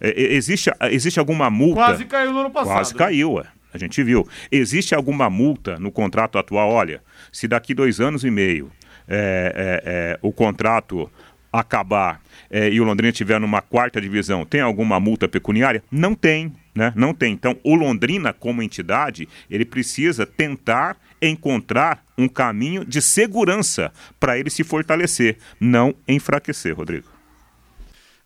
É, 0.00 0.34
existe, 0.34 0.70
existe 0.90 1.20
alguma 1.20 1.48
multa? 1.48 1.76
Quase 1.76 2.04
caiu 2.04 2.32
no 2.32 2.40
ano 2.40 2.50
passado. 2.50 2.74
Quase 2.74 2.94
caiu, 2.94 3.40
é. 3.40 3.46
A 3.72 3.78
gente 3.78 4.02
viu. 4.02 4.28
Existe 4.50 4.96
alguma 4.96 5.30
multa 5.30 5.78
no 5.78 5.92
contrato 5.92 6.38
atual? 6.38 6.70
Olha, 6.70 7.00
se 7.30 7.46
daqui 7.46 7.72
dois 7.72 8.00
anos 8.00 8.24
e 8.24 8.30
meio 8.30 8.72
é, 9.10 9.52
é, 9.56 9.82
é, 9.84 10.18
o 10.22 10.32
contrato 10.32 11.10
acabar 11.52 12.20
é, 12.48 12.68
e 12.68 12.80
o 12.80 12.84
Londrina 12.84 13.10
estiver 13.10 13.40
numa 13.40 13.60
quarta 13.60 14.00
divisão, 14.00 14.44
tem 14.44 14.60
alguma 14.60 15.00
multa 15.00 15.28
pecuniária? 15.28 15.82
Não 15.90 16.14
tem, 16.14 16.52
né? 16.74 16.92
Não 16.94 17.12
tem. 17.12 17.32
Então, 17.32 17.56
o 17.64 17.74
Londrina, 17.74 18.32
como 18.32 18.62
entidade, 18.62 19.28
ele 19.50 19.64
precisa 19.64 20.24
tentar 20.24 20.96
encontrar 21.20 22.04
um 22.16 22.28
caminho 22.28 22.84
de 22.84 23.02
segurança 23.02 23.92
para 24.18 24.38
ele 24.38 24.48
se 24.48 24.62
fortalecer, 24.62 25.38
não 25.60 25.94
enfraquecer, 26.06 26.76
Rodrigo. 26.76 27.08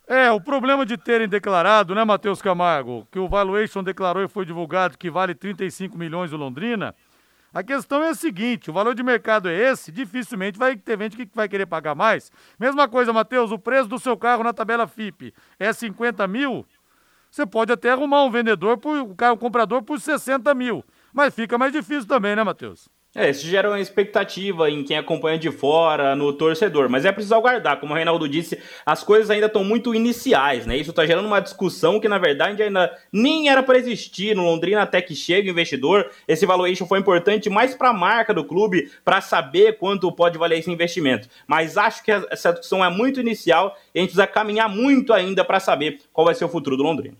É, 0.07 0.29
o 0.31 0.39
problema 0.39 0.85
de 0.85 0.97
terem 0.97 1.27
declarado, 1.27 1.95
né, 1.95 2.03
Matheus 2.03 2.39
Camargo, 2.39 3.07
que 3.11 3.17
o 3.17 3.27
valuation 3.27 3.83
declarou 3.83 4.23
e 4.23 4.27
foi 4.27 4.45
divulgado 4.45 4.97
que 4.99 5.09
vale 5.09 5.33
35 5.33 5.97
milhões 5.97 6.31
o 6.31 6.37
Londrina. 6.37 6.93
A 7.55 7.63
questão 7.63 8.03
é 8.03 8.09
a 8.09 8.13
seguinte: 8.13 8.69
o 8.69 8.73
valor 8.73 8.93
de 8.93 9.01
mercado 9.01 9.47
é 9.47 9.55
esse, 9.71 9.89
dificilmente 9.89 10.59
vai 10.59 10.75
ter 10.75 10.99
gente 10.99 11.15
que 11.15 11.29
vai 11.33 11.47
querer 11.47 11.65
pagar 11.65 11.95
mais. 11.95 12.29
Mesma 12.59 12.85
coisa, 12.85 13.13
Matheus, 13.13 13.49
o 13.49 13.57
preço 13.57 13.87
do 13.87 13.97
seu 13.97 14.17
carro 14.17 14.43
na 14.43 14.51
tabela 14.51 14.85
FIP 14.85 15.33
é 15.57 15.71
50 15.71 16.27
mil. 16.27 16.65
Você 17.31 17.45
pode 17.45 17.71
até 17.71 17.91
arrumar 17.91 18.25
um 18.25 18.29
vendedor, 18.29 18.77
por, 18.77 18.97
um 18.97 19.37
comprador 19.37 19.81
por 19.83 20.01
60 20.01 20.53
mil. 20.53 20.83
Mas 21.13 21.33
fica 21.33 21.57
mais 21.57 21.71
difícil 21.71 22.05
também, 22.05 22.35
né, 22.35 22.43
Matheus? 22.43 22.89
É, 23.17 23.29
isso 23.29 23.47
gera 23.47 23.69
uma 23.69 23.79
expectativa 23.79 24.69
em 24.69 24.83
quem 24.83 24.97
acompanha 24.97 25.39
de 25.39 25.49
fora, 25.49 26.17
no 26.17 26.33
torcedor. 26.33 26.89
Mas 26.89 27.05
é 27.05 27.13
preciso 27.13 27.33
aguardar. 27.33 27.79
Como 27.79 27.93
o 27.93 27.95
Reinaldo 27.95 28.27
disse, 28.27 28.59
as 28.85 29.05
coisas 29.05 29.29
ainda 29.29 29.45
estão 29.45 29.63
muito 29.63 29.95
iniciais, 29.95 30.65
né? 30.65 30.75
Isso 30.75 30.89
está 30.89 31.05
gerando 31.05 31.25
uma 31.25 31.39
discussão 31.39 31.97
que, 31.97 32.09
na 32.09 32.17
verdade, 32.17 32.61
ainda 32.61 32.93
nem 33.13 33.47
era 33.47 33.63
para 33.63 33.77
existir 33.77 34.35
no 34.35 34.43
Londrina 34.43 34.81
até 34.81 35.01
que 35.01 35.15
chega 35.15 35.47
o 35.47 35.51
investidor. 35.51 36.11
Esse 36.27 36.45
valuation 36.45 36.85
foi 36.85 36.99
importante 36.99 37.49
mais 37.49 37.73
para 37.73 37.91
a 37.91 37.93
marca 37.93 38.33
do 38.33 38.43
clube, 38.43 38.91
para 39.05 39.21
saber 39.21 39.77
quanto 39.77 40.11
pode 40.11 40.37
valer 40.37 40.59
esse 40.59 40.69
investimento. 40.69 41.29
Mas 41.47 41.77
acho 41.77 42.03
que 42.03 42.11
essa 42.11 42.51
discussão 42.51 42.83
é 42.83 42.89
muito 42.89 43.21
inicial 43.21 43.77
e 43.93 43.99
a 43.99 44.01
gente 44.01 44.09
precisa 44.09 44.27
caminhar 44.27 44.67
muito 44.67 45.13
ainda 45.13 45.45
para 45.45 45.61
saber 45.61 46.01
qual 46.11 46.25
vai 46.25 46.35
ser 46.35 46.43
o 46.43 46.49
futuro 46.49 46.75
do 46.75 46.83
Londrina. 46.83 47.15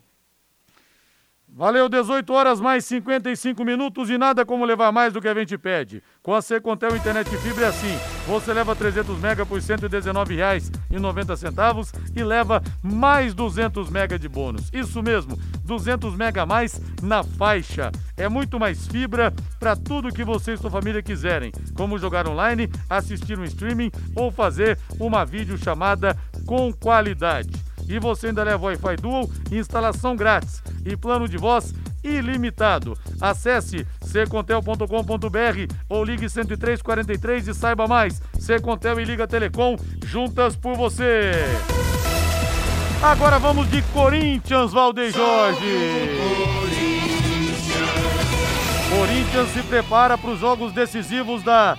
Valeu, 1.58 1.88
18 1.88 2.34
horas 2.34 2.60
mais 2.60 2.84
55 2.84 3.64
minutos 3.64 4.10
e 4.10 4.18
nada 4.18 4.46
como 4.46 4.66
levar 4.66 4.92
mais 4.92 5.14
do 5.14 5.22
que 5.22 5.28
a 5.30 5.34
gente 5.34 5.58
pede. 5.58 6.04
Com 6.22 6.34
a 6.34 6.42
Secontel 6.42 6.98
Internet 6.98 7.30
Fibra 7.38 7.68
é 7.68 7.70
assim, 7.70 7.98
você 8.28 8.52
leva 8.52 8.76
300 8.76 9.18
mega 9.20 9.46
por 9.46 9.62
R$ 9.62 9.66
119,90 9.66 11.98
e 12.14 12.24
leva 12.26 12.62
mais 12.84 13.34
200 13.34 13.90
mega 13.90 14.20
de 14.20 14.28
bônus. 14.28 14.70
Isso 14.74 15.02
mesmo, 15.02 15.40
200 15.64 16.14
mega 16.14 16.42
a 16.42 16.46
mais 16.46 16.82
na 17.02 17.24
faixa. 17.24 17.90
É 18.18 18.28
muito 18.28 18.60
mais 18.60 18.86
fibra 18.88 19.34
para 19.58 19.78
tudo 19.78 20.14
que 20.14 20.26
você 20.26 20.56
e 20.56 20.58
sua 20.58 20.70
família 20.70 21.02
quiserem, 21.02 21.54
como 21.74 21.98
jogar 21.98 22.28
online, 22.28 22.70
assistir 22.90 23.40
um 23.40 23.46
streaming 23.46 23.94
ou 24.14 24.30
fazer 24.30 24.78
uma 25.00 25.24
videochamada 25.24 26.18
com 26.46 26.74
qualidade. 26.74 27.65
E 27.88 28.00
você 28.00 28.28
ainda 28.28 28.44
leva 28.44 28.66
Wi-Fi 28.66 28.96
Dual, 29.02 29.30
instalação 29.52 30.16
grátis 30.16 30.62
e 30.86 30.96
plano 30.96 31.28
de 31.28 31.38
voz 31.38 31.74
ilimitado. 32.04 32.98
Acesse 33.20 33.86
secontel.com.br 34.02 35.74
ou 35.90 36.04
ligue 36.04 36.28
10343 36.28 37.48
e 37.48 37.54
saiba 37.54 37.88
mais. 37.88 38.22
Secontel 38.40 39.00
e 39.00 39.06
Liga 39.06 39.28
Telecom, 39.28 39.76
juntas 40.06 40.56
por 40.56 40.76
você. 40.76 41.32
Agora 43.02 43.38
vamos 43.40 43.70
de 43.70 43.82
Corinthians, 43.94 44.72
Valdeir 44.72 45.12
Jorge. 45.12 46.26
Corinthians 48.90 49.50
se 49.50 49.62
prepara 49.64 50.18
para 50.18 50.30
os 50.30 50.40
jogos 50.40 50.72
decisivos 50.72 51.44
da, 51.44 51.78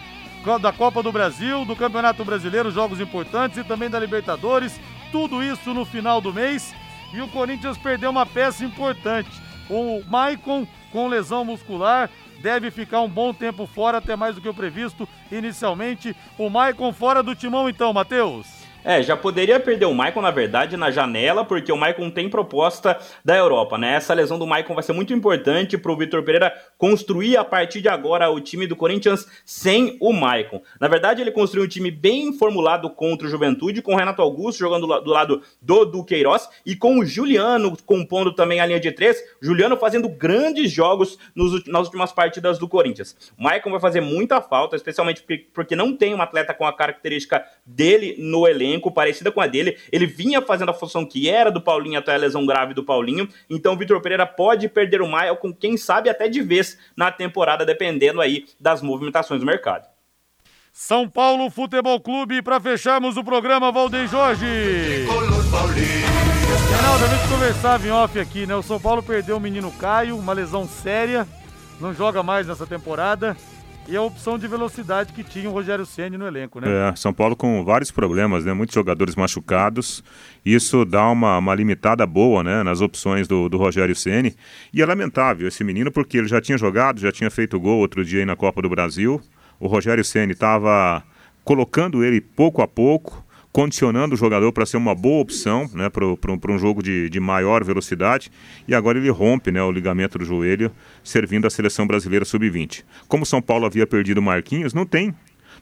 da 0.61 0.73
Copa 0.73 1.03
do 1.03 1.11
Brasil, 1.11 1.65
do 1.65 1.75
Campeonato 1.75 2.25
Brasileiro, 2.25 2.71
jogos 2.71 3.01
importantes 3.01 3.59
e 3.59 3.65
também 3.65 3.91
da 3.91 3.99
Libertadores. 3.99 4.81
Tudo 5.11 5.43
isso 5.43 5.75
no 5.75 5.85
final 5.85 6.21
do 6.21 6.33
mês. 6.33 6.73
E 7.13 7.21
o 7.21 7.27
Corinthians 7.29 7.77
perdeu 7.77 8.11
uma 8.11 8.25
peça 8.25 8.65
importante. 8.65 9.29
O 9.69 10.05
Maicon, 10.09 10.65
com 10.93 11.09
lesão 11.09 11.45
muscular, 11.45 12.09
deve 12.41 12.71
ficar 12.71 13.01
um 13.01 13.09
bom 13.09 13.35
tempo 13.35 13.67
fora, 13.67 13.99
até 13.99 14.15
mais 14.15 14.37
do 14.37 14.41
que 14.41 14.49
o 14.49 14.55
previsto 14.55 15.09
inicialmente. 15.33 16.15
O 16.39 16.49
Maicon 16.49 16.93
fora 16.93 17.25
do 17.25 17.35
timão, 17.35 17.69
então, 17.69 17.93
Matheus. 17.93 18.56
É, 18.87 19.03
já 19.03 19.17
poderia 19.17 19.59
perder 19.59 19.87
o 19.87 19.93
Maicon, 19.93 20.23
na 20.23 20.31
verdade, 20.31 20.77
na 20.77 20.93
janela, 20.93 21.45
porque 21.45 21.73
o 21.73 21.77
Maicon 21.77 22.09
tem 22.09 22.31
proposta 22.31 22.97
da 23.25 23.37
Europa, 23.37 23.77
né? 23.77 23.95
Essa 23.95 24.15
lesão 24.15 24.39
do 24.39 24.47
Maicon 24.47 24.75
vai 24.75 24.83
ser 24.85 24.93
muito 24.93 25.13
importante 25.13 25.77
para 25.77 25.91
o 25.91 25.97
Vitor 25.97 26.23
Pereira 26.23 26.55
construir 26.79 27.37
a 27.37 27.45
partir 27.45 27.81
de 27.81 27.89
agora 27.89 28.31
o 28.31 28.41
time 28.41 28.65
do 28.65 28.77
Corinthians 28.77 29.27
sem 29.45 29.97
o 30.01 30.13
Maicon. 30.13 30.63
Na 30.81 30.87
verdade, 30.87 31.21
ele 31.21 31.33
construiu 31.33 31.65
um 31.65 31.69
time 31.69 31.91
bem 31.91 32.33
formulado 32.33 32.89
contra 32.89 33.27
o 33.27 33.31
Juventude, 33.31 33.83
com 33.83 33.93
o 33.93 33.97
Renato 33.97 34.23
Augusto 34.23 34.61
jogando 34.61 34.87
do 34.87 35.11
lado 35.11 35.43
do 35.61 35.85
Duqueiroz 35.85 36.49
e 36.65 36.77
com 36.77 37.01
o 37.01 37.05
Juliano 37.05 37.77
compondo 37.85 38.37
também 38.37 38.61
a 38.61 38.67
linha 38.67 38.79
de 38.79 38.93
três. 38.93 39.21
Juliano 39.43 39.77
fazendo 39.77 40.09
grandes 40.09 40.71
jogos 40.71 41.19
nos, 41.35 41.65
nas 41.67 41.87
últimas 41.87 42.13
partidas 42.13 42.57
do 42.57 42.69
Corinthians. 42.69 43.17
O 43.37 43.43
Maicon 43.43 43.73
vai 43.73 43.81
fazer 43.81 44.01
muita 44.01 44.41
falta, 44.41 44.77
especialmente 44.77 45.23
porque, 45.23 45.49
porque 45.53 45.75
não 45.75 45.97
tem 45.97 46.15
um 46.15 46.23
atleta 46.23 46.55
com 46.55 46.65
a 46.65 46.73
característica 46.73 47.45
dele 47.67 48.15
no 48.21 48.47
elenco 48.47 48.76
elenco 48.77 48.91
parecida 48.91 49.33
com 49.33 49.41
a 49.41 49.47
dele. 49.47 49.77
Ele 49.91 50.07
vinha 50.07 50.43
fazendo 50.43 50.71
a 50.71 50.75
função 50.75 51.05
que 51.05 51.29
era 51.29 51.51
do 51.51 51.61
Paulinho 51.61 51.99
até 51.99 52.15
a 52.15 52.19
lesão 52.19 52.45
grave 52.47 52.75
do 52.75 52.85
Paulinho. 52.85 53.29
Então 53.49 53.75
o 53.75 53.77
Vitor 53.77 54.01
Pereira 54.01 54.27
pode 54.27 54.69
perder 54.69 55.03
o 55.03 55.09
Maia 55.09 55.35
com 55.35 55.53
quem 55.53 55.77
sabe 55.77 56.09
até 56.09 56.29
de 56.29 56.43
vez 56.43 56.79
na 56.97 57.11
temporada, 57.11 57.65
dependendo 57.65 58.21
aí 58.21 58.45
das 58.61 58.83
movimentações 58.83 59.41
do 59.41 59.47
mercado. 59.47 59.87
São 60.73 61.09
Paulo 61.09 61.49
Futebol 61.49 61.99
Clube, 61.99 62.43
para 62.43 62.61
fecharmos 62.61 63.17
o 63.17 63.25
programa, 63.25 63.73
Valdeir 63.73 64.07
Jorge. 64.09 64.45
Reinaldo, 66.71 67.05
a 67.05 67.09
gente 67.09 67.29
conversava 67.31 67.87
em 67.87 67.91
off 67.91 68.21
aqui, 68.21 68.47
né? 68.47 68.55
O 68.55 68.63
São 68.63 68.79
Paulo 68.79 69.03
perdeu 69.03 69.39
o 69.39 69.41
menino 69.41 69.73
Caio, 69.73 70.19
uma 70.19 70.35
lesão 70.35 70.69
séria, 70.69 71.27
não 71.81 71.95
joga 71.95 72.23
mais 72.23 72.47
nessa 72.47 72.67
temporada 72.67 73.35
e 73.89 73.97
a 73.97 74.03
opção 74.03 74.39
de 74.39 74.49
velocidade 74.49 75.13
que 75.13 75.23
tinha 75.23 75.49
o 75.49 75.53
Rogério 75.53 75.87
Ceni 75.87 76.17
no 76.17 76.27
elenco, 76.27 76.61
né? 76.61 76.91
É, 76.91 76.97
São 76.97 77.13
Paulo 77.13 77.37
com 77.37 77.65
vários 77.65 77.91
problemas, 77.91 78.45
né? 78.45 78.53
Muitos 78.53 78.75
jogadores 78.75 79.15
machucados. 79.15 80.03
Isso 80.45 80.85
dá 80.85 81.09
uma, 81.09 81.39
uma 81.39 81.55
limitada 81.55 82.07
boa, 82.07 82.43
né? 82.43 82.63
Nas 82.63 82.81
opções 82.81 83.29
do, 83.29 83.49
do 83.49 83.57
Rogério 83.57 83.95
Ceni. 83.95 84.35
E 84.73 84.83
é 84.83 84.87
lamentável 84.87 85.47
esse 85.49 85.63
menino 85.65 85.91
porque 85.93 86.19
ele 86.19 86.29
já 86.29 86.41
tinha 86.41 86.59
jogado, 86.59 87.01
já 87.01 87.13
tinha 87.13 87.31
feito 87.31 87.61
gol 87.61 87.79
outro 87.79 88.05
dia 88.05 88.21
aí 88.21 88.27
na 88.27 88.37
Copa 88.37 88.63
do 88.63 88.69
Brasil. 88.69 89.21
O 89.59 89.67
Rogério 89.67 90.05
Ceni 90.05 90.33
estava 90.33 91.03
colocando 91.45 92.05
ele 92.05 92.21
pouco 92.21 92.63
a 92.63 92.69
pouco 92.69 93.26
condicionando 93.57 94.15
o 94.15 94.19
jogador 94.19 94.53
para 94.53 94.67
ser 94.67 94.77
uma 94.77 94.95
boa 94.95 95.23
opção 95.23 95.67
né, 95.73 95.89
para 95.89 96.53
um 96.53 96.59
jogo 96.59 96.83
de, 96.83 97.09
de 97.09 97.19
maior 97.19 97.65
velocidade. 97.65 98.31
E 98.69 98.75
agora 98.75 98.99
ele 98.99 99.09
rompe 99.09 99.51
né, 99.51 99.63
o 99.63 99.73
ligamento 99.73 100.19
do 100.19 100.27
joelho, 100.27 100.71
servindo 101.03 101.47
a 101.47 101.51
seleção 101.51 101.87
brasileira 101.87 102.27
sub-20. 102.27 102.85
Como 103.09 103.25
São 103.25 103.41
Paulo 103.41 103.65
havia 103.65 103.87
perdido 103.87 104.19
o 104.19 104.23
Marquinhos, 104.23 104.75
não 104.75 104.85
tem 104.85 105.15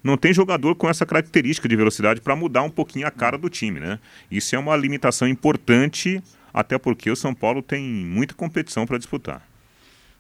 não 0.03 0.16
tem 0.16 0.34
jogador 0.34 0.74
com 0.74 0.88
essa 0.88 1.07
característica 1.07 1.68
de 1.68 1.76
velocidade 1.76 2.20
para 2.20 2.34
mudar 2.34 2.64
um 2.64 2.68
pouquinho 2.68 3.07
a 3.07 3.12
cara 3.12 3.38
do 3.38 3.49
time, 3.49 3.78
né? 3.78 4.01
Isso 4.28 4.57
é 4.57 4.59
uma 4.59 4.76
limitação 4.76 5.28
importante, 5.28 6.20
até 6.53 6.76
porque 6.76 7.09
o 7.09 7.16
São 7.16 7.32
Paulo 7.32 7.62
tem 7.62 7.80
muita 7.80 8.34
competição 8.34 8.84
para 8.86 8.99
disputar. 8.99 9.47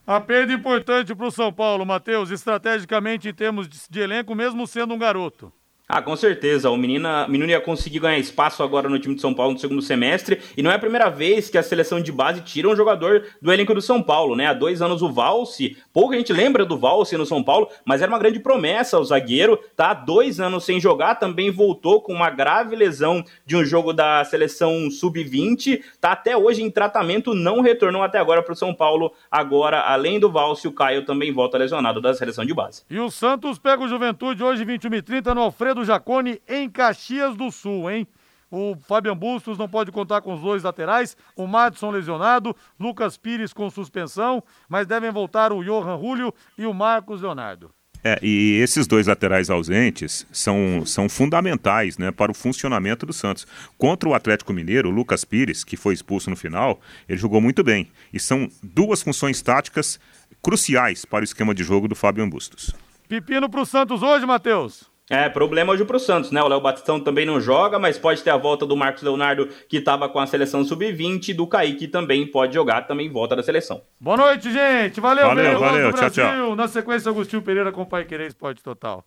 A 0.06 0.20
perda 0.20 0.52
importante 0.52 1.12
para 1.12 1.26
o 1.26 1.30
São 1.32 1.52
Paulo, 1.52 1.84
Matheus, 1.84 2.30
estrategicamente 2.30 3.28
em 3.28 3.34
termos 3.34 3.68
de 3.90 4.00
elenco, 4.00 4.32
mesmo 4.32 4.64
sendo 4.64 4.94
um 4.94 4.98
garoto. 4.98 5.52
Ah, 5.86 6.00
com 6.00 6.16
certeza. 6.16 6.70
O 6.70 6.78
menino, 6.78 7.06
o 7.08 7.30
menino 7.30 7.50
ia 7.50 7.60
conseguir 7.60 7.98
ganhar 7.98 8.18
espaço 8.18 8.62
agora 8.62 8.88
no 8.88 8.98
time 8.98 9.14
de 9.14 9.20
São 9.20 9.34
Paulo 9.34 9.52
no 9.52 9.58
segundo 9.58 9.82
semestre. 9.82 10.40
E 10.56 10.62
não 10.62 10.70
é 10.70 10.76
a 10.76 10.78
primeira 10.78 11.10
vez 11.10 11.50
que 11.50 11.58
a 11.58 11.62
seleção 11.62 12.00
de 12.00 12.10
base 12.10 12.40
tira 12.40 12.70
um 12.70 12.74
jogador 12.74 13.26
do 13.40 13.52
elenco 13.52 13.74
do 13.74 13.82
São 13.82 14.02
Paulo, 14.02 14.34
né? 14.34 14.46
Há 14.46 14.54
dois 14.54 14.80
anos 14.80 15.02
o 15.02 15.12
Valse, 15.12 15.76
pouca 15.92 16.16
gente 16.16 16.32
lembra 16.32 16.64
do 16.64 16.78
Valse 16.78 17.18
no 17.18 17.26
São 17.26 17.42
Paulo, 17.42 17.68
mas 17.84 18.00
era 18.00 18.10
uma 18.10 18.18
grande 18.18 18.40
promessa 18.40 18.98
o 18.98 19.04
zagueiro. 19.04 19.58
Tá 19.76 19.90
há 19.90 19.94
dois 19.94 20.40
anos 20.40 20.64
sem 20.64 20.80
jogar, 20.80 21.16
também 21.16 21.50
voltou 21.50 22.00
com 22.00 22.14
uma 22.14 22.30
grave 22.30 22.74
lesão 22.74 23.22
de 23.44 23.54
um 23.54 23.64
jogo 23.64 23.92
da 23.92 24.24
seleção 24.24 24.90
sub-20. 24.90 25.82
Tá 26.00 26.12
até 26.12 26.34
hoje 26.34 26.62
em 26.62 26.70
tratamento, 26.70 27.34
não 27.34 27.60
retornou 27.60 28.02
até 28.02 28.18
agora 28.18 28.42
para 28.42 28.54
o 28.54 28.56
São 28.56 28.72
Paulo. 28.72 29.12
Agora, 29.30 29.82
além 29.82 30.18
do 30.18 30.30
Valse, 30.32 30.66
o 30.66 30.72
Caio 30.72 31.04
também 31.04 31.30
volta 31.30 31.58
lesionado 31.58 32.00
da 32.00 32.14
seleção 32.14 32.46
de 32.46 32.54
base. 32.54 32.82
E 32.88 32.98
o 32.98 33.10
Santos 33.10 33.58
pega 33.58 33.82
o 33.84 33.88
Juventude 33.88 34.42
hoje, 34.42 34.64
21 34.64 34.94
e 34.94 35.02
30 35.02 35.34
no 35.34 35.42
Alfredo 35.42 35.73
do 35.74 35.84
Jacone 35.84 36.40
em 36.48 36.68
Caxias 36.68 37.36
do 37.36 37.50
Sul, 37.50 37.90
hein? 37.90 38.06
O 38.50 38.76
Fabian 38.86 39.16
Bustos 39.16 39.58
não 39.58 39.68
pode 39.68 39.90
contar 39.90 40.20
com 40.20 40.32
os 40.32 40.40
dois 40.40 40.62
laterais, 40.62 41.16
o 41.36 41.46
Madison 41.46 41.90
lesionado, 41.90 42.54
Lucas 42.78 43.16
Pires 43.16 43.52
com 43.52 43.68
suspensão, 43.68 44.42
mas 44.68 44.86
devem 44.86 45.10
voltar 45.10 45.52
o 45.52 45.64
Johan 45.64 45.98
Julio 45.98 46.32
e 46.56 46.64
o 46.64 46.72
Marcos 46.72 47.20
Leonardo. 47.20 47.70
É, 48.06 48.18
e 48.22 48.60
esses 48.62 48.86
dois 48.86 49.06
laterais 49.06 49.48
ausentes 49.48 50.26
são, 50.30 50.84
são 50.84 51.08
fundamentais 51.08 51.96
né, 51.96 52.12
para 52.12 52.30
o 52.30 52.34
funcionamento 52.34 53.06
do 53.06 53.14
Santos. 53.14 53.46
Contra 53.78 54.08
o 54.08 54.14
Atlético 54.14 54.52
Mineiro, 54.52 54.90
o 54.90 54.92
Lucas 54.92 55.24
Pires, 55.24 55.64
que 55.64 55.74
foi 55.74 55.94
expulso 55.94 56.28
no 56.28 56.36
final, 56.36 56.80
ele 57.08 57.18
jogou 57.18 57.40
muito 57.40 57.64
bem. 57.64 57.90
E 58.12 58.20
são 58.20 58.46
duas 58.62 59.02
funções 59.02 59.40
táticas 59.40 59.98
cruciais 60.42 61.06
para 61.06 61.22
o 61.22 61.24
esquema 61.24 61.54
de 61.54 61.64
jogo 61.64 61.88
do 61.88 61.96
Fabian 61.96 62.28
Bustos. 62.28 62.74
Pepino 63.08 63.48
para 63.48 63.62
o 63.62 63.66
Santos 63.66 64.02
hoje, 64.02 64.26
Matheus. 64.26 64.93
É, 65.10 65.28
problema 65.28 65.72
hoje 65.72 65.84
pro 65.84 66.00
Santos, 66.00 66.30
né? 66.30 66.42
O 66.42 66.48
Léo 66.48 66.62
Batistão 66.62 66.98
também 66.98 67.26
não 67.26 67.38
joga, 67.38 67.78
mas 67.78 67.98
pode 67.98 68.22
ter 68.22 68.30
a 68.30 68.38
volta 68.38 68.64
do 68.64 68.74
Marcos 68.74 69.02
Leonardo, 69.02 69.48
que 69.68 69.76
estava 69.76 70.08
com 70.08 70.18
a 70.18 70.26
seleção 70.26 70.64
sub-20, 70.64 71.28
e 71.28 71.34
do 71.34 71.46
Kaique 71.46 71.86
também 71.86 72.26
pode 72.26 72.54
jogar, 72.54 72.86
também 72.86 73.10
volta 73.10 73.36
da 73.36 73.42
seleção. 73.42 73.82
Boa 74.00 74.16
noite, 74.16 74.50
gente. 74.50 75.00
Valeu, 75.00 75.26
valeu. 75.26 75.60
valeu. 75.60 75.92
Tchau, 75.92 76.10
tchau. 76.10 76.56
Na 76.56 76.66
sequência, 76.68 77.10
Agostinho 77.10 77.42
Pereira 77.42 77.70
com 77.70 77.82
o 77.82 77.86
Pai 77.86 78.04
Querer 78.04 78.28
Esporte 78.28 78.62
Total. 78.62 79.04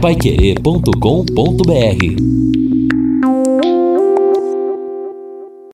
Paiquerê.com.br 0.00 2.63